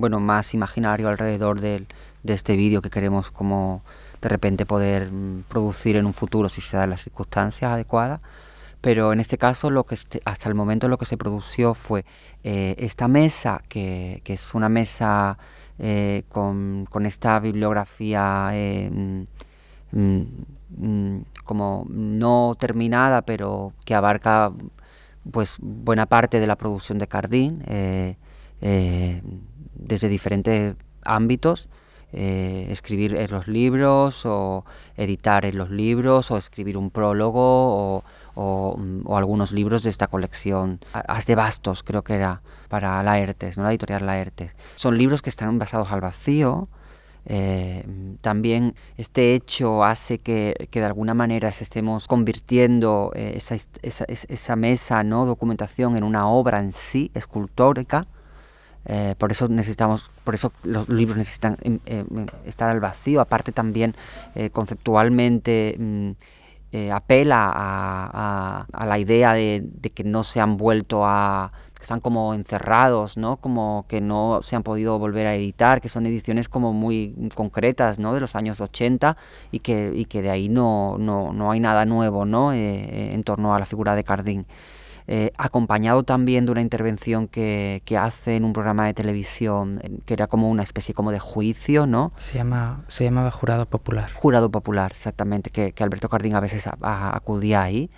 bueno, 0.00 0.18
más 0.18 0.54
imaginario 0.54 1.08
alrededor 1.08 1.60
de, 1.60 1.86
este 2.24 2.56
vídeo 2.56 2.80
que 2.80 2.90
queremos 2.90 3.30
como 3.30 3.82
de 4.22 4.28
repente 4.28 4.66
poder 4.66 5.12
mm, 5.12 5.44
producir 5.48 5.96
en 5.96 6.06
un 6.06 6.14
futuro 6.14 6.48
si 6.48 6.60
se 6.62 6.76
dan 6.76 6.90
las 6.90 7.02
circunstancias 7.02 7.70
adecuadas. 7.70 8.20
Pero 8.80 9.12
en 9.12 9.20
este 9.20 9.36
caso 9.36 9.70
lo 9.70 9.84
que 9.84 9.94
este, 9.94 10.22
hasta 10.24 10.48
el 10.48 10.54
momento 10.54 10.88
lo 10.88 10.96
que 10.96 11.04
se 11.04 11.18
produció 11.18 11.74
fue 11.74 12.06
eh, 12.44 12.74
esta 12.78 13.08
mesa, 13.08 13.62
que, 13.68 14.22
es 14.24 14.54
una 14.54 14.70
mesa 14.70 15.36
eh, 15.78 16.22
con, 16.30 16.86
esta 17.04 17.38
bibliografía 17.40 18.50
eh, 18.54 18.90
mm, 19.92 20.22
mm, 20.78 21.20
como 21.44 21.86
no 21.90 22.56
terminada, 22.58 23.20
pero 23.22 23.74
que 23.84 23.94
abarca 23.94 24.50
pues 25.30 25.56
buena 25.60 26.06
parte 26.06 26.40
de 26.40 26.46
la 26.46 26.56
producción 26.56 26.98
de 26.98 27.06
Cardín 27.06 27.62
eh, 27.66 28.16
eh, 28.60 29.22
desde 29.74 30.08
diferentes 30.08 30.76
ámbitos. 31.04 31.68
Eh, 32.12 32.66
escribir 32.70 33.14
en 33.14 33.30
los 33.30 33.46
libros 33.46 34.26
o 34.26 34.64
editar 34.96 35.44
en 35.44 35.56
los 35.56 35.70
libros 35.70 36.32
o 36.32 36.38
escribir 36.38 36.76
un 36.76 36.90
prólogo 36.90 38.02
o, 38.34 38.76
mm, 38.76 39.12
algunos 39.12 39.52
libros 39.52 39.84
de 39.84 39.90
esta 39.90 40.08
colección. 40.08 40.80
As 40.92 41.26
de 41.26 41.36
Bastos 41.36 41.84
creo 41.84 42.02
que 42.02 42.14
era 42.14 42.42
para 42.68 43.00
Laertes, 43.04 43.58
¿no? 43.58 43.62
la 43.62 43.70
editorial 43.70 44.06
Laertes. 44.06 44.56
Son 44.74 44.98
libros 44.98 45.22
que 45.22 45.30
están 45.30 45.58
basados 45.60 45.92
al 45.92 46.00
vacío, 46.00 46.64
eh, 47.26 47.84
también 48.20 48.74
este 48.96 49.34
hecho 49.34 49.84
hace 49.84 50.18
que, 50.18 50.68
de 50.70 50.84
alguna 50.84 51.14
manera 51.14 51.48
estemos 51.48 52.06
convirtiendo 52.06 53.12
eh, 53.14 53.34
esa, 53.36 53.56
esa, 53.82 54.04
esa, 54.04 54.56
mesa, 54.56 55.02
¿no? 55.02 55.26
documentación, 55.26 55.96
en 55.96 56.04
una 56.04 56.28
obra 56.28 56.60
en 56.60 56.72
sí, 56.72 57.10
escultórica. 57.14 58.06
Eh, 58.86 59.14
por 59.18 59.30
eso 59.30 59.46
necesitamos, 59.48 60.10
por 60.24 60.34
eso 60.34 60.52
los 60.62 60.88
libros 60.88 61.18
necesitan 61.18 61.56
em, 61.60 61.80
em, 61.84 62.26
estar 62.46 62.70
al 62.70 62.80
vacío. 62.80 63.20
Aparte 63.20 63.52
también 63.52 63.94
conceptualmente 64.52 65.76
mm, 65.78 66.10
apela 66.92 67.50
a, 67.52 68.66
a, 68.72 68.86
la 68.86 68.98
idea 68.98 69.34
de, 69.34 69.62
de 69.62 69.90
que 69.90 70.04
no 70.04 70.24
se 70.24 70.40
han 70.40 70.56
vuelto 70.56 71.04
a 71.04 71.52
que 71.80 71.84
están 71.84 72.00
como 72.00 72.34
encerrados, 72.34 73.16
¿no? 73.16 73.38
Como 73.38 73.86
que 73.88 74.02
no 74.02 74.40
se 74.42 74.54
han 74.54 74.62
podido 74.62 74.98
volver 74.98 75.26
a 75.26 75.34
editar, 75.34 75.80
que 75.80 75.88
son 75.88 76.04
ediciones 76.04 76.50
como 76.50 76.74
muy 76.74 77.14
concretas, 77.34 77.98
¿no? 77.98 78.12
De 78.12 78.20
los 78.20 78.36
años 78.36 78.60
80 78.60 79.16
y 79.50 79.60
que, 79.60 79.90
y 79.94 80.04
que 80.04 80.20
de 80.20 80.28
ahí 80.28 80.50
no, 80.50 80.98
no, 80.98 81.32
no 81.32 81.50
hay 81.50 81.58
nada 81.58 81.86
nuevo, 81.86 82.26
¿no? 82.26 82.52
Eh, 82.52 83.14
en 83.14 83.24
torno 83.24 83.54
a 83.54 83.58
la 83.58 83.64
figura 83.64 83.94
de 83.94 84.04
Cardín. 84.04 84.46
Eh, 85.06 85.32
acompañado 85.38 86.02
también 86.02 86.44
de 86.44 86.52
una 86.52 86.60
intervención 86.60 87.28
que, 87.28 87.80
que, 87.86 87.96
hace 87.96 88.36
en 88.36 88.44
un 88.44 88.52
programa 88.52 88.84
de 88.84 88.94
televisión 88.94 89.80
que 90.04 90.12
era 90.14 90.26
como 90.26 90.50
una 90.50 90.62
especie 90.62 90.94
como 90.94 91.10
de 91.12 91.18
juicio, 91.18 91.86
¿no? 91.86 92.12
Se, 92.18 92.34
llama, 92.34 92.84
se 92.88 93.04
llamaba 93.04 93.30
Jurado 93.30 93.64
Popular. 93.66 94.12
Jurado 94.12 94.50
Popular, 94.50 94.90
exactamente, 94.92 95.48
que, 95.50 95.72
que 95.72 95.82
Alberto 95.82 96.10
Cardín 96.10 96.34
a 96.34 96.40
veces 96.40 96.68
acudía 96.68 97.62
ahí. 97.62 97.90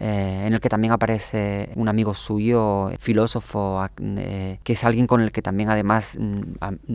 Eh, 0.00 0.44
en 0.46 0.54
el 0.54 0.60
que 0.60 0.68
también 0.68 0.92
aparece 0.92 1.70
un 1.74 1.88
amigo 1.88 2.14
suyo, 2.14 2.92
filósofo, 3.00 3.84
eh, 4.00 4.60
que 4.62 4.74
es 4.74 4.84
alguien 4.84 5.08
con 5.08 5.20
el 5.20 5.32
que 5.32 5.42
también 5.42 5.70
además 5.70 6.16
mm, 6.20 6.42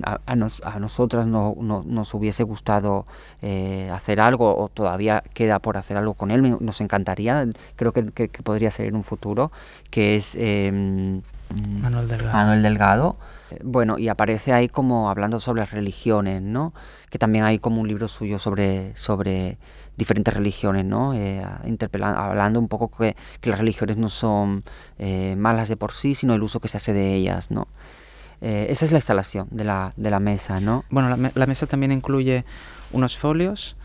a, 0.05 0.79
nosotras 0.79 1.27
no, 1.27 1.53
nos 1.59 2.13
hubiese 2.13 2.43
gustado 2.43 3.05
eh, 3.41 3.89
hacer 3.91 4.21
algo 4.21 4.57
o 4.57 4.69
todavía 4.69 5.21
queda 5.33 5.59
por 5.59 5.75
hacer 5.75 5.97
algo 5.97 6.13
con 6.13 6.31
él, 6.31 6.57
nos 6.61 6.79
encantaría, 6.79 7.45
creo 7.75 7.91
que, 7.91 8.29
podría 8.41 8.71
ser 8.71 8.85
en 8.85 8.95
un 8.95 9.03
futuro, 9.03 9.51
que 9.89 10.15
es 10.15 10.35
em, 10.39 11.21
Manuel 11.81 12.07
Delgado. 12.07 12.33
Manuel 12.33 12.63
Delgado. 12.63 13.17
Bueno, 13.63 13.99
y 13.99 14.07
aparece 14.07 14.53
ahí 14.53 14.69
como 14.69 15.09
hablando 15.09 15.39
sobre 15.41 15.59
las 15.59 15.71
religiones, 15.71 16.41
¿no? 16.41 16.73
Que 17.09 17.19
también 17.19 17.43
hay 17.43 17.59
como 17.59 17.81
un 17.81 17.87
libro 17.87 18.07
suyo 18.07 18.39
sobre, 18.39 18.95
sobre 18.95 19.57
diferentes 19.97 20.33
religiones, 20.33 20.85
¿no? 20.85 21.13
Eh, 21.13 21.43
hablando 22.01 22.59
un 22.59 22.67
poco 22.67 22.89
que, 22.89 23.15
las 23.43 23.59
religiones 23.59 23.97
no 23.97 24.09
son 24.09 24.63
eh, 24.97 25.35
malas 25.37 25.69
de 25.69 25.77
por 25.77 25.91
sí, 25.91 26.15
sino 26.15 26.33
el 26.33 26.43
uso 26.43 26.59
que 26.59 26.67
se 26.67 26.77
hace 26.77 26.93
de 26.93 27.13
ellas, 27.13 27.51
¿no? 27.51 27.67
Eh, 28.41 28.67
esa 28.69 28.85
es 28.85 28.91
la 28.91 28.97
instalación 28.97 29.47
de 29.51 29.63
la, 29.63 29.93
de 29.95 30.09
la 30.09 30.19
mesa, 30.19 30.59
¿no? 30.59 30.83
Bueno, 30.89 31.15
la, 31.15 31.31
la 31.33 31.45
mesa 31.45 31.67
también 31.67 31.91
incluye 31.91 32.45
unos 32.91 33.17
folios 33.17 33.77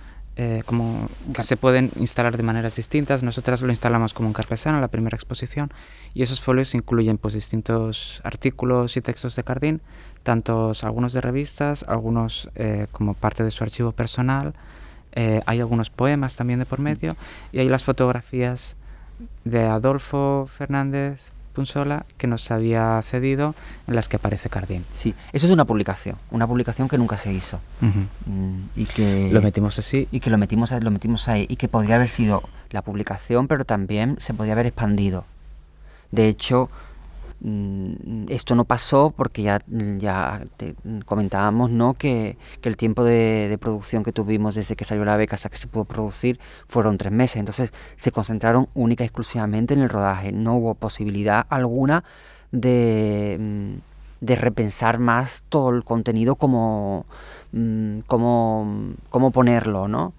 como 0.67 1.09
que 1.35 1.43
se 1.43 1.57
pueden 1.57 1.91
instalar 1.97 2.37
de 2.37 2.45
maneras 2.45 2.77
distintas. 2.77 3.25
Nosotras 3.25 3.61
lo 3.61 3.71
instalamos 3.71 4.15
como 4.15 4.29
un 4.29 4.33
carpesano, 4.33 4.81
la 4.81 4.87
primera 4.87 5.17
exposición, 5.17 5.73
y 6.15 6.23
esos 6.23 6.41
folios 6.41 6.77
incluyen 6.77 7.19
pues 7.19 7.35
distintos 7.35 8.21
artículos 8.23 8.97
y 8.97 9.01
textos 9.01 9.35
de 9.35 9.43
Cardín, 9.43 9.81
tantos 10.23 10.85
algunos 10.85 11.13
de 11.13 11.23
revistas, 11.23 11.85
algunos 11.89 12.49
como 12.93 13.15
parte 13.15 13.43
de 13.43 13.51
su 13.51 13.65
archivo 13.65 13.91
personal, 13.91 14.55
eh, 15.13 15.43
hay 15.47 15.61
algunos 15.61 15.91
poemas 15.91 16.37
también 16.37 16.59
de 16.59 16.67
por 16.67 16.79
medio 16.79 17.17
y 17.53 17.59
hay 17.59 17.69
las 17.69 17.85
fotografías 17.85 18.77
de 19.45 19.65
Adolfo 19.65 20.47
Fernández 20.47 21.21
Punsola 21.53 22.07
que 22.19 22.29
nos 22.29 22.51
había 22.53 23.01
cedido 23.03 23.55
en 23.89 23.97
las 23.97 24.09
que 24.09 24.17
aparece 24.17 24.49
Cardín. 24.49 24.83
Sí, 24.91 25.15
eso 25.33 25.47
es 25.47 25.53
una 25.53 25.65
publicación, 25.65 26.17
una 26.31 26.47
publicación 26.47 26.89
que 26.89 26.99
nunca 26.99 27.17
se 27.19 27.33
hizo. 27.33 27.59
Mm, 27.81 28.61
y 28.77 28.85
que 28.85 29.31
lo 29.33 29.43
metimos 29.43 29.79
así. 29.79 30.07
Y 30.13 30.21
que 30.21 30.31
lo 30.31 30.39
metimos, 30.39 30.71
lo 30.71 30.91
metimos 30.93 31.27
ahí 31.29 31.47
y 31.49 31.57
que 31.57 31.67
podría 31.67 31.97
haber 31.97 32.09
sido 32.09 32.43
la 32.71 32.83
publicación, 32.83 33.49
pero 33.49 33.65
también 33.65 34.17
se 34.21 34.35
podría 34.35 34.53
haber 34.53 34.67
expandido. 34.67 35.25
De 36.13 36.29
hecho, 36.29 36.71
Mm, 36.71 36.88
esto 37.41 38.57
no 38.57 38.65
pasó 38.65 39.15
porque 39.17 39.43
ya, 39.43 39.61
ya 39.99 40.43
comentábamos 41.05 41.71
¿no? 41.71 41.95
que, 41.95 42.37
el 42.63 42.77
tiempo 42.77 43.05
de, 43.05 43.57
producción 43.61 44.03
que 44.03 44.13
tuvimos 44.13 44.57
desde 44.57 44.75
que 44.75 44.85
salió 44.85 45.05
la 45.05 45.17
beca 45.17 45.37
hasta 45.37 45.49
que 45.49 45.57
se 45.57 45.69
pudo 45.69 45.85
producir 45.85 46.41
fueron 46.69 46.99
tres 46.99 47.13
meses. 47.13 47.37
Entonces 47.37 47.73
se 47.97 48.11
concentraron 48.11 48.69
única 48.75 49.05
y 49.05 49.07
exclusivamente 49.07 49.75
en 49.75 49.81
el 49.81 49.89
rodaje. 49.89 50.33
No 50.33 50.57
hubo 50.57 50.75
posibilidad 50.75 51.47
alguna 51.49 52.03
de, 52.51 53.37
mm, 53.39 53.75
de 54.21 54.37
repensar 54.37 54.99
más 54.99 55.45
todo 55.49 55.71
el 55.71 55.85
contenido 55.85 56.35
como, 56.35 57.07
mm, 57.53 58.01
como, 58.01 58.95
como 59.11 59.31
ponerlo, 59.31 59.87
¿no? 59.87 60.13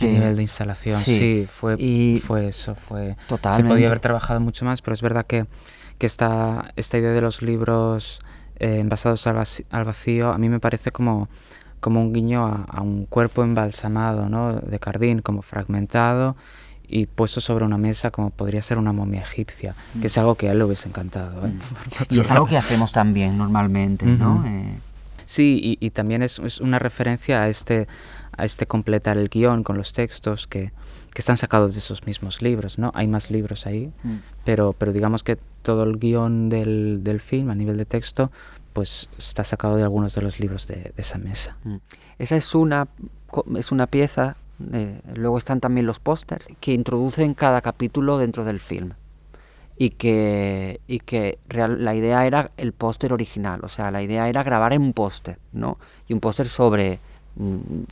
a 0.00 0.04
nivel 0.04 0.36
de 0.36 0.42
instalación, 0.42 0.98
sí, 0.98 1.46
fue, 1.46 1.76
fue 2.24 2.48
eso, 2.48 2.74
fue... 2.74 3.16
Se 3.28 3.62
podía 3.64 3.88
haber 3.88 4.00
trabajado 4.00 4.40
mucho 4.40 4.64
más, 4.64 4.80
pero 4.80 4.94
es 4.94 5.02
verdad 5.02 5.26
que 5.26 5.46
que 6.00 6.06
esta, 6.06 6.72
esta 6.76 6.96
idea 6.96 7.12
de 7.12 7.20
los 7.20 7.42
libros 7.42 8.20
eh, 8.58 8.78
envasados 8.78 9.26
al 9.26 9.84
vacío, 9.84 10.32
a 10.32 10.38
mí 10.38 10.48
me 10.48 10.58
parece 10.58 10.90
como, 10.90 11.28
como 11.78 12.00
un 12.00 12.14
guiño 12.14 12.42
a, 12.46 12.80
un 12.80 13.04
cuerpo 13.04 13.44
embalsamado 13.44 14.30
¿no? 14.30 14.54
de 14.54 14.78
Cardín, 14.80 15.20
como 15.20 15.42
fragmentado 15.42 16.36
y 16.88 17.04
puesto 17.04 17.42
sobre 17.42 17.66
una 17.66 17.76
mesa 17.76 18.10
como 18.10 18.30
podría 18.30 18.62
ser 18.62 18.78
una 18.78 18.94
momia 18.94 19.20
egipcia, 19.20 19.74
que 20.00 20.06
es 20.06 20.16
algo 20.16 20.36
que 20.36 20.48
a 20.48 20.52
él 20.52 20.58
le 20.58 20.64
hubiese 20.64 20.88
encantado. 20.88 21.46
¿eh? 21.46 21.52
Y 22.08 22.18
es 22.18 22.30
algo 22.30 22.46
que 22.46 22.56
hacemos 22.56 22.92
también 22.92 23.36
normalmente, 23.36 24.06
¿no? 24.06 24.42
Eh, 24.46 24.78
Sí, 25.26 25.60
y, 25.62 25.86
y 25.86 25.90
también 25.90 26.24
es, 26.24 26.40
es, 26.40 26.60
una 26.60 26.80
referencia 26.80 27.42
a 27.42 27.48
este, 27.48 27.86
a 28.40 28.44
este 28.44 28.66
completar 28.66 29.18
el 29.18 29.28
guion 29.28 29.62
con 29.62 29.76
los 29.76 29.92
textos 29.92 30.46
que, 30.46 30.72
que 31.12 31.20
están 31.20 31.36
sacados 31.36 31.74
de 31.74 31.80
esos 31.80 32.06
mismos 32.06 32.42
libros, 32.42 32.78
¿no? 32.78 32.90
Hay 32.94 33.06
más 33.06 33.30
libros 33.30 33.66
ahí, 33.66 33.92
mm. 34.02 34.16
pero, 34.44 34.74
pero 34.76 34.92
digamos 34.92 35.22
que 35.22 35.36
todo 35.62 35.82
el 35.84 35.98
guion 35.98 36.48
del, 36.48 37.00
del, 37.02 37.20
film 37.20 37.50
a 37.50 37.54
nivel 37.54 37.76
de 37.76 37.84
texto 37.84 38.30
pues 38.72 39.08
está 39.18 39.44
sacado 39.44 39.76
de 39.76 39.82
algunos 39.82 40.14
de 40.14 40.22
los 40.22 40.40
libros 40.40 40.66
de, 40.66 40.76
de 40.76 40.94
esa 40.96 41.18
mesa. 41.18 41.56
Mm. 41.64 41.76
Esa 42.18 42.36
es 42.36 42.54
una, 42.54 42.88
es 43.56 43.72
una 43.72 43.86
pieza, 43.86 44.36
eh, 44.72 45.00
luego 45.14 45.38
están 45.38 45.60
también 45.60 45.86
los 45.86 46.00
pósters 46.00 46.46
que 46.60 46.72
introducen 46.72 47.34
cada 47.34 47.60
capítulo 47.60 48.18
dentro 48.18 48.44
del 48.44 48.60
film 48.60 48.92
y 49.76 49.90
que, 49.90 50.80
y 50.86 50.98
que 50.98 51.38
real, 51.48 51.82
la 51.82 51.94
idea 51.94 52.26
era 52.26 52.50
el 52.58 52.72
póster 52.72 53.14
original, 53.14 53.60
o 53.62 53.68
sea, 53.68 53.90
la 53.90 54.02
idea 54.02 54.28
era 54.28 54.42
grabar 54.42 54.74
en 54.74 54.82
un 54.82 54.92
póster, 54.92 55.38
¿no? 55.52 55.78
Y 56.06 56.12
un 56.12 56.20
póster 56.20 56.48
sobre 56.48 56.98
mm, 57.36 57.84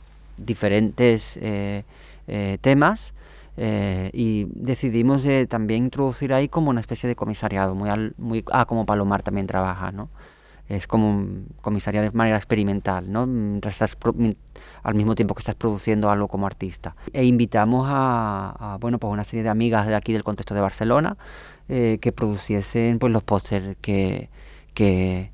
diferentes 0.45 1.37
eh, 1.41 1.83
eh, 2.27 2.57
temas 2.61 3.13
eh, 3.57 4.09
y 4.13 4.47
decidimos 4.51 5.25
eh, 5.25 5.45
también 5.45 5.85
introducir 5.85 6.33
ahí 6.33 6.47
como 6.47 6.69
una 6.69 6.79
especie 6.79 7.09
de 7.09 7.15
comisariado, 7.15 7.75
muy, 7.75 7.89
al, 7.89 8.13
muy 8.17 8.45
ah, 8.51 8.65
como 8.65 8.85
Palomar 8.85 9.21
también 9.21 9.47
trabaja, 9.47 9.91
¿no? 9.91 10.09
Es 10.69 10.87
como 10.87 11.09
un 11.09 11.47
comisariado 11.61 12.09
de 12.09 12.15
manera 12.15 12.37
experimental, 12.37 13.11
¿no? 13.11 13.25
Mientras 13.25 13.73
estás 13.73 13.97
al 14.83 14.95
mismo 14.95 15.15
tiempo 15.15 15.33
que 15.33 15.39
estás 15.39 15.55
produciendo 15.55 16.09
algo 16.09 16.27
como 16.27 16.45
artista. 16.45 16.95
E 17.11 17.25
invitamos 17.25 17.87
a, 17.89 18.75
a 18.75 18.77
bueno, 18.77 18.99
pues 18.99 19.11
una 19.11 19.23
serie 19.23 19.43
de 19.43 19.49
amigas 19.49 19.87
de 19.87 19.95
aquí 19.95 20.13
del 20.13 20.23
contexto 20.23 20.53
de 20.53 20.61
Barcelona, 20.61 21.17
eh, 21.67 21.99
que 22.01 22.11
produciesen 22.11 22.97
pues, 22.97 23.11
los 23.11 23.23
pósters 23.23 23.77
que, 23.81 24.29
que, 24.73 25.31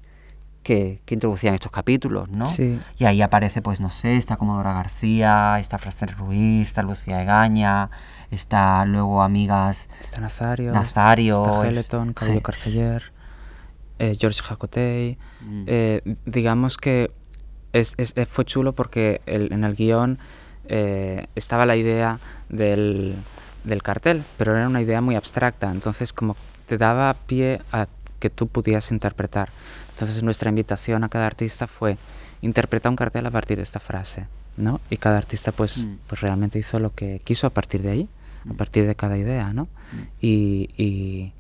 que, 0.66 1.00
que, 1.06 1.14
introducían 1.14 1.54
estos 1.54 1.72
capítulos, 1.72 2.28
¿no? 2.28 2.48
Sí. 2.48 2.76
Y 2.98 3.06
ahí 3.06 3.22
aparece, 3.22 3.62
pues 3.62 3.80
no 3.80 3.92
sé, 3.92 4.16
está 4.16 4.36
Comodora 4.36 4.74
García, 4.74 5.60
está 5.60 5.78
Fraser 5.78 6.18
Ruiz, 6.18 6.70
está 6.70 6.82
Lucía 6.82 7.22
Egaña, 7.22 7.92
está 8.32 8.84
luego 8.86 9.22
amigas... 9.22 9.88
Está 10.02 10.20
Nazario, 10.20 10.72
Nazario 10.72 11.46
está 11.46 11.64
Geleton, 11.64 12.14
Cabello 12.14 12.42
Carceller, 12.42 13.14
eh, 14.00 14.18
George 14.20 14.42
Jacotey. 14.42 15.20
Mm. 15.42 15.64
Eh, 15.68 16.16
digamos 16.26 16.78
que 16.78 17.12
es, 17.72 17.94
es, 17.98 18.16
fue 18.28 18.44
chulo 18.44 18.74
porque 18.74 19.22
el, 19.28 19.54
en 19.54 19.64
el 19.66 19.76
guion 19.76 20.18
eh, 20.68 21.28
estaba 21.36 21.68
la 21.68 21.76
idea 21.76 22.18
del 22.50 23.18
del 23.66 23.82
cartel, 23.82 24.24
pero 24.38 24.56
era 24.56 24.68
una 24.68 24.82
idea 24.82 25.02
muy 25.02 25.16
abstracta, 25.16 25.72
entonces 25.72 26.14
como 26.14 26.36
te 26.68 26.78
daba 26.78 27.16
pie 27.26 27.62
a 27.72 27.88
que 28.20 28.30
tú 28.30 28.48
pudieras 28.48 28.92
interpretar. 28.92 29.50
Entonces 29.96 30.22
nuestra 30.24 30.50
invitación 30.50 31.06
a 31.06 31.10
cada 31.10 31.26
artista 31.26 31.68
fue 31.68 31.98
interpretar 32.42 32.90
un 32.90 32.98
cartel 32.98 33.26
a 33.26 33.32
partir 33.32 33.56
de 33.58 33.64
esta 33.64 33.80
frase, 33.80 34.28
¿no? 34.58 34.82
Y 34.90 34.98
cada 34.98 35.18
artista 35.18 35.54
pues, 35.54 35.86
mm. 35.86 35.98
pues 36.08 36.20
realmente 36.20 36.60
hizo 36.60 36.80
lo 36.80 36.94
que 36.94 37.22
quiso 37.24 37.48
a 37.48 37.50
partir 37.50 37.82
de 37.82 37.92
ahí, 37.92 38.10
a 38.44 38.54
mm. 38.54 38.58
partir 38.58 38.86
de 38.88 38.96
cada 38.96 39.18
idea, 39.18 39.54
¿no? 39.54 39.64
Mm. 39.64 40.02
Y, 40.20 40.70
y, 40.76 41.32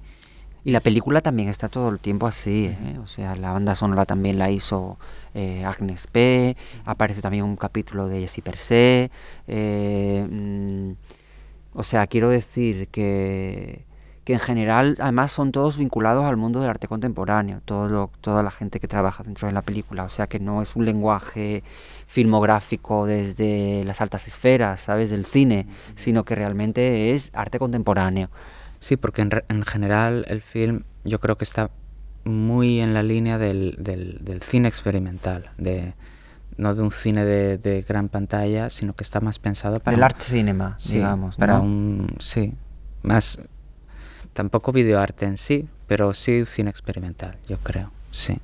y, 0.63 0.71
la 0.71 0.79
película 0.79 1.19
también 1.19 1.49
está 1.49 1.67
todo 1.67 1.89
el 1.89 1.99
tiempo 1.99 2.27
así, 2.27 2.67
¿eh? 2.67 2.97
o 3.03 3.07
sea, 3.07 3.35
la 3.35 3.51
banda 3.51 3.75
sonora 3.75 4.05
también 4.05 4.39
la 4.39 4.49
hizo 4.49 4.97
eh, 5.33 5.65
Agnes 5.65 6.07
P, 6.07 6.55
aparece 6.85 7.21
también 7.21 7.43
un 7.43 7.57
capítulo 7.57 8.07
de 8.07 8.21
Jessie 8.21 8.41
Per 8.41 8.55
se, 8.55 9.11
eh, 9.49 10.95
o 11.73 11.83
sea, 11.83 12.07
quiero 12.07 12.29
decir 12.29 12.87
que, 12.87 13.83
que 14.25 14.33
en 14.33 14.39
general, 14.39 14.97
además 14.99 15.31
son 15.31 15.51
todos 15.51 15.77
vinculados 15.77 16.25
al 16.25 16.35
mundo 16.35 16.59
del 16.59 16.69
arte 16.71 16.87
contemporáneo, 16.87 17.61
todo 17.63 17.87
lo, 17.87 18.11
toda 18.21 18.41
la 18.41 18.49
gente 18.49 18.79
que 18.79 18.87
trabaja 18.87 19.23
dentro 19.23 19.47
de 19.47 19.53
la 19.53 19.61
película, 19.61 20.03
o 20.03 20.09
sea 20.09 20.25
que 20.25 20.39
no 20.39 20.63
es 20.63 20.75
un 20.75 20.83
lenguaje 20.83 21.63
filmográfico 22.07 23.05
desde 23.05 23.83
las 23.85 24.01
altas 24.01 24.27
esferas, 24.27 24.81
¿sabes?, 24.81 25.11
del 25.11 25.25
cine, 25.25 25.67
sino 25.95 26.25
que 26.25 26.33
realmente 26.33 27.13
es 27.13 27.29
arte 27.33 27.59
contemporáneo. 27.59 28.31
Sí, 28.79 28.97
porque 28.97 29.21
en, 29.21 29.29
en 29.47 29.63
general 29.63 30.25
el 30.27 30.41
film 30.41 30.83
yo 31.03 31.19
creo 31.19 31.37
que 31.37 31.43
está 31.43 31.69
muy 32.23 32.79
en 32.79 32.95
la 32.95 33.03
línea 33.03 33.37
del, 33.37 33.75
del, 33.77 34.17
del 34.21 34.41
cine 34.41 34.67
experimental, 34.67 35.51
de, 35.59 35.93
no 36.57 36.73
de 36.73 36.81
un 36.81 36.91
cine 36.91 37.23
de, 37.25 37.59
de, 37.59 37.83
gran 37.83 38.09
pantalla, 38.09 38.71
sino 38.71 38.95
que 38.95 39.03
está 39.03 39.21
más 39.21 39.37
pensado 39.37 39.79
para... 39.79 39.95
El 39.95 40.01
art 40.01 40.19
cinema, 40.19 40.73
sí, 40.79 40.93
digamos. 40.95 41.37
Para 41.37 41.59
un... 41.59 42.15
Sí, 42.19 42.53
más... 43.03 43.39
Tampoco 44.35 44.73
videoarte 44.73 45.25
en 45.25 45.37
sí, 45.37 45.67
pero 45.87 46.13
sí 46.13 46.43
cine 46.45 46.69
experimental, 46.69 47.37
yo 47.47 47.57
creo, 47.57 47.89
sí. 48.11 48.37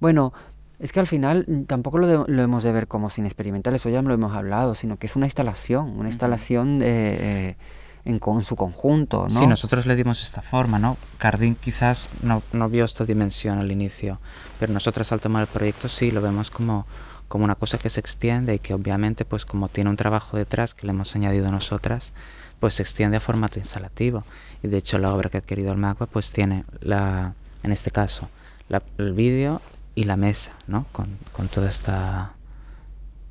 Bueno, 0.00 0.32
es 0.80 0.90
que 0.90 0.98
al 0.98 1.06
final 1.06 1.44
mm, 1.46 1.62
tampoco 1.62 1.98
lo, 1.98 2.08
de, 2.08 2.24
lo 2.26 2.42
hemos 2.42 2.64
de 2.64 2.72
ver 2.72 2.88
como 2.88 3.08
cine 3.08 3.28
experimental, 3.28 3.72
eso 3.74 3.88
ya 3.88 4.02
lo 4.02 4.12
hemos 4.12 4.32
hablado, 4.32 4.74
sino 4.74 4.98
que 4.98 5.06
es 5.06 5.14
una 5.14 5.26
instalación, 5.26 5.98
una 5.98 6.08
instalación 6.08 6.80
de... 6.80 7.48
Eh, 7.50 7.56
en 8.04 8.18
con 8.18 8.42
su 8.42 8.56
conjunto, 8.56 9.28
¿no? 9.30 9.38
Sí, 9.38 9.46
nosotros 9.46 9.86
le 9.86 9.94
dimos 9.94 10.24
esta 10.24 10.42
forma, 10.42 10.80
¿no? 10.80 10.96
Cardín 11.18 11.54
quizás 11.54 12.08
no, 12.20 12.42
no 12.52 12.68
vio 12.68 12.84
esta 12.84 13.04
dimensión 13.04 13.60
al 13.60 13.70
inicio, 13.70 14.18
pero 14.58 14.72
nosotros 14.72 15.12
al 15.12 15.20
tomar 15.20 15.42
el 15.42 15.46
proyecto 15.46 15.88
sí 15.88 16.10
lo 16.10 16.20
vemos 16.20 16.50
como 16.50 16.84
como 17.32 17.46
una 17.46 17.54
cosa 17.54 17.78
que 17.78 17.88
se 17.88 17.98
extiende 17.98 18.56
y 18.56 18.58
que 18.58 18.74
obviamente 18.74 19.24
pues 19.24 19.46
como 19.46 19.70
tiene 19.70 19.88
un 19.88 19.96
trabajo 19.96 20.36
detrás 20.36 20.74
que 20.74 20.86
le 20.86 20.92
hemos 20.92 21.16
añadido 21.16 21.50
nosotras, 21.50 22.12
pues 22.62 22.74
se 22.74 22.84
extiende 22.84 23.16
a 23.16 23.20
formato 23.20 23.58
instalativo. 23.58 24.22
Y 24.62 24.68
de 24.68 24.76
hecho 24.76 24.96
la 24.96 25.12
obra 25.12 25.28
que 25.28 25.36
ha 25.36 25.40
adquirido 25.40 25.72
el 25.72 25.78
MACBA 25.78 26.06
pues 26.06 26.30
tiene 26.30 26.64
la, 26.80 27.34
en 27.64 27.72
este 27.72 27.90
caso, 27.90 28.28
el 28.98 29.12
vídeo 29.14 29.60
y 29.96 30.04
la 30.04 30.16
mesa, 30.16 30.52
¿no? 30.68 30.86
Con, 30.92 31.18
con 31.32 31.48
toda 31.48 31.68
esta, 31.68 32.34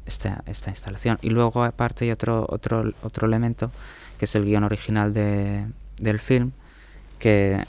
esta, 0.06 0.44
esta 0.48 0.72
instalación. 0.72 1.18
Y 1.22 1.30
luego 1.30 1.64
aparte 1.64 2.04
hay 2.04 2.12
otro, 2.12 2.46
otro, 2.50 2.92
otro 3.04 3.26
elemento 3.26 3.72
que 4.20 4.26
es 4.26 4.36
el 4.36 4.44
guion 4.44 4.66
original 4.66 5.14
de, 5.14 5.66
del 5.96 6.20
film, 6.20 6.52
que 7.18 7.64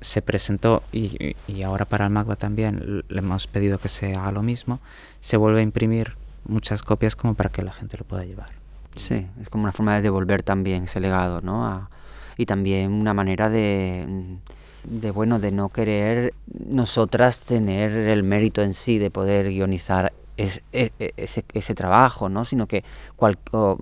se 0.00 0.20
presentó 0.20 0.82
y, 0.90 1.36
y, 1.46 1.62
ahora 1.62 1.84
para 1.84 2.06
el 2.06 2.10
MACBA 2.10 2.34
también 2.34 3.04
le 3.08 3.18
hemos 3.20 3.46
pedido 3.46 3.78
que 3.78 3.88
se 3.88 4.16
haga 4.16 4.32
lo 4.32 4.42
mismo, 4.42 4.80
se 5.20 5.36
vuelve 5.36 5.60
a 5.60 5.62
imprimir 5.62 6.16
muchas 6.44 6.82
copias 6.82 7.14
como 7.14 7.34
para 7.34 7.50
que 7.50 7.62
la 7.62 7.72
gente 7.72 7.96
lo 7.96 8.04
pueda 8.04 8.24
llevar. 8.24 8.57
Sí, 8.98 9.26
es 9.40 9.48
como 9.48 9.64
una 9.64 9.72
forma 9.72 9.94
de 9.96 10.02
devolver 10.02 10.42
también 10.42 10.84
ese 10.84 11.00
legado, 11.00 11.40
¿no? 11.40 11.66
A, 11.66 11.90
y 12.36 12.46
también 12.46 12.92
una 12.92 13.14
manera 13.14 13.48
de, 13.48 14.38
de, 14.84 15.10
bueno, 15.10 15.38
de 15.40 15.50
no 15.50 15.68
querer 15.70 16.34
nosotras 16.46 17.40
tener 17.40 17.92
el 17.92 18.22
mérito 18.22 18.62
en 18.62 18.74
sí 18.74 18.98
de 18.98 19.10
poder 19.10 19.48
guionizar 19.48 20.12
es, 20.36 20.62
es, 20.70 20.92
ese, 21.16 21.44
ese, 21.52 21.74
trabajo, 21.74 22.28
¿no? 22.28 22.44
Sino 22.44 22.68
que 22.68 22.84
cual, 23.16 23.38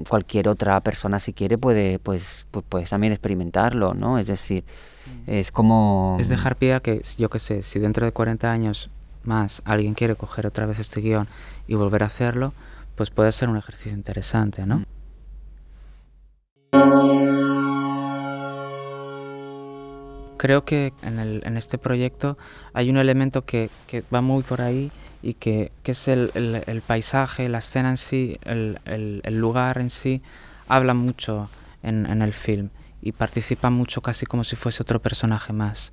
cualquier 0.09 0.49
otra 0.49 0.81
persona 0.81 1.21
si 1.21 1.35
quiere 1.35 1.59
puede, 1.59 1.99
pues, 1.99 2.47
pues, 2.51 2.65
pues 2.69 2.91
también 2.91 3.13
experimentarlo, 3.13 3.93
¿no? 3.93 4.19
Es 4.19 4.27
decir, 4.27 4.65
es 5.27 5.53
como... 5.53 6.17
Es 6.19 6.31
dejar 6.31 6.57
pie 6.57 6.75
a 6.75 6.81
que, 6.81 7.03
yo 7.19 7.29
qué 7.29 7.39
sé, 7.39 7.63
si 7.63 7.79
dentro 7.79 8.07
de 8.07 8.13
40 8.13 8.51
años 8.51 8.91
más 9.23 9.61
alguien 9.67 9.95
quiere 9.95 10.17
coger 10.17 10.47
otra 10.47 10.65
vez 10.65 10.79
este 10.79 11.01
guion 11.03 11.29
y 11.69 11.75
volver 11.75 12.03
a 12.03 12.07
hacerlo, 12.07 12.55
pues 12.95 13.11
puede 13.11 13.33
ser 13.33 13.51
un 13.51 13.59
ejercicio 13.59 13.93
interesante, 13.93 14.65
¿no? 14.67 14.83
Creo 20.39 20.65
que 20.65 20.93
en, 21.03 21.19
el, 21.19 21.43
en 21.45 21.57
este 21.57 21.79
proyecto 21.79 22.37
hay 22.73 22.91
un 22.91 22.99
elemento 22.99 23.45
que, 23.45 23.71
que 23.87 24.05
va 24.15 24.21
muy 24.21 24.43
por 24.43 24.61
ahí 24.61 24.93
y 25.23 25.35
que, 25.35 25.73
que 25.83 25.93
es 25.93 26.09
el, 26.09 26.31
el, 26.35 26.83
paisaje, 26.83 27.49
la 27.49 27.59
escena 27.59 27.91
en 27.91 27.97
sí, 27.97 28.39
el, 28.45 28.79
el 28.85 29.39
lugar 29.39 29.79
en 29.79 29.91
sí, 29.91 30.23
habla 30.69 30.95
mucho 30.95 31.49
en, 31.83 32.07
en 32.07 32.23
el 32.23 32.33
film 32.33 32.69
y 33.03 33.13
participa 33.13 33.71
mucho 33.71 34.03
casi 34.03 34.27
como 34.27 34.45
si 34.45 34.57
fuese 34.57 34.83
otro 34.83 35.01
personaje 35.01 35.53
más 35.53 35.93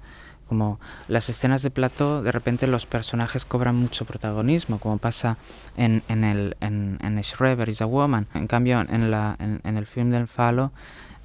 como 0.54 0.80
las 1.08 1.30
escenas 1.30 1.64
de 1.64 1.72
plató, 1.72 2.22
de 2.22 2.32
repente 2.32 2.68
los 2.68 2.86
personajes 2.86 3.43
cobran 3.43 3.76
mucho 3.76 4.06
protagonismo, 4.06 4.78
como 4.78 4.99
pasa 4.99 5.38
en, 5.76 6.04
en 6.10 6.24
el 6.24 6.56
en, 6.62 6.99
en 7.01 7.20
Schreiber 7.24 7.68
is 7.70 7.82
a 7.82 7.88
Woman. 7.88 8.28
En 8.36 8.45
cambio, 8.45 8.80
en, 8.82 9.10
la, 9.10 9.36
en, 9.39 9.62
en, 9.64 9.78
el 9.78 9.88
film 9.88 10.12
del 10.12 10.28
Falo, 10.28 10.72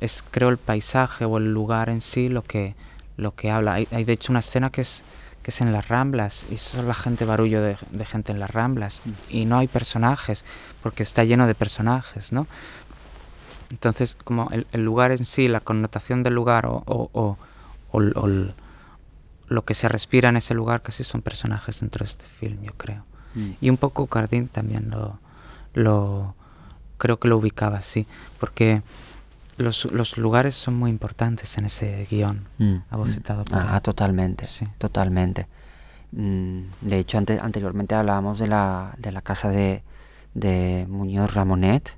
es 0.00 0.24
creo 0.30 0.48
el 0.48 0.56
paisaje 0.56 1.26
o 1.26 1.36
el 1.36 1.52
lugar 1.52 1.90
en 1.90 2.00
sí 2.00 2.30
lo 2.30 2.42
que, 2.42 2.74
lo 3.18 3.34
que 3.34 3.50
habla. 3.50 3.74
Hay, 3.74 3.86
hay 3.90 4.04
de 4.04 4.14
hecho 4.14 4.32
una 4.32 4.38
escena 4.38 4.70
que 4.70 4.80
es, 4.80 5.02
que 5.42 5.50
es 5.50 5.60
en 5.60 5.70
las 5.70 5.88
Ramblas 5.88 6.46
y 6.50 6.56
solo 6.56 6.88
la 6.88 6.94
gente 6.94 7.26
barullo 7.26 7.60
de, 7.60 7.76
de 7.90 8.06
gente 8.06 8.32
en 8.32 8.40
las 8.40 8.50
Ramblas 8.50 9.02
y 9.28 9.44
no 9.44 9.58
hay 9.58 9.68
personajes 9.68 10.42
porque 10.82 11.02
está 11.02 11.22
lleno 11.24 11.46
de 11.46 11.54
personajes, 11.54 12.32
¿no? 12.32 12.46
Entonces, 13.68 14.16
como 14.24 14.48
el, 14.52 14.66
el 14.72 14.86
lugar 14.86 15.10
en 15.10 15.26
sí, 15.26 15.48
la 15.48 15.60
connotación 15.60 16.22
del 16.22 16.32
lugar 16.32 16.64
o, 16.64 16.82
o, 16.86 17.10
o, 17.12 17.36
o, 17.92 17.98
o 17.98 18.48
lo 19.48 19.64
que 19.64 19.74
se 19.74 19.88
respira 19.88 20.28
en 20.28 20.36
ese 20.36 20.54
lugar 20.54 20.82
casi 20.82 21.04
son 21.04 21.22
personajes 21.22 21.80
dentro 21.80 22.04
de 22.04 22.10
este 22.10 22.26
film, 22.26 22.62
yo 22.62 22.72
creo. 22.76 23.04
Mm. 23.34 23.50
Y 23.60 23.70
un 23.70 23.76
poco 23.76 24.06
Cardin 24.06 24.48
también 24.48 24.90
lo, 24.90 25.18
lo 25.74 26.34
creo 26.98 27.18
que 27.18 27.28
lo 27.28 27.36
ubicaba 27.38 27.78
así, 27.78 28.06
porque 28.40 28.82
los, 29.56 29.84
los 29.86 30.16
lugares 30.18 30.54
son 30.54 30.74
muy 30.76 30.90
importantes 30.90 31.56
en 31.58 31.64
ese 31.66 32.06
guion 32.10 32.46
Mm, 32.58 32.76
abocetado 32.90 33.44
por 33.44 33.58
Ah, 33.58 33.80
totalmente, 33.80 34.46
Sí. 34.46 34.66
totalmente. 34.78 35.46
Mm, 36.12 36.62
De 36.80 36.98
hecho, 36.98 37.18
ante- 37.18 37.40
anteriormente 37.40 37.94
hablábamos 37.94 38.38
de 38.38 38.46
la, 38.48 38.94
de 38.98 39.12
la 39.12 39.20
casa 39.22 39.50
de, 39.50 39.82
de 40.34 40.86
Muñoz 40.88 41.34
Ramonet, 41.34 41.96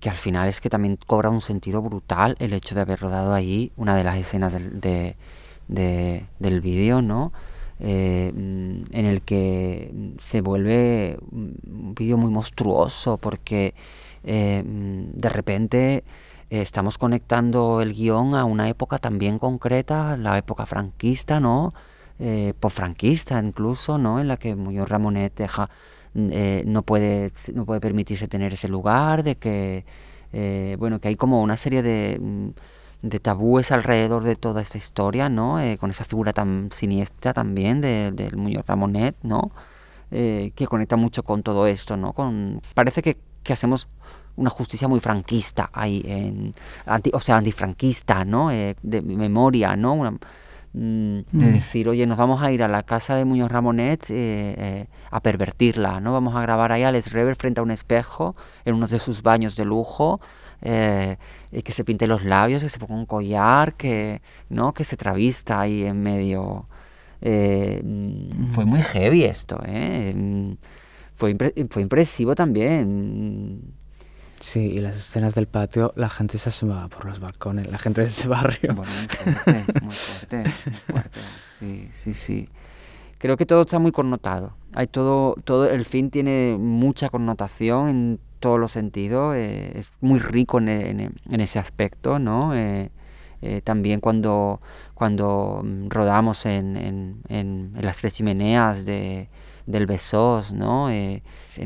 que 0.00 0.10
al 0.10 0.16
final 0.16 0.48
es 0.48 0.60
que 0.60 0.70
también 0.70 0.96
cobra 1.06 1.28
un 1.30 1.40
sentido 1.40 1.82
brutal 1.82 2.36
el 2.38 2.52
hecho 2.54 2.74
de 2.74 2.80
haber 2.82 3.00
rodado 3.00 3.34
ahí 3.34 3.70
una 3.76 3.94
de 3.96 4.04
las 4.04 4.16
escenas 4.16 4.52
del, 4.52 4.80
de- 4.80 5.16
de- 5.70 6.26
del 6.38 6.60
vídeo, 6.60 7.00
¿no? 7.02 7.32
Eh, 7.78 8.30
mm, 8.34 8.94
en 8.94 9.06
el 9.06 9.22
que 9.22 9.90
se 10.18 10.42
vuelve 10.42 11.16
un 11.32 11.94
vídeo 11.96 12.18
muy 12.18 12.30
monstruoso 12.30 13.16
porque 13.16 13.74
eh, 14.24 14.62
mm, 14.66 15.18
de 15.18 15.28
repente 15.30 16.04
eh, 16.50 16.60
estamos 16.60 16.98
conectando 16.98 17.80
el 17.80 17.94
guion 17.94 18.34
a 18.34 18.44
una 18.44 18.68
época 18.68 18.98
también 18.98 19.38
concreta, 19.38 20.16
la 20.18 20.36
época 20.36 20.66
franquista, 20.66 21.40
¿no? 21.40 21.72
Eh, 22.18 22.52
posfranquista 22.60 23.40
incluso, 23.42 23.96
¿no? 23.96 24.20
En 24.20 24.28
la 24.28 24.36
que 24.36 24.54
Muñoz 24.56 24.88
Ramonet 24.88 25.34
deja, 25.36 25.70
mm, 26.14 26.30
no, 26.66 26.82
puede, 26.82 27.30
no 27.54 27.64
puede 27.64 27.80
permitirse 27.80 28.28
tener 28.28 28.52
ese 28.52 28.68
lugar, 28.68 29.22
de 29.22 29.36
que, 29.36 29.84
bueno, 30.78 31.00
que 31.00 31.08
hay 31.08 31.16
como 31.16 31.42
una 31.42 31.56
serie 31.56 31.82
de, 31.82 32.20
de 33.02 33.18
tabúes 33.20 33.72
alrededor 33.72 34.24
de 34.24 34.36
toda 34.36 34.60
esta 34.62 34.78
historia, 34.78 35.28
¿no? 35.28 35.58
Eh, 35.60 35.78
con 35.78 35.90
esa 35.90 36.04
figura 36.04 36.32
tan 36.32 36.68
siniestra 36.72 37.32
también 37.32 37.80
de- 37.80 38.12
del 38.12 38.36
Muñoz 38.36 38.66
Ramonet, 38.66 39.16
¿no? 39.22 39.50
Eh, 40.10 40.52
que 40.54 40.66
conecta 40.66 40.96
mucho 40.96 41.22
con 41.22 41.42
todo 41.42 41.66
esto, 41.66 41.96
¿no? 41.96 42.12
Con, 42.12 42.60
parece 42.74 43.00
que, 43.00 43.16
que 43.42 43.52
hacemos 43.52 43.88
una 44.36 44.50
justicia 44.50 44.88
muy 44.88 45.00
franquista 45.00 45.70
ahí, 45.72 46.02
en, 46.04 46.52
anti- 46.86 47.10
o 47.14 47.20
sea, 47.20 47.36
antifranquista, 47.36 48.24
¿no? 48.24 48.50
Eh, 48.50 48.74
de 48.82 49.02
memoria, 49.02 49.76
¿no? 49.76 49.94
Una- 49.94 50.10
mm, 50.12 50.18
de 51.32 51.46
Mm. 51.46 51.52
decir, 51.52 51.88
oye, 51.88 52.06
nos 52.06 52.16
vamos 52.18 52.42
a 52.42 52.50
ir 52.52 52.62
a 52.62 52.68
la 52.68 52.82
casa 52.82 53.14
de 53.16 53.24
Muñoz 53.24 53.50
Ramonet 53.50 54.10
eh, 54.10 54.54
eh, 54.58 54.86
a 55.10 55.20
pervertirla, 55.20 56.00
¿no? 56.00 56.12
Vamos 56.12 56.34
a 56.36 56.42
grabar 56.42 56.70
ahí 56.72 56.82
a 56.84 56.92
Les 56.92 57.12
Rever 57.12 57.34
frente 57.36 57.60
a 57.60 57.62
un 57.62 57.70
espejo 57.70 58.34
en 58.64 58.74
uno 58.74 58.86
de 58.86 58.98
sus 58.98 59.22
baños 59.22 59.56
de 59.56 59.64
lujo, 59.64 60.20
eh, 60.62 61.16
y 61.52 61.62
que 61.62 61.72
se 61.72 61.84
pinte 61.84 62.06
los 62.06 62.24
labios, 62.24 62.62
que 62.62 62.68
se 62.68 62.78
ponga 62.78 62.94
un 62.94 63.06
collar, 63.06 63.74
que, 63.74 64.22
¿no? 64.48 64.72
Que 64.72 64.84
se 64.84 64.96
travista 64.96 65.60
ahí 65.60 65.84
en 65.84 66.02
medio. 66.02 66.66
Eh, 67.22 67.82
Fue 68.50 68.64
muy 68.64 68.80
heavy 68.80 69.24
esto, 69.24 69.60
¿eh? 69.66 70.12
Mm, 70.14 70.52
Fue, 71.14 71.34
impre- 71.36 71.68
fue 71.70 71.82
impresivo 71.82 72.34
también. 72.34 73.74
Sí, 74.40 74.60
y 74.60 74.78
las 74.78 74.96
escenas 74.96 75.34
del 75.34 75.46
patio, 75.46 75.92
la 75.96 76.08
gente 76.08 76.38
se 76.38 76.48
asomaba 76.48 76.88
por 76.88 77.04
los 77.04 77.20
balcones, 77.20 77.70
la 77.70 77.76
gente 77.78 78.00
de 78.00 78.06
ese 78.06 78.26
barrio. 78.26 78.74
Bueno, 78.74 78.90
muy 78.90 79.06
fuerte, 79.34 79.80
muy 79.82 79.92
fuerte, 79.94 80.36
muy 80.38 80.78
fuerte. 80.88 81.20
Sí, 81.58 81.88
sí, 81.92 82.14
sí. 82.14 82.48
Creo 83.18 83.36
que 83.36 83.44
todo 83.44 83.60
está 83.60 83.78
muy 83.78 83.92
connotado. 83.92 84.54
Hay 84.74 84.86
todo, 84.86 85.34
todo, 85.44 85.68
el 85.68 85.84
film 85.84 86.08
tiene 86.08 86.56
mucha 86.58 87.10
connotación 87.10 87.88
en 87.90 88.20
todos 88.40 88.58
los 88.58 88.72
sentidos. 88.72 89.34
eh, 89.36 89.72
es 89.78 89.90
muy 90.00 90.18
rico 90.18 90.58
en, 90.58 91.12
ese 91.40 91.58
aspecto, 91.58 92.18
¿no? 92.18 92.54
Eh, 92.54 92.90
eh, 93.42 93.62
también 93.62 94.00
cuando, 94.00 94.60
cuando 94.94 95.62
mm, 95.64 95.88
rodamos 95.88 96.44
en, 96.46 96.76
en, 97.28 97.72
las 97.80 97.98
tres 97.98 98.14
chimeneas 98.14 98.84
de, 98.84 99.28
del 99.66 99.86
Besós, 99.86 100.52
¿no? 100.52 100.90
En, 100.90 101.22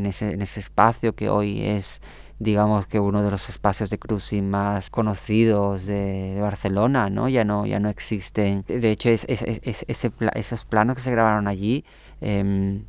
ese, 0.07 0.33
en 0.33 0.43
ese 0.43 0.61
espacio 0.61 1.15
que 1.15 1.29
hoy 1.29 1.63
es 1.65 2.01
digamos 2.41 2.87
que 2.87 2.99
uno 2.99 3.23
de 3.23 3.31
los 3.31 3.49
espacios 3.49 3.91
de 3.91 3.99
cruising 3.99 4.51
más 4.51 4.91
conocidos 4.91 5.87
de, 5.87 6.35
de 6.35 6.41
Barcelona, 6.41 7.09
¿no? 7.09 7.29
Ya 7.29 7.45
no, 7.45 7.65
ya 7.65 7.79
no 7.79 7.89
existen. 7.89 8.63
De 8.67 8.91
hecho, 8.91 9.09
es, 9.11 9.25
es- 9.29 9.43
es- 9.43 9.61
es- 9.63 9.85
ese 9.89 10.11
esos 10.35 10.65
planos 10.65 10.97
que 10.97 11.03
se 11.03 11.13
grabaron 11.13 11.47
allí, 11.49 11.85
em, 12.21 12.85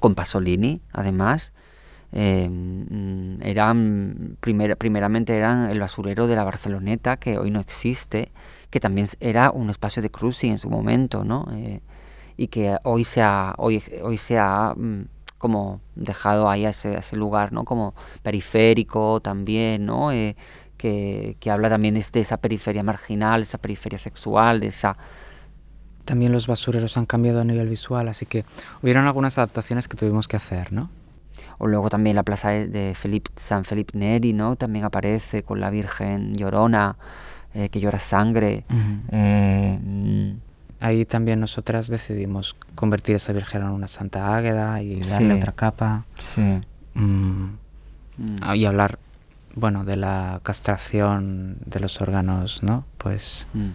con 0.00 0.14
Pasolini, 0.14 0.82
además, 0.92 1.52
mm, 2.12 3.42
eran, 3.42 4.36
primer- 4.40 4.76
primeramente 4.76 5.36
eran 5.36 5.70
el 5.70 5.80
basurero 5.80 6.26
de 6.26 6.36
la 6.36 6.44
Barceloneta, 6.44 7.16
que 7.18 7.38
hoy 7.38 7.50
no 7.50 7.60
existe, 7.60 8.32
que 8.70 8.80
también 8.80 9.06
era 9.20 9.50
un 9.50 9.70
espacio 9.70 10.02
de 10.02 10.10
cruising 10.10 10.52
en 10.52 10.58
su 10.58 10.70
momento, 10.70 11.24
¿no? 11.24 11.46
Eh, 11.52 11.80
y 12.36 12.48
que 12.48 12.76
hoy 12.84 13.04
se 13.04 13.22
ha, 13.22 13.54
hoy, 13.58 13.82
hoy 14.02 14.16
se 14.16 14.38
ha 14.38 14.74
mm, 14.76 15.02
como 15.38 15.80
dejado 15.94 16.48
ahí 16.50 16.64
a 16.66 16.70
ese, 16.70 16.96
a 16.96 17.00
ese 17.00 17.16
lugar, 17.16 17.52
¿no? 17.52 17.64
Como 17.64 17.94
periférico 18.22 19.20
también, 19.20 19.86
¿no? 19.86 20.12
Eh, 20.12 20.36
que, 20.76 21.36
que 21.40 21.50
habla 21.50 21.68
también 21.68 21.94
de, 21.94 22.04
de 22.12 22.20
esa 22.20 22.38
periferia 22.38 22.82
marginal, 22.82 23.42
esa 23.42 23.58
periferia 23.58 23.98
sexual, 23.98 24.60
de 24.60 24.68
esa... 24.68 24.96
También 26.06 26.32
los 26.32 26.46
basureros 26.46 26.96
han 26.96 27.06
cambiado 27.06 27.40
a 27.40 27.44
nivel 27.44 27.68
visual, 27.68 28.08
así 28.08 28.24
que 28.26 28.44
hubieron 28.82 29.06
algunas 29.06 29.36
adaptaciones 29.38 29.86
que 29.86 29.96
tuvimos 29.96 30.26
que 30.26 30.36
hacer, 30.36 30.72
¿no? 30.72 30.88
O 31.62 31.66
luego 31.66 31.90
también 31.90 32.16
la 32.16 32.22
plaza 32.22 32.48
de, 32.50 32.96
San 33.36 33.64
Felipe 33.66 33.96
Neri, 33.98 34.32
¿no? 34.32 34.56
También 34.56 34.84
aparece 34.86 35.42
con 35.42 35.60
la 35.60 35.68
Virgen 35.68 36.34
llorona, 36.34 36.96
eh, 37.54 37.68
que 37.68 37.80
llora 37.80 37.98
sangre. 38.00 38.64
Eh, 39.12 39.78
Ahí 40.80 41.04
también 41.04 41.38
nosotras 41.40 41.88
decidimos 41.88 42.56
convertir 42.74 43.16
esa 43.16 43.34
virgen 43.34 43.60
en 43.60 43.68
una 43.68 43.86
santa 43.88 44.34
águeda 44.34 44.80
y 44.80 45.00
darle 45.00 45.34
Sí. 45.34 45.38
otra 45.38 45.52
capa. 45.52 46.04
sí. 46.18 46.60
mm, 46.94 47.44
Mm. 48.16 48.54
y 48.54 48.64
hablar, 48.64 48.98
bueno, 49.54 49.84
de 49.84 49.96
la 49.96 50.40
castración 50.42 51.58
de 51.66 51.80
los 51.80 52.00
órganos, 52.00 52.62
¿no? 52.62 52.84
Pues 52.96 53.46
Mm. 53.52 53.68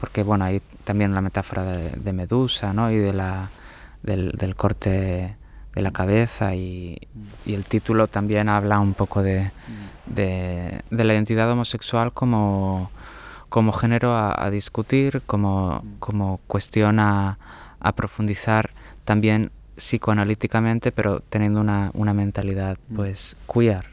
porque, 0.00 0.22
bueno, 0.22 0.44
hay 0.44 0.62
también 0.84 1.14
la 1.14 1.20
metáfora 1.20 1.64
de, 1.64 1.90
de 1.90 2.12
Medusa, 2.12 2.72
¿no? 2.72 2.90
Y 2.92 2.98
de 2.98 3.12
la, 3.12 3.48
del, 4.02 4.30
del 4.32 4.54
corte 4.56 5.36
de 5.74 5.82
la 5.82 5.90
cabeza 5.90 6.54
y, 6.54 6.98
y 7.46 7.54
el 7.54 7.64
título 7.64 8.06
también 8.06 8.48
habla 8.48 8.78
un 8.80 8.94
poco 8.94 9.22
de, 9.22 9.50
de, 10.06 10.82
de 10.90 11.04
la 11.04 11.14
identidad 11.14 11.50
homosexual 11.50 12.12
como, 12.12 12.90
como 13.48 13.72
género 13.72 14.14
a, 14.14 14.44
a 14.44 14.50
discutir, 14.50 15.22
como, 15.26 15.84
como 15.98 16.40
cuestión 16.46 17.00
a, 17.00 17.38
a 17.80 17.92
profundizar 17.92 18.70
también 19.04 19.50
psicoanalíticamente, 19.76 20.92
pero 20.92 21.20
teniendo 21.20 21.60
una, 21.60 21.90
una 21.94 22.14
mentalidad 22.14 22.78
pues 22.94 23.36
queer. 23.52 23.86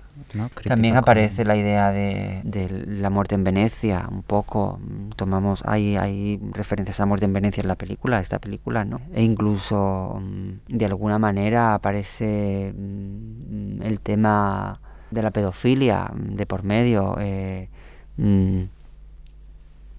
También 0.69 0.95
aparece 0.97 1.45
la 1.45 1.55
idea 1.55 1.91
de, 1.91 2.41
de 2.43 2.69
la 2.87 3.09
muerte 3.09 3.35
en 3.35 3.43
Venecia, 3.43 4.07
un 4.11 4.23
poco. 4.23 4.79
Tomamos, 5.15 5.63
hay, 5.65 5.95
hay 5.97 6.39
referencias 6.53 6.99
a 6.99 7.03
la 7.03 7.07
muerte 7.07 7.25
en 7.25 7.33
Venecia 7.33 7.61
en 7.61 7.67
la 7.67 7.75
película, 7.75 8.19
esta 8.19 8.39
película, 8.39 8.85
¿no? 8.85 9.01
E 9.13 9.23
incluso, 9.23 10.19
mm, 10.21 10.75
de 10.77 10.85
alguna 10.85 11.17
manera, 11.19 11.73
aparece 11.73 12.73
mm, 12.77 13.81
el 13.81 13.99
tema 14.01 14.79
de 15.11 15.21
la 15.23 15.31
pedofilia 15.31 16.11
mm, 16.13 16.35
de 16.35 16.45
por 16.45 16.63
medio. 16.63 17.15
eh, 17.19 17.69
mm, 18.17 18.61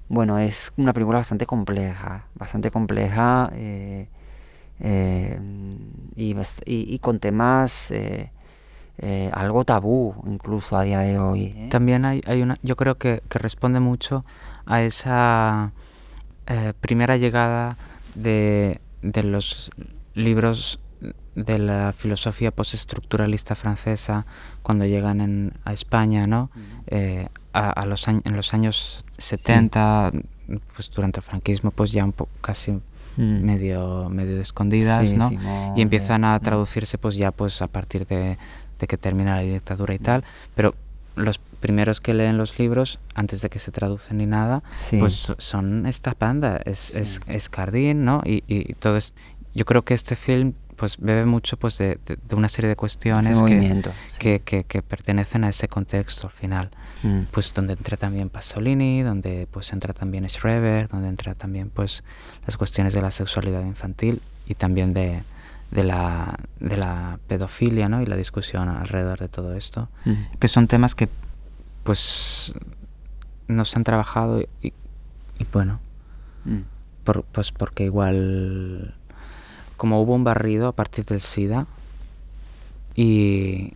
bueno, 0.08 0.38
es 0.38 0.72
una 0.76 0.92
película 0.92 1.18
bastante 1.18 1.46
compleja, 1.46 2.26
bastante 2.34 2.70
compleja 2.70 3.50
eh, 3.54 4.08
eh, 4.80 5.38
y, 6.16 6.34
bast- 6.34 6.62
y- 6.66 6.92
y 6.92 6.98
con 6.98 7.20
temas 7.20 7.90
eh, 7.92 8.32
eh, 9.00 9.30
algo 9.32 9.64
tabú 9.64 10.14
incluso 10.26 10.76
a 10.76 10.82
día 10.82 11.00
de 11.00 11.18
hoy. 11.18 11.54
¿eh? 11.56 11.68
También 11.70 12.04
hay, 12.04 12.20
hay 12.26 12.42
una, 12.42 12.58
yo 12.62 12.76
creo 12.76 12.96
que, 12.98 13.22
que 13.28 13.38
responde 13.38 13.80
mucho 13.80 14.24
a 14.66 14.82
esa 14.82 15.72
eh, 16.46 16.72
primera 16.80 17.16
llegada 17.16 17.76
de, 18.14 18.80
de 19.02 19.22
los 19.22 19.70
libros 20.14 20.80
de 21.34 21.58
la 21.58 21.94
filosofía 21.96 22.50
postestructuralista 22.50 23.54
francesa 23.54 24.26
cuando 24.62 24.84
llegan 24.84 25.20
en- 25.20 25.52
a 25.64 25.72
España, 25.72 26.26
¿no? 26.26 26.50
Eh, 26.88 27.28
a, 27.52 27.70
a 27.70 27.86
los 27.86 28.06
años, 28.08 28.22
en 28.26 28.36
los 28.36 28.52
años 28.52 29.04
70, 29.18 30.12
pues 30.74 30.90
durante 30.90 31.20
el 31.20 31.24
franquismo, 31.24 31.70
pues 31.70 31.92
ya 31.92 32.04
un 32.04 32.12
poco 32.12 32.30
casi 32.40 32.78
Mm. 33.16 33.44
medio, 33.44 34.08
medio 34.08 34.36
de 34.36 34.42
escondidas, 34.42 35.08
Sí, 35.08 35.16
¿no? 35.16 35.28
Simón, 35.28 35.76
y 35.76 35.82
empiezan 35.82 36.24
a 36.24 36.38
mm. 36.38 36.42
traducirse 36.42 36.96
pues 36.96 37.16
ya 37.16 37.32
pues 37.32 37.60
a 37.60 37.66
partir 37.66 38.06
de, 38.06 38.38
de 38.80 38.86
que 38.88 38.96
termina 38.96 39.36
la 39.36 39.42
dictadura 39.42 39.94
y 39.94 39.98
tal, 39.98 40.24
pero 40.54 40.74
los 41.16 41.38
primeros 41.38 42.00
que 42.00 42.14
leen 42.14 42.38
los 42.38 42.58
libros, 42.58 42.98
antes 43.14 43.42
de 43.42 43.50
que 43.50 43.58
se 43.58 43.70
traducen 43.70 44.16
ni 44.18 44.26
nada, 44.26 44.62
Sí. 44.74 44.96
pues 44.98 45.12
so- 45.12 45.36
son 45.38 45.86
esta 45.86 46.16
banda, 46.18 46.60
es, 46.64 46.94
es, 46.96 47.08
Sí. 47.16 47.20
es 47.26 47.48
Cardín, 47.48 48.04
¿no? 48.04 48.22
Y, 48.24 48.42
y 48.48 48.72
todo 48.74 48.96
es, 48.96 49.12
yo 49.54 49.64
creo 49.64 49.82
que 49.82 49.94
este 49.94 50.16
film 50.16 50.54
pues 50.76 50.96
bebe 50.96 51.26
mucho 51.26 51.58
pues 51.58 51.76
de, 51.76 51.98
de- 52.06 52.16
de 52.26 52.34
una 52.34 52.48
serie 52.48 52.70
de 52.70 52.76
cuestiones 52.76 53.42
que, 53.42 53.60
sí. 54.08 54.18
que, 54.18 54.40
que, 54.40 54.64
que 54.64 54.80
pertenecen 54.80 55.44
a 55.44 55.50
ese 55.50 55.68
contexto 55.68 56.28
al 56.28 56.32
final. 56.32 56.70
Mm. 57.02 57.24
Pues 57.30 57.52
donde 57.52 57.74
entra 57.74 57.98
también 57.98 58.30
Pasolini, 58.30 59.02
donde 59.02 59.46
pues 59.50 59.72
entra 59.74 59.92
también 59.92 60.26
Schreber, 60.26 60.88
donde 60.88 61.08
entra 61.08 61.34
también 61.34 61.68
pues 61.68 62.02
las 62.46 62.56
cuestiones 62.56 62.94
de 62.94 63.02
la 63.02 63.10
sexualidad 63.10 63.62
infantil 63.66 64.22
y 64.46 64.54
también 64.54 64.94
de, 64.94 65.22
de, 65.70 65.84
la, 65.84 66.38
de 66.58 66.76
la 66.76 67.18
pedofilia, 67.28 67.88
¿no? 67.88 68.02
Y 68.02 68.06
la 68.06 68.16
discusión 68.16 68.68
alrededor 68.68 69.18
de 69.20 69.28
todo 69.28 69.54
esto, 69.54 69.88
que 70.38 70.48
son 70.48 70.66
temas 70.66 70.94
que 70.94 71.08
pues 71.82 72.52
no 73.48 73.64
se 73.64 73.78
han 73.78 73.84
trabajado 73.84 74.40
y, 74.62 74.72
bueno, 75.52 75.80
mm. 76.44 76.60
pues 77.32 77.52
porque 77.52 77.84
igual 77.84 78.94
como 79.76 80.00
hubo 80.02 80.14
un 80.14 80.24
barrido 80.24 80.68
a 80.68 80.72
partir 80.72 81.04
del 81.06 81.20
SIDA 81.20 81.66
y, 82.94 83.72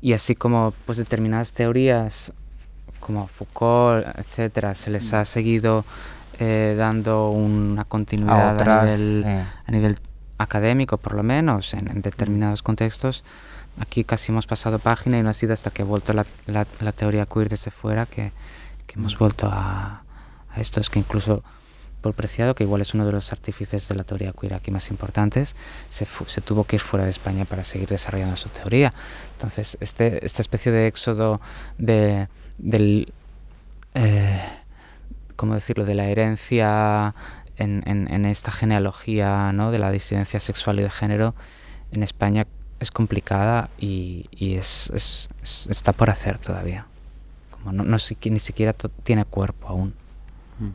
y 0.00 0.14
así 0.14 0.34
como 0.34 0.74
pues 0.84 0.98
determinadas 0.98 1.52
teorías 1.52 2.32
como 2.98 3.26
Foucault, 3.28 4.06
etcétera, 4.16 4.74
se 4.74 4.90
les 4.90 5.12
mm. 5.12 5.16
ha 5.16 5.24
seguido 5.24 5.84
eh, 6.38 6.74
dando 6.76 7.30
una 7.30 7.84
continuidad 7.84 8.60
a, 8.60 8.84
nivel, 8.84 9.24
a 9.26 9.70
nivel 9.70 9.98
académico, 10.42 10.96
por 10.96 11.14
lo 11.14 11.22
menos, 11.22 11.74
en, 11.74 12.02
determinados 12.02 12.62
contextos. 12.62 13.24
Aquí 13.80 14.04
casi 14.04 14.32
hemos 14.32 14.46
pasado 14.46 14.78
página 14.78 15.18
y 15.18 15.22
no 15.22 15.30
ha 15.30 15.34
sido 15.34 15.54
hasta 15.54 15.70
que 15.70 15.82
ha 15.82 15.84
vuelto 15.84 16.12
la, 16.12 16.26
la, 16.46 16.92
teoría 16.92 17.26
queer 17.26 17.48
desde 17.48 17.70
fuera 17.70 18.06
que, 18.06 18.32
que 18.86 18.94
hemos 18.98 19.18
vuelto 19.18 19.48
a, 19.50 20.02
a, 20.54 20.60
esto. 20.60 20.80
Es 20.80 20.90
que 20.90 20.98
incluso 20.98 21.42
Paul 22.02 22.14
Preciado, 22.14 22.54
que 22.54 22.64
igual 22.64 22.82
es 22.82 22.92
uno 22.92 23.06
de 23.06 23.12
los 23.12 23.32
artífices 23.32 23.88
de 23.88 23.94
la 23.94 24.04
teoría 24.04 24.32
queer 24.38 24.54
aquí 24.54 24.70
más 24.70 24.90
importantes, 24.90 25.56
se, 25.88 26.06
se, 26.26 26.40
tuvo 26.42 26.64
que 26.64 26.76
ir 26.76 26.82
fuera 26.82 27.04
de 27.04 27.10
España 27.10 27.44
para 27.46 27.64
seguir 27.64 27.88
desarrollando 27.88 28.36
su 28.36 28.50
teoría. 28.50 28.92
Entonces, 29.36 29.78
este, 29.80 30.24
esta 30.24 30.42
especie 30.42 30.70
de 30.72 30.86
éxodo 30.86 31.40
de, 31.78 32.28
del... 32.58 33.12
Eh, 33.94 34.58
¿cómo 35.42 35.54
decirlo?, 35.54 35.84
de 35.84 35.96
la 35.96 36.06
herencia 36.06 37.16
en, 37.56 37.82
en, 37.86 38.24
esta 38.24 38.50
genealogía 38.50 39.52
¿no? 39.52 39.70
de 39.70 39.78
la 39.78 39.90
disidencia 39.90 40.40
sexual 40.40 40.80
y 40.80 40.82
de 40.82 40.90
género 40.90 41.34
en 41.90 42.02
España 42.02 42.46
es 42.80 42.90
complicada 42.90 43.70
y, 43.78 44.26
y 44.30 44.54
es, 44.54 44.90
es, 44.94 45.28
está 45.68 45.92
por 45.92 46.10
hacer 46.10 46.38
todavía. 46.38 46.86
Como 47.50 47.72
no, 47.72 47.84
no 47.84 47.96
ni 48.24 48.38
siquiera 48.38 48.74
tiene 49.04 49.24
cuerpo 49.24 49.68
aún. 49.68 49.94
Mm. 50.58 50.70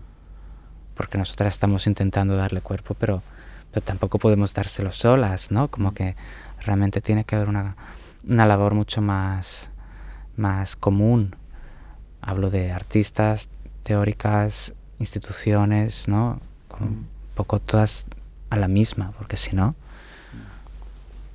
Porque 0.96 1.18
nosotras 1.18 1.54
estamos 1.54 1.86
intentando 1.88 2.38
darle 2.38 2.62
cuerpo, 2.62 2.94
pero, 2.94 3.24
pero 3.72 3.84
tampoco 3.84 4.20
podemos 4.20 4.54
dárselo 4.54 4.92
solas, 4.92 5.52
¿no? 5.52 5.68
Como 5.68 5.92
mm. 5.92 5.94
que 5.94 6.16
realmente 6.66 7.02
tiene 7.02 7.26
que 7.26 7.36
haber 7.36 7.50
una, 7.50 7.76
una 8.26 8.46
labor 8.46 8.74
mucho 8.74 9.02
más, 9.02 9.70
más 10.38 10.76
común. 10.76 11.36
Hablo 12.22 12.50
de 12.50 12.72
artistas, 12.72 13.50
teóricas, 13.84 14.74
instituciones, 15.00 16.08
¿no? 16.08 16.40
Un 16.82 17.08
poco 17.36 17.60
todas 17.60 18.06
a 18.50 18.58
la 18.58 18.68
misma, 18.68 19.12
porque 19.18 19.38
si 19.38 19.56
no, 19.56 19.76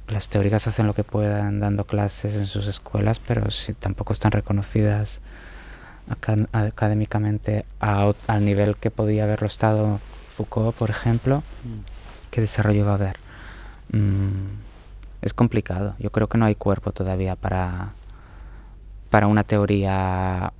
las 0.08 0.28
teóricas 0.28 0.66
hacen 0.66 0.86
lo 0.86 0.94
que 0.94 1.04
puedan 1.04 1.60
dando 1.60 1.84
clases 1.84 2.34
en 2.34 2.46
sus 2.46 2.66
escuelas, 2.66 3.18
pero 3.18 3.50
si 3.50 3.72
tampoco 3.74 4.12
están 4.12 4.32
reconocidas 4.32 5.20
académicamente 6.08 7.64
al 7.78 8.44
nivel 8.44 8.76
que 8.76 8.90
podía 8.90 9.24
haberlo 9.24 9.46
estado 9.46 10.00
Foucault, 10.36 10.76
por 10.76 10.90
ejemplo, 10.90 11.42
¿qué 12.30 12.40
desarrollo 12.40 12.84
va 12.84 12.92
a 12.92 12.94
haber? 12.94 13.16
Mm, 13.92 14.60
es 15.22 15.32
complicado. 15.32 15.94
Yo 15.98 16.10
creo 16.10 16.28
que 16.28 16.38
no 16.38 16.46
hay 16.46 16.56
cuerpo 16.56 16.92
todavía 16.92 17.36
para, 17.36 17.92
para 19.10 19.26
una 19.26 19.44
teoría 19.44 20.52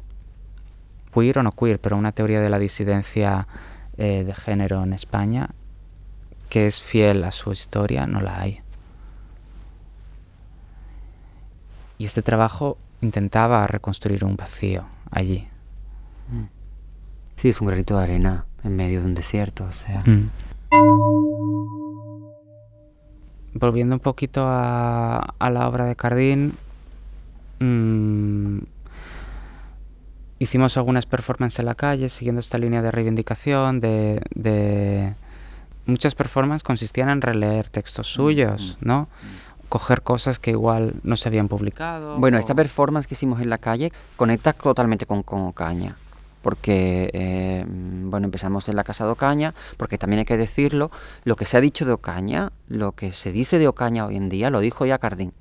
queer 1.12 1.39
o 1.39 1.43
no 1.43 1.53
queer, 1.53 1.78
pero 1.80 1.97
una 1.97 2.12
teoría 2.12 2.41
de 2.41 2.49
la 2.49 2.59
disidencia 2.59 3.47
eh, 3.97 4.24
de 4.24 4.34
género 4.34 4.82
en 4.82 4.93
España 4.93 5.51
que 6.53 6.66
es 6.66 6.82
fiel 6.82 7.24
a 7.24 7.32
su 7.32 7.51
historia, 7.51 8.07
no 8.07 8.20
la 8.20 8.38
hay. 8.38 8.61
Y 11.97 12.05
este 12.05 12.20
trabajo 12.20 12.76
intentaba 13.01 13.66
reconstruir 13.66 14.22
un 14.22 14.36
vacío 14.36 14.84
allí. 15.11 15.49
Mm. 16.30 16.45
Sí, 17.36 17.49
es 17.49 17.61
un 17.62 17.68
granito 17.68 17.97
de 17.97 18.03
arena 18.03 18.45
en 18.64 18.76
medio 18.76 19.01
de 19.01 19.07
un 19.07 19.14
desierto, 19.14 19.64
o 19.64 19.72
sea. 19.72 20.03
Mm. 20.05 20.28
Volviendo 23.55 23.97
un 23.97 24.01
poquito 24.01 24.45
a, 24.47 25.34
la 25.40 25.66
obra 25.66 25.86
de 25.86 25.97
Cardín, 25.97 26.53
mm, 27.61 28.59
hicimos 30.43 30.76
algunas 30.76 31.07
performances 31.07 31.61
en 31.61 31.66
la 31.66 31.74
calle 31.74 32.09
siguiendo 32.09 32.40
esta 32.40 32.59
línea 32.59 32.82
de 32.82 32.90
reivindicación, 32.90 33.80
de, 33.80 35.14
muchas 35.86 36.14
performances 36.14 36.62
consistían 36.62 37.09
en 37.11 37.20
releer 37.20 37.68
textos 37.68 38.11
mm, 38.12 38.14
suyos, 38.14 38.78
mm, 38.80 38.86
¿no? 38.86 39.03
Mm. 39.03 39.68
coger 39.68 40.03
cosas 40.03 40.38
que 40.38 40.51
igual 40.51 40.95
no 41.03 41.16
se 41.16 41.28
habían 41.28 41.49
publicado. 41.49 42.18
Bueno, 42.18 42.38
esta 42.38 42.55
performance 42.55 43.07
que 43.07 43.14
hicimos 43.14 43.40
en 43.40 43.51
la 43.51 43.59
calle 43.59 43.93
conecta 44.16 44.53
totalmente 44.53 45.07
con, 45.07 45.22
con 45.22 45.43
Ocaña, 45.43 45.97
porque, 46.43 47.11
eh, 47.12 47.64
bueno, 47.66 48.26
empezamos 48.26 48.68
en 48.68 48.76
la 48.76 48.84
casa 48.84 49.05
de 49.05 49.12
Ocaña, 49.12 49.55
porque 49.76 49.97
también 49.97 50.20
hay 50.20 50.24
que 50.24 50.36
decirlo, 50.36 50.90
lo 51.24 51.36
que 51.36 51.45
se 51.45 51.57
ha 51.57 51.61
dicho 51.61 51.84
de 51.86 51.93
Ocaña, 51.93 52.53
lo 52.68 52.93
que 52.93 53.12
se 53.12 53.32
dice 53.32 53.59
de 53.59 53.68
Ocaña 53.68 54.07
hoy 54.07 54.16
en 54.16 54.28
día, 54.28 54.51
lo 54.51 54.61
dijo 54.61 54.86
ya 54.86 54.99
Cardín 54.99 55.32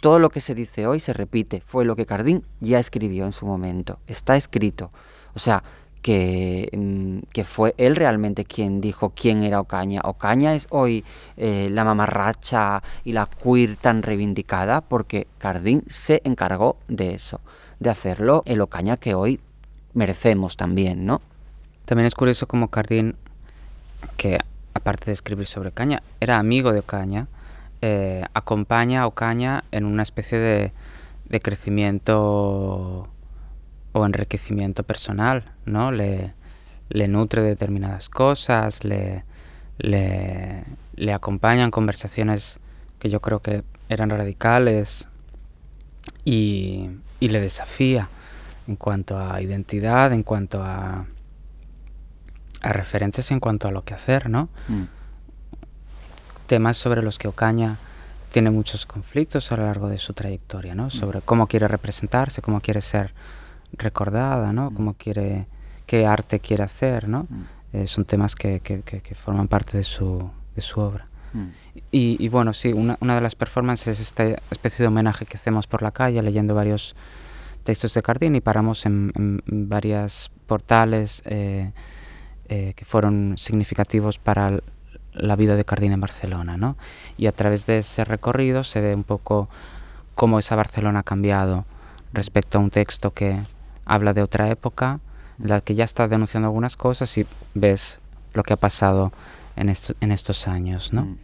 todo 0.00 0.18
lo 0.18 0.30
que 0.30 0.40
se 0.40 0.54
dice 0.54 0.86
hoy 0.86 1.00
se 1.00 1.12
repite, 1.12 1.62
fue 1.66 1.84
lo 1.84 1.96
que 1.96 2.06
Cardín 2.06 2.44
ya 2.60 2.78
escribió 2.78 3.24
en 3.24 3.32
su 3.32 3.46
momento, 3.46 3.98
está 4.06 4.36
escrito. 4.36 4.90
O 5.34 5.38
sea, 5.38 5.62
que, 6.02 6.68
mm, 6.72 7.30
que, 7.32 7.44
fue 7.44 7.74
él 7.76 7.96
realmente 7.96 8.44
quien 8.44 8.80
dijo 8.80 9.12
quién 9.14 9.42
era 9.42 9.60
Ocaña. 9.60 10.00
Ocaña 10.04 10.54
es 10.54 10.66
hoy 10.70 11.04
eh, 11.36 11.68
la 11.70 11.84
mamarracha 11.84 12.82
y 13.04 13.12
la 13.12 13.26
queer 13.26 13.76
tan 13.76 14.02
reivindicada 14.02 14.80
porque 14.80 15.26
Cardín 15.38 15.82
se 15.88 16.20
encargó 16.24 16.76
de 16.88 17.14
eso, 17.14 17.40
de 17.80 17.90
hacerlo 17.90 18.42
el 18.46 18.60
Ocaña 18.60 18.96
que 18.96 19.14
hoy 19.14 19.40
merecemos 19.94 20.56
también, 20.56 21.04
¿no? 21.04 21.20
También 21.84 22.06
es 22.06 22.14
curioso 22.14 22.46
como 22.46 22.68
Cardín, 22.68 23.16
que 24.16 24.38
aparte 24.74 25.06
de 25.06 25.12
escribir 25.12 25.46
sobre 25.46 25.70
Ocaña, 25.70 26.02
era 26.20 26.38
amigo 26.38 26.72
de 26.72 26.80
Ocaña, 26.80 27.26
eh, 27.80 28.24
acompaña 28.34 29.02
a 29.02 29.06
Ocaña 29.06 29.64
en 29.70 29.84
una 29.84 30.02
especie 30.02 30.38
de, 30.38 30.72
de, 31.28 31.40
crecimiento 31.40 33.08
o 33.92 34.06
enriquecimiento 34.06 34.82
personal, 34.82 35.52
¿no? 35.64 35.92
Le, 35.92 36.34
le 36.88 37.08
nutre 37.08 37.42
determinadas 37.42 38.08
cosas, 38.08 38.84
le, 38.84 39.24
le, 39.78 40.64
le 40.96 41.18
conversaciones 41.70 42.58
que 42.98 43.10
yo 43.10 43.20
creo 43.20 43.40
que 43.40 43.62
eran 43.88 44.10
radicales 44.10 45.08
y, 46.24 46.90
y 47.20 47.28
le 47.28 47.40
desafía 47.40 48.08
en 48.66 48.74
cuanto 48.76 49.18
a 49.18 49.40
identidad, 49.40 50.12
en 50.12 50.24
cuanto 50.24 50.62
a, 50.62 51.06
a 52.60 52.72
referentes, 52.72 53.30
en 53.30 53.38
cuanto 53.38 53.68
a 53.68 53.70
lo 53.70 53.84
que 53.84 53.94
hacer, 53.94 54.28
¿no? 54.28 54.48
Mm 54.66 54.97
temas 56.48 56.76
sobre 56.76 57.02
los 57.02 57.18
que 57.18 57.28
Ocaña 57.28 57.76
tiene 58.32 58.50
muchos 58.50 58.86
conflictos 58.86 59.52
a 59.52 59.56
lo 59.56 59.64
largo 59.64 59.88
de 59.88 59.98
su 59.98 60.12
trayectoria, 60.12 60.74
¿no? 60.74 60.86
Mm. 60.86 60.90
Sobre 60.90 61.20
cómo 61.20 61.46
quiere 61.46 61.68
representarse, 61.68 62.42
cómo 62.42 62.60
quiere 62.60 62.80
ser 62.80 63.14
recordada, 63.72 64.52
¿no? 64.52 64.70
Mm. 64.70 64.74
Cómo 64.74 64.94
quiere, 64.94 65.46
qué 65.86 66.06
arte 66.06 66.40
quiere 66.40 66.64
hacer, 66.64 67.08
¿no? 67.08 67.28
Mm. 67.28 67.44
Eh, 67.74 67.86
son 67.86 68.04
temas 68.04 68.34
que, 68.34 68.60
que, 68.60 68.82
que, 68.82 69.14
forman 69.14 69.46
parte 69.46 69.76
de 69.76 69.84
su, 69.84 70.28
de 70.56 70.62
su 70.62 70.80
obra. 70.80 71.06
Y, 71.92 72.16
y, 72.18 72.28
bueno, 72.30 72.54
sí, 72.54 72.72
una, 72.72 72.96
una, 73.00 73.14
de 73.14 73.20
las 73.20 73.34
performances 73.34 73.86
es 73.88 74.00
esta 74.00 74.24
especie 74.50 74.82
de 74.82 74.88
homenaje 74.88 75.26
que 75.26 75.36
hacemos 75.36 75.66
por 75.66 75.82
la 75.82 75.90
calle 75.90 76.22
leyendo 76.22 76.54
varios 76.54 76.96
textos 77.64 77.92
de 77.92 78.00
Cardín 78.00 78.34
y 78.34 78.40
paramos 78.40 78.86
en, 78.86 79.12
en 79.14 79.68
varias 79.68 80.30
portales 80.46 81.22
eh, 81.26 81.70
eh, 82.48 82.72
que 82.74 82.86
fueron 82.86 83.34
significativos 83.36 84.18
para 84.18 84.60
la 85.18 85.36
vida 85.36 85.56
de 85.56 85.64
Cardín 85.64 85.92
en 85.92 86.00
Barcelona, 86.00 86.56
¿no? 86.56 86.76
Y 87.16 87.26
a 87.26 87.32
través 87.32 87.66
de 87.66 87.78
ese 87.78 88.04
recorrido 88.04 88.64
se 88.64 88.80
ve 88.80 88.94
un 88.94 89.04
poco 89.04 89.48
cómo 90.14 90.38
esa 90.38 90.56
Barcelona 90.56 91.00
ha 91.00 91.04
cambiado 91.04 91.64
respecto 92.12 92.58
a 92.58 92.60
un 92.60 92.70
texto 92.70 93.12
que 93.12 93.40
habla 93.84 94.14
de 94.14 94.22
otra 94.22 94.48
época, 94.48 95.00
en 95.40 95.48
la 95.48 95.60
que 95.60 95.74
ya 95.74 95.84
está 95.84 96.08
denunciando 96.08 96.48
algunas 96.48 96.76
cosas 96.76 97.16
y 97.18 97.26
ves 97.54 98.00
lo 98.34 98.42
que 98.42 98.52
ha 98.52 98.56
pasado 98.56 99.12
en, 99.56 99.72
en 100.00 100.12
estos 100.12 100.48
años, 100.48 100.92
¿no? 100.92 101.02
Mm. 101.02 101.18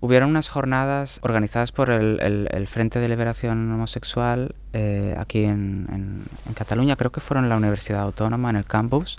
Hubieron 0.00 0.30
unas 0.30 0.48
jornadas 0.48 1.18
organizadas 1.22 1.72
por 1.72 1.90
el, 1.90 2.68
Frente 2.68 3.00
de 3.00 3.08
Liberación 3.08 3.72
Homosexual 3.72 4.54
eh, 4.72 5.16
aquí 5.18 5.44
en, 5.44 5.88
en, 5.90 6.22
en 6.46 6.54
Cataluña, 6.54 6.96
creo 6.96 7.10
que 7.10 7.20
fueron 7.20 7.44
en 7.44 7.50
la 7.50 7.56
Universidad 7.56 8.02
Autónoma, 8.02 8.50
en 8.50 8.56
el 8.56 8.66
campus, 8.66 9.18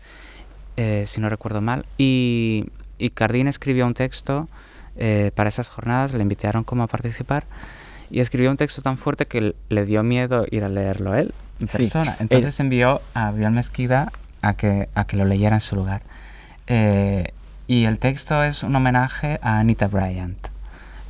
eh, 0.77 1.03
si 1.07 1.19
no 1.19 1.29
recuerdo 1.29 1.61
mal, 1.61 1.85
y, 1.97 2.65
y 2.97 3.09
Cardín 3.09 3.47
escribió 3.47 3.85
un 3.85 3.93
texto 3.93 4.47
eh, 4.95 5.31
para 5.35 5.49
esas 5.49 5.67
jornadas, 5.69 6.13
le 6.13 6.21
invitaron 6.21 6.63
como 6.63 6.83
a 6.83 6.87
participar, 6.87 7.43
y 8.09 8.21
escribió 8.21 8.49
un 8.49 8.57
texto 8.57 8.81
tan 8.81 8.97
fuerte 8.97 9.25
que 9.25 9.53
le 9.67 9.85
dio 9.85 10.01
miedo 10.01 10.45
ir 10.49 10.63
a 10.63 10.69
leerlo 10.69 11.13
él 11.13 11.33
en 11.59 11.67
persona. 11.67 12.15
Entonces 12.19 12.57
envió 12.59 13.01
a 13.13 13.31
Bion 13.31 13.53
Mesquida 13.53 14.11
a 14.41 14.53
que, 14.53 14.87
a 14.95 15.05
que 15.05 15.17
lo 15.17 15.25
leyera 15.25 15.55
en 15.55 15.61
su 15.61 15.75
lugar. 15.75 16.03
Eh, 16.67 17.33
y 17.67 17.83
el 17.83 17.99
texto 17.99 18.43
es 18.43 18.63
un 18.63 18.73
homenaje 18.75 19.39
a 19.41 19.59
Anita 19.59 19.87
Bryant. 19.87 20.47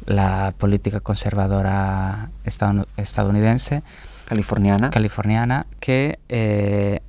la 0.08 0.54
política 0.58 1.02
conservadora 1.02 2.30
estadounidense, 2.96 3.84
californiana, 4.26 4.90
californiana 4.90 5.68
que 5.80 6.18
eh, 6.30 7.02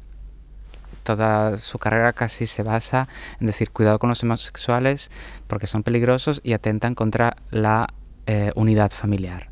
toda 1.17 1.57
su 1.57 1.79
carrera 1.79 2.13
casi 2.13 2.47
se 2.47 2.63
basa 2.63 3.09
en 3.41 3.47
decir 3.47 3.71
cuidado 3.71 3.99
con 3.99 4.11
los 4.11 4.23
homosexuales 4.23 5.11
porque 5.47 5.67
son 5.67 5.83
peligrosos 5.83 6.43
y 6.45 6.53
atentan 6.53 6.95
contra 6.95 7.39
la 7.51 7.89
eh, 8.27 8.53
unidad 8.57 8.91
familiar. 8.91 9.49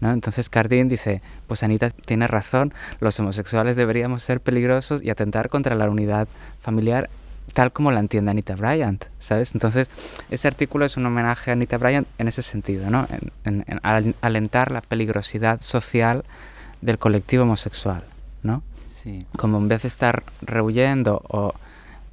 ¿no? 0.00 0.12
Entonces 0.12 0.48
Cardin 0.48 0.88
dice, 0.88 1.20
pues 1.48 1.64
Anita 1.64 1.90
tiene 1.90 2.28
razón, 2.28 2.72
los 3.00 3.18
homosexuales 3.18 3.74
deberíamos 3.74 4.22
ser 4.22 4.40
peligrosos 4.40 5.02
y 5.02 5.10
atentar 5.10 5.48
contra 5.48 5.74
la 5.74 5.90
unidad 5.90 6.28
familiar 6.60 7.10
tal 7.52 7.72
como 7.72 7.90
la 7.90 7.98
entiende 7.98 8.30
Anita 8.30 8.54
Bryant, 8.54 9.04
¿sabes? 9.18 9.52
Entonces, 9.54 9.90
ese 10.30 10.48
artículo 10.48 10.86
es 10.86 10.96
un 10.96 11.04
homenaje 11.04 11.50
a 11.50 11.54
Anita 11.54 11.76
Bryant 11.76 12.06
en 12.16 12.28
ese 12.28 12.42
sentido, 12.42 12.88
¿no? 12.90 13.06
En, 13.44 13.64
alentar 14.20 14.70
la 14.70 14.80
peligrosidad 14.80 15.60
social 15.60 16.24
del 16.80 16.98
colectivo 16.98 17.42
homosexual, 17.42 18.04
¿no? 18.42 18.62
Sí. 19.02 19.26
Como 19.36 19.58
en 19.58 19.68
vez 19.68 19.82
de 19.82 19.88
estar 19.88 20.22
rehuyendo 20.42 21.22
o 21.28 21.54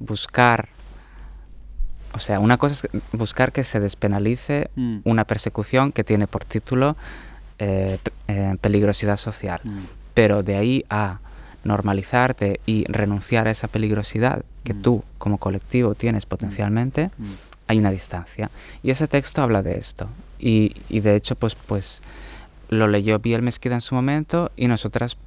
buscar, 0.00 0.68
o 2.14 2.18
sea, 2.18 2.40
una 2.40 2.58
cosa 2.58 2.88
es 2.92 3.02
buscar 3.12 3.52
que 3.52 3.62
se 3.62 3.78
despenalice 3.78 4.70
mm. 4.74 5.00
una 5.04 5.24
persecución 5.24 5.92
que 5.92 6.02
tiene 6.02 6.26
por 6.26 6.44
título 6.44 6.96
eh, 7.58 7.98
eh, 8.26 8.56
peligrosidad 8.60 9.18
social, 9.18 9.60
mm. 9.62 9.78
pero 10.14 10.42
de 10.42 10.56
ahí 10.56 10.84
a 10.90 11.20
normalizarte 11.62 12.60
y 12.66 12.84
renunciar 12.88 13.46
a 13.46 13.50
esa 13.50 13.68
peligrosidad 13.68 14.44
que 14.64 14.74
mm. 14.74 14.82
tú 14.82 15.04
como 15.18 15.38
colectivo 15.38 15.94
tienes 15.94 16.26
potencialmente, 16.26 17.10
mm. 17.18 17.22
Mm. 17.22 17.36
hay 17.68 17.78
una 17.78 17.90
distancia. 17.90 18.50
Y 18.82 18.90
ese 18.90 19.06
texto 19.06 19.42
habla 19.42 19.62
de 19.62 19.78
esto. 19.78 20.08
Y, 20.38 20.74
y, 20.88 21.00
de 21.00 21.16
hecho, 21.16 21.36
pues, 21.36 21.54
pues 21.54 22.00
lo 22.70 22.88
leyó 22.88 23.18
Biel 23.18 23.42
Mezquida 23.42 23.74
en 23.74 23.80
su 23.82 23.94
momento 23.94 24.50
y 24.56 24.66
nosotras 24.66 25.18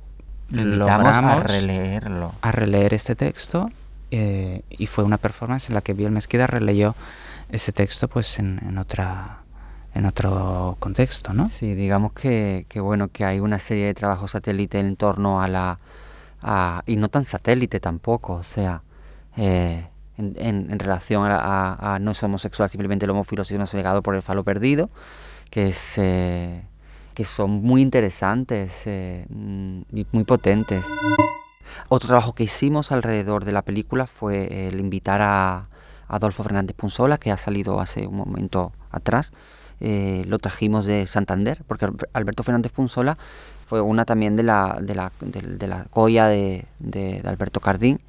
logramos 0.54 1.18
a 1.18 1.40
releerlo. 1.40 2.34
A 2.42 2.52
releer 2.52 2.94
este 2.94 3.16
texto 3.16 3.70
eh, 4.12 4.62
y 4.70 4.88
fue 4.88 5.04
una 5.04 5.18
performance 5.18 5.70
en 5.70 5.76
la 5.76 5.82
que 5.82 5.94
Biel 5.94 6.12
Mezquida 6.12 6.48
releyó 6.48 6.96
ese 7.50 7.72
texto 7.72 8.08
pues 8.08 8.40
en, 8.40 8.60
en 8.68 8.78
otra 8.78 9.40
en 9.96 10.06
otro 10.06 10.76
contexto, 10.80 11.34
¿no? 11.34 11.48
Sí, 11.48 11.76
digamos 11.76 12.14
que, 12.14 12.66
que, 12.68 12.80
bueno 12.80 13.10
que 13.10 13.26
hay 13.26 13.40
una 13.40 13.60
serie 13.60 13.86
de 13.86 13.94
trabajos 13.94 14.32
satélite 14.32 14.80
en 14.80 14.96
torno 14.96 15.42
a 15.42 15.48
la 15.48 15.78
y 16.86 16.96
no 16.98 17.10
tan 17.10 17.26
satélite 17.26 17.80
tampoco, 17.80 18.34
o 18.34 18.44
sea, 18.44 18.82
eh, 19.38 19.88
en, 20.18 20.36
en, 20.72 20.80
relación 20.80 21.26
a, 21.26 21.98
no 22.02 22.12
es 22.12 22.22
homosexual, 22.22 22.70
simplemente 22.70 23.06
el 23.06 23.12
homófilo, 23.12 23.44
sino 23.44 23.64
negado 23.74 24.04
por 24.04 24.16
el 24.16 24.22
falo 24.22 24.44
perdido, 24.44 24.90
que 25.50 25.70
es 25.70 25.98
eh, 25.98 26.64
que 27.14 27.26
son 27.26 27.62
muy 27.62 27.82
interesantes 27.82 28.84
eh, 28.86 29.26
y 29.30 30.06
muy 30.12 30.24
potentes. 30.24 30.86
Otro 31.90 32.08
trabajo 32.08 32.34
que 32.34 32.44
hicimos 32.44 32.92
alrededor 32.92 33.46
de 33.46 33.52
la 33.52 33.62
película 33.62 34.08
fue 34.08 34.68
el 34.68 34.80
invitar 34.80 35.22
a 35.22 35.70
Adolfo 36.08 36.44
Fernández 36.44 36.76
Punzola, 36.76 37.18
que 37.18 37.32
ha 37.32 37.38
salido 37.38 37.80
hace 37.80 38.08
un 38.08 38.18
momento 38.18 38.72
atrás. 38.92 39.32
lo 39.80 40.38
trajimos 40.40 40.86
de 40.86 41.08
Santander, 41.08 41.64
porque 41.68 41.90
Alberto 42.14 42.44
Fernández 42.44 42.72
Punzola 42.72 43.16
fue 43.66 43.82
una 43.82 44.06
también 44.06 44.36
de 44.36 44.44
la, 44.44 44.78
de 44.82 44.96
la, 44.96 45.12
de, 45.20 45.68
la 45.68 45.86
colla 45.86 46.28
de, 46.28 46.66
de, 46.80 47.22
Alberto 47.26 47.60
Cardín. 47.60 48.00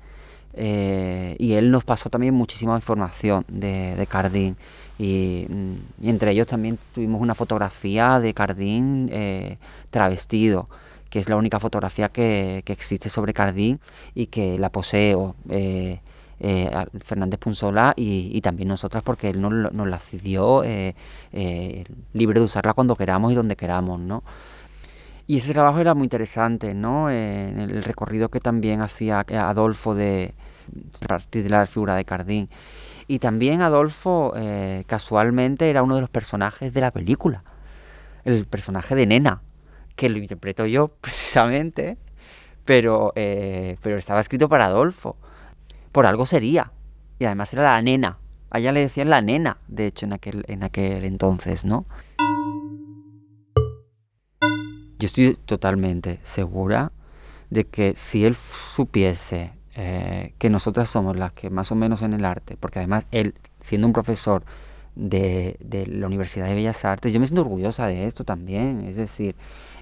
Eh, 0.56 1.36
y 1.38 1.54
él 1.54 1.70
nos 1.70 1.84
pasó 1.84 2.10
también 2.10 2.34
muchísima 2.34 2.76
información 2.76 3.44
de, 3.48 4.06
Cardín. 4.08 4.56
Y, 4.98 5.46
y, 6.00 6.08
entre 6.08 6.30
ellos 6.30 6.46
también 6.46 6.78
tuvimos 6.94 7.20
una 7.20 7.34
fotografía 7.34 8.20
de 8.20 8.32
Cardín 8.34 9.08
eh, 9.12 9.58
travestido, 9.90 10.68
que 11.10 11.18
es 11.18 11.28
la 11.28 11.36
única 11.36 11.58
fotografía 11.58 12.08
que, 12.08 12.62
que, 12.64 12.72
existe 12.72 13.08
sobre 13.08 13.32
Cardín 13.32 13.80
y 14.14 14.26
que 14.26 14.58
la 14.58 14.70
poseo. 14.70 15.36
Eh, 15.48 16.00
Fernández 17.04 17.38
Punzola 17.38 17.94
y, 17.96 18.28
y, 18.34 18.40
también 18.42 18.68
nosotras 18.68 19.02
porque 19.02 19.30
él 19.30 19.40
nos, 19.40 19.72
nos 19.72 19.88
la 19.88 19.98
cedió 19.98 20.62
libre 22.12 22.40
de 22.40 22.44
usarla 22.44 22.74
cuando 22.74 22.96
queramos 22.96 23.32
y 23.32 23.34
donde 23.34 23.56
queramos, 23.56 23.98
¿no? 24.00 24.22
Y 25.26 25.38
ese 25.38 25.52
trabajo 25.54 25.80
era 25.80 25.94
muy 25.94 26.04
interesante, 26.04 26.74
¿no? 26.74 27.08
Eh, 27.10 27.48
el 27.48 27.82
recorrido 27.82 28.28
que 28.28 28.40
también 28.40 28.82
hacía 28.82 29.20
Adolfo 29.20 29.94
de, 29.94 30.34
a 31.02 31.06
partir 31.06 31.42
de 31.42 31.50
la 31.50 31.66
figura 31.66 31.94
de 31.96 32.04
Cardín. 32.04 32.48
Y 33.06 33.18
también 33.18 33.60
Adolfo, 33.60 34.32
eh, 34.36 34.84
casualmente, 34.86 35.68
era 35.70 35.82
uno 35.82 35.96
de 35.96 36.00
los 36.02 36.10
personajes 36.10 36.72
de 36.72 36.80
la 36.80 36.90
película. 36.90 37.44
El 38.24 38.46
personaje 38.46 38.94
de 38.94 39.06
Nena, 39.06 39.42
que 39.96 40.08
lo 40.08 40.18
interpreto 40.18 40.66
yo 40.66 40.88
precisamente, 41.00 41.98
pero, 42.64 43.12
eh, 43.16 43.76
pero 43.82 43.96
estaba 43.98 44.20
escrito 44.20 44.48
para 44.48 44.66
Adolfo. 44.66 45.16
Por 45.92 46.06
algo 46.06 46.26
sería. 46.26 46.72
Y 47.18 47.26
además 47.26 47.52
era 47.52 47.62
la 47.62 47.82
nena. 47.82 48.18
A 48.50 48.58
ella 48.58 48.72
le 48.72 48.80
decían 48.80 49.10
la 49.10 49.20
nena, 49.20 49.58
de 49.68 49.86
hecho, 49.86 50.06
en 50.06 50.12
aquel, 50.14 50.44
en 50.48 50.62
aquel 50.62 51.04
entonces, 51.04 51.64
¿no? 51.64 51.86
yo 55.04 55.06
estoy 55.06 55.36
totalmente 55.44 56.18
segura 56.22 56.90
de 57.50 57.64
que 57.64 57.94
si 57.94 58.24
él 58.24 58.34
supiese 58.34 59.52
eh, 59.76 60.34
que 60.38 60.50
nosotras 60.50 60.88
somos 60.90 61.16
las 61.16 61.32
que 61.32 61.50
más 61.50 61.72
o 61.72 61.74
menos 61.74 62.02
en 62.02 62.12
el 62.12 62.24
arte, 62.24 62.56
porque 62.58 62.78
además 62.78 63.06
él, 63.10 63.34
siendo 63.60 63.86
un 63.86 63.92
profesor 63.92 64.44
de, 64.94 65.56
de 65.60 65.86
la 65.86 66.06
Universidad 66.06 66.46
de 66.46 66.54
Bellas 66.54 66.84
Artes, 66.84 67.12
yo 67.12 67.20
me 67.20 67.26
siento 67.26 67.42
orgullosa 67.42 67.86
de 67.86 68.06
esto 68.06 68.24
también, 68.24 68.82
es 68.82 68.96
decir, 68.96 69.34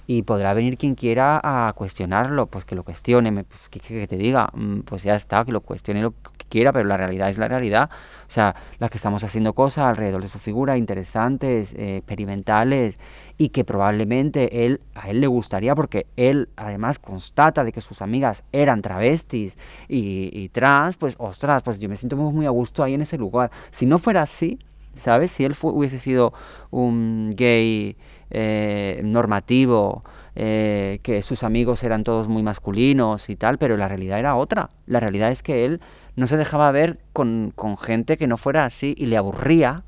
y 0.07 0.23
podrá 0.23 0.55
venir 0.55 0.77
quien 0.79 0.95
quiera 0.95 1.41
a 1.43 1.73
cuestionarlo, 1.75 2.47
pues 2.47 2.65
que 2.65 2.75
lo 2.75 2.83
cuestione, 2.85 3.45
pues, 3.45 3.69
que, 3.71 4.07
te 4.07 4.17
diga, 4.17 4.51
mm, 4.53 4.81
pues 4.81 5.03
ya 5.03 5.15
está, 5.15 5.45
que 5.45 5.53
lo 5.53 5.61
cuestione 5.61 6.03
lo 6.03 6.13
que 6.13 6.42
quiera, 6.53 6.71
pero 6.71 6.85
la 6.85 6.99
realidad 6.99 7.31
es 7.31 7.39
la 7.39 7.49
realidad. 7.49 7.89
O 8.29 8.31
sea, 8.31 8.55
las 8.79 8.91
que 8.91 8.99
estamos 8.99 9.25
haciendo 9.25 9.55
cosas 9.55 9.87
alrededor 9.87 10.21
de 10.21 10.29
su 10.29 10.39
figura, 10.39 10.77
interesantes, 10.77 11.73
eh, 11.73 11.97
experimentales, 11.97 12.99
y 13.39 13.49
que 13.49 13.65
probablemente 13.65 14.67
él, 14.67 14.83
a 14.95 15.09
él 15.09 15.21
le 15.23 15.27
gustaría, 15.27 15.75
porque 15.75 16.07
él 16.17 16.51
además 16.57 16.99
constata 16.99 17.65
de 17.65 17.73
que 17.73 17.81
sus 17.81 18.03
amigas 18.03 18.45
eran 18.53 18.83
travestis 18.83 19.57
y, 19.89 20.51
trans, 20.51 20.99
pues 20.99 21.15
ostras, 21.19 21.63
pues 21.63 21.79
yo 21.79 21.89
me 21.89 21.97
siento 21.97 22.17
muy, 22.17 22.35
muy 22.35 22.47
a 22.47 22.51
gusto 22.51 22.85
ahí 22.85 22.93
en 22.93 23.03
ese 23.03 23.17
lugar. 23.17 23.51
Si 23.71 23.87
no 23.87 23.99
fuera 23.99 24.23
así, 24.23 24.59
¿sabes? 24.95 25.33
Si 25.33 25.45
él 25.47 25.57
hubiese 25.63 25.99
sido 25.99 26.35
un 26.71 27.33
gay 27.35 27.97
eh, 28.31 29.01
normativo, 29.05 30.03
eh, 30.35 31.01
que 31.03 31.21
sus 31.21 31.43
amigos 31.43 31.83
eran 31.83 32.05
todos 32.05 32.27
muy 32.27 32.43
masculinos 32.43 33.29
y 33.29 33.37
tal, 33.37 33.59
pero 33.59 33.77
la 33.77 33.89
realidad 33.89 34.19
era 34.19 34.35
otra. 34.37 34.71
La 34.87 34.99
realidad 34.99 35.31
es 35.31 35.43
que 35.43 35.67
él 35.67 35.81
no 36.17 36.27
se 36.27 36.37
dejaba 36.37 36.71
ver 36.73 36.99
con, 37.13 37.55
gente 37.81 38.17
que 38.17 38.27
no 38.27 38.37
fuera 38.37 38.65
así 38.65 38.95
y 38.97 39.07
le 39.07 39.17
aburría 39.17 39.85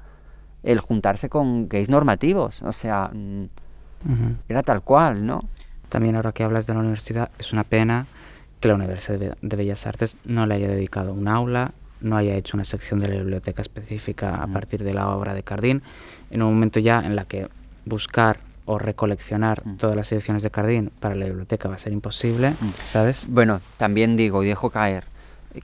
el 0.63 0.81
juntarse 0.81 1.29
con 1.29 1.69
gays 1.69 1.91
normativos. 1.91 2.63
O 2.63 2.73
sea, 2.73 3.11
mm, 3.13 3.45
era 4.49 4.63
tal 4.63 4.83
cual, 4.83 5.27
¿no? 5.27 5.41
También 5.89 6.17
ahora 6.17 6.33
que 6.33 6.43
hablas 6.43 6.67
de 6.67 6.75
la 6.75 6.81
universidad, 6.81 7.31
es 7.39 7.53
una 7.53 7.65
pena 7.65 8.07
que 8.61 8.69
la 8.69 8.75
Universidad 8.75 9.37
de 9.41 9.57
Bellas 9.57 9.87
Artes 9.87 10.17
no 10.25 10.47
le 10.47 10.55
haya 10.55 10.69
dedicado 10.69 11.13
un 11.13 11.29
aula, 11.29 11.73
no 12.01 12.17
haya 12.17 12.35
hecho 12.35 12.57
una 12.57 12.65
sección 12.65 13.01
de 13.01 13.09
la 13.09 13.17
biblioteca 13.17 13.63
específica 13.63 14.37
a 14.37 14.47
partir 14.47 14.83
de 14.83 14.95
la 14.95 15.11
obra 15.11 15.35
de 15.35 15.43
Cardín, 15.43 15.83
en 16.31 16.43
un 16.43 16.55
momento 16.55 16.81
ya 16.81 17.01
en 17.01 17.17
la 17.17 17.25
que 17.25 17.49
buscar 17.85 18.41
o 18.67 18.79
recoleccionar 18.79 19.63
todas 19.79 19.95
las 19.95 20.11
ediciones 20.13 20.43
de 20.43 20.51
Cardín 20.51 20.91
para 20.99 21.15
la 21.15 21.27
biblioteca 21.27 21.69
va 21.69 21.75
a 21.75 21.79
ser 21.79 21.93
imposible. 21.93 22.55
¿sabes? 22.85 23.27
Bueno, 23.29 23.61
también 23.77 24.17
digo 24.17 24.43
y 24.43 24.49
dejo 24.49 24.71
caer 24.71 25.05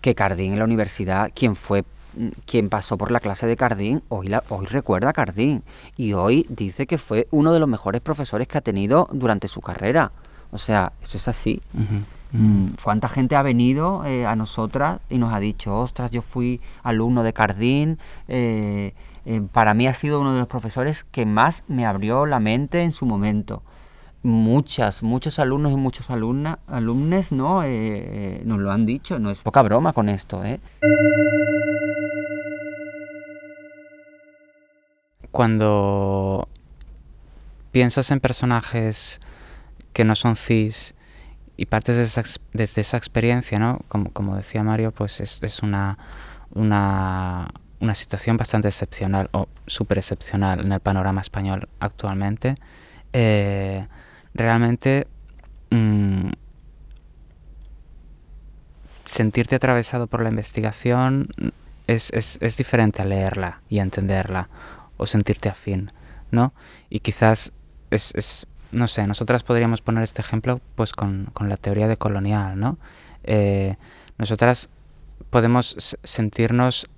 que 0.01 0.15
Cardín 0.15 0.53
en 0.53 0.59
la 0.59 0.65
universidad, 0.65 1.31
quien 1.35 1.57
fue 1.57 1.85
mm, 2.17 2.29
quien 2.47 2.69
pasó 2.69 2.97
por 2.97 3.11
la 3.11 3.21
clase 3.21 3.47
de 3.47 3.57
Cardín, 3.57 4.03
hoy, 4.09 4.29
la, 4.29 4.43
hoy 4.49 4.67
recuerda 4.67 5.11
a 5.11 5.13
Cardín 5.13 5.63
y 5.97 6.13
hoy 6.13 6.47
dice 6.49 6.87
que 6.87 6.99
fue 6.99 7.29
uno 7.31 7.53
de 7.53 7.61
los 7.61 7.69
mejores 7.69 8.01
profesores 8.01 8.49
que 8.49 8.59
ha 8.59 8.63
tenido 8.63 9.09
durante 9.13 9.49
su 9.49 9.61
carrera. 9.61 10.13
O 10.53 10.59
sea, 10.59 10.93
eso 11.03 11.17
es 11.17 11.29
así. 11.29 11.61
¿Cuánta 12.83 13.09
gente 13.09 13.35
ha 13.35 13.43
venido 13.43 14.05
eh, 14.05 14.27
a 14.27 14.37
nosotras 14.37 15.01
y 15.09 15.19
nos 15.19 15.35
ha 15.35 15.41
dicho, 15.41 15.77
ostras, 15.77 16.11
yo 16.11 16.23
fui 16.23 16.61
alumno 16.83 17.23
de 17.23 17.33
Cardín, 17.33 17.99
eh, 18.29 18.95
eh, 19.27 19.43
para 19.53 19.75
mí 19.75 19.87
ha 19.89 19.95
sido 19.95 20.21
uno 20.21 20.33
de 20.33 20.39
los 20.39 20.49
profesores 20.49 21.05
que 21.05 21.27
más 21.27 21.65
me 21.67 21.87
abrió 21.87 22.27
la 22.27 22.41
mente 22.41 22.83
en 22.83 22.93
su 22.93 23.05
momento. 23.05 23.63
Muchas, 24.23 25.03
muchos 25.03 25.39
alumnos 25.39 25.73
y 25.73 25.77
muchos 25.77 26.11
alumnas, 26.11 27.33
¿no? 27.33 27.63
Eh, 27.63 27.69
eh, 27.71 28.43
nos 28.45 28.59
lo 28.59 28.71
han 28.71 28.85
dicho, 28.85 29.19
no 29.19 29.31
es 29.31 29.41
poca 29.41 29.63
broma 29.63 29.93
con 29.93 30.09
esto. 30.09 30.45
¿eh? 30.45 30.61
Cuando 35.31 36.49
piensas 37.73 38.11
en 38.11 38.21
personajes 38.21 39.21
que 39.93 40.05
no 40.05 40.15
son 40.15 40.37
cis 40.37 40.95
y 41.57 41.67
partes 41.67 41.97
desde 42.53 42.81
esa, 42.81 42.97
experiencia, 42.97 43.59
¿no? 43.59 43.81
Como, 43.89 44.11
como 44.13 44.37
decía 44.37 44.63
Mario, 44.63 44.93
pues 44.93 45.21
es, 45.21 45.43
es 45.43 45.63
una, 45.63 45.99
una 46.53 47.51
una 47.81 47.95
situación 47.95 48.37
bastante 48.37 48.69
excepcional 48.69 49.29
o 49.33 49.49
súper 49.67 49.99
excepcional 49.99 50.61
en 50.61 50.73
el 50.73 50.81
panorama 50.81 51.21
español 51.21 51.69
actualmente, 51.81 52.55
realmente 54.35 55.07
mm, 55.71 56.31
sentirte 59.05 59.57
atravesado 59.57 60.07
por 60.07 60.23
la 60.23 60.29
investigación 60.29 61.29
es, 61.87 62.11
es, 62.13 62.57
diferente 62.57 63.03
a 63.03 63.05
leerla 63.05 63.63
y 63.69 63.81
a 63.81 63.83
entenderla 63.83 64.49
o 64.97 65.07
sentirte 65.07 65.49
afín, 65.49 65.91
¿no? 66.31 66.53
Y 66.89 67.01
quizás 67.01 67.53
es, 67.91 68.13
es 68.15 68.47
no 68.73 68.87
sé, 68.87 69.07
nosotras 69.07 69.43
podríamos 69.43 69.83
poner 69.83 70.05
este 70.05 70.23
ejemplo 70.23 70.61
pues 70.77 70.93
con, 70.93 71.31
con 71.33 71.49
la 71.49 71.57
teoría 71.57 71.89
de 71.89 71.97
colonial, 71.97 72.59
¿no? 72.59 72.79
Eh, 73.25 73.77
nosotras 74.19 74.69
podemos 75.31 75.97
sentirnos 76.03 76.89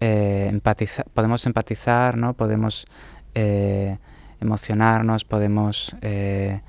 eh, 0.00 0.46
empatizar, 0.48 1.06
podemos 1.12 1.44
empatizar, 1.46 2.16
¿no? 2.16 2.34
Podemos 2.34 2.86
eh, 3.34 3.98
emocionarnos, 4.40 5.24
podemos 5.24 5.96
eh, 6.02 6.62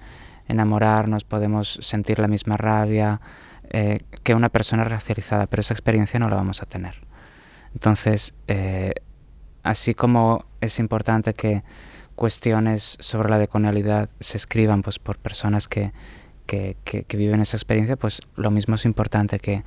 enamorarnos, 0.47 1.23
podemos 1.23 1.79
sentir 1.81 2.19
la 2.19 2.27
misma 2.27 2.57
rabia 2.57 3.21
que 4.23 4.33
una 4.33 4.49
persona 4.49 4.83
racializada, 4.83 5.45
pero 5.45 5.61
esa 5.61 5.75
experiencia 5.75 6.19
no 6.19 6.27
la 6.27 6.37
vamos 6.37 6.63
a 6.63 6.65
tener. 6.65 6.95
Entonces, 7.75 8.33
así 9.61 9.93
como 9.93 10.45
es 10.59 10.79
importante 10.79 11.35
que 11.35 11.63
cuestiones 12.19 12.97
sobre 12.99 13.29
la 13.29 13.37
decolonialidad 13.37 14.09
se 14.19 14.35
escriban 14.35 14.81
pues, 14.81 14.99
por 14.99 15.17
personas 15.17 15.69
que, 15.69 15.93
que, 16.45 16.75
que, 16.83 17.17
viven 17.17 17.39
esa 17.41 17.55
experiencia, 17.55 17.95
pues 17.95 18.21
lo 18.35 18.51
mismo 18.51 18.75
es 18.75 18.83
importante 18.83 19.39
que 19.39 19.63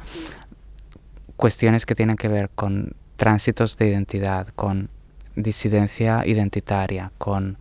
cuestiones 1.36 1.86
que 1.86 1.94
tienen 1.94 2.16
que 2.16 2.28
ver 2.28 2.50
con 2.50 2.94
tránsitos 3.16 3.78
de 3.78 3.88
identidad, 3.88 4.48
con 4.48 4.90
disidencia 5.34 6.26
identitaria, 6.26 7.10
con 7.16 7.56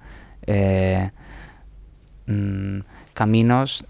eh, 0.47 1.11
mm, 2.27 2.79
caminos 3.13 3.85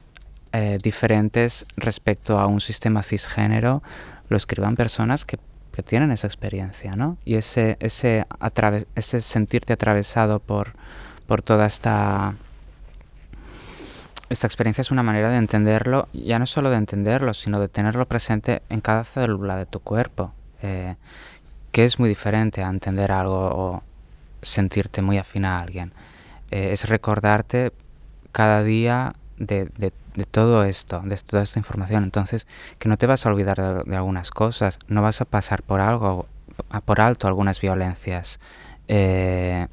eh, 0.54 0.78
diferentes 0.82 1.66
respecto 1.78 2.40
a 2.40 2.48
un 2.48 2.62
sistema 2.62 3.04
cisgénero, 3.04 3.84
lo 4.30 4.38
escriban 4.38 4.76
personas 4.76 5.26
que, 5.26 5.38
tienen 5.86 6.12
esa 6.12 6.28
experiencia, 6.28 6.96
¿no? 6.96 7.18
Y 7.26 7.36
ese, 7.36 7.76
ese, 7.80 8.28
ese 8.94 9.22
sentirte 9.22 9.74
atravesado 9.74 10.40
por, 10.40 10.74
por 11.26 11.42
toda 11.42 11.66
esta 11.66 12.36
esta 14.30 14.46
experiencia 14.46 14.84
es 14.84 14.92
una 14.92 15.02
manera 15.02 15.32
de 15.32 15.38
entenderlo, 15.38 16.08
ya 16.14 16.38
no 16.38 16.46
solo 16.46 16.70
de 16.70 16.78
entenderlo, 16.78 17.34
sino 17.34 17.60
de 17.60 17.68
tenerlo 17.68 18.06
presente 18.06 18.62
en 18.70 18.80
cada 18.80 19.04
célula 19.04 19.58
de 19.58 19.66
tu 19.66 19.80
cuerpo. 19.80 20.34
Eh, 20.62 20.96
que 21.72 21.86
es 21.86 22.00
muy 22.00 22.10
diferente 22.10 22.64
a 22.64 22.70
entender 22.70 23.12
algo 23.12 23.40
o 23.40 23.84
sentirte 24.42 25.02
muy 25.02 25.18
afín 25.18 25.46
a 25.46 25.60
alguien. 25.60 25.94
Eh, 26.52 26.74
es 26.74 26.88
recordarte 26.88 27.72
cada 28.32 28.64
día 28.64 29.16
de, 29.38 29.66
de, 29.78 29.92
todo 30.26 30.64
esto, 30.64 31.02
de 31.04 31.18
toda 31.18 31.44
esta 31.44 31.60
información. 31.60 32.04
Entonces, 32.04 32.46
que 32.78 32.90
no 32.90 32.98
te 32.98 33.08
vas 33.08 33.26
a 33.26 33.30
olvidar 33.30 33.86
de, 33.86 33.96
algunas 33.96 34.32
cosas, 34.32 34.78
no 34.88 35.02
vas 35.02 35.22
a 35.22 35.26
pasar 35.26 35.64
por 35.64 35.80
algo, 35.80 36.28
por 36.86 37.02
alto 37.02 37.28
algunas 37.28 37.60
violencias. 37.62 38.40
Eh, 38.88 39.68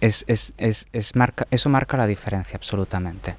es, 0.00 0.24
es, 0.28 0.54
es, 0.92 1.16
marca, 1.16 1.46
eso 1.50 1.68
marca 1.68 1.96
la 1.96 2.06
diferencia 2.06 2.56
absolutamente. 2.56 3.36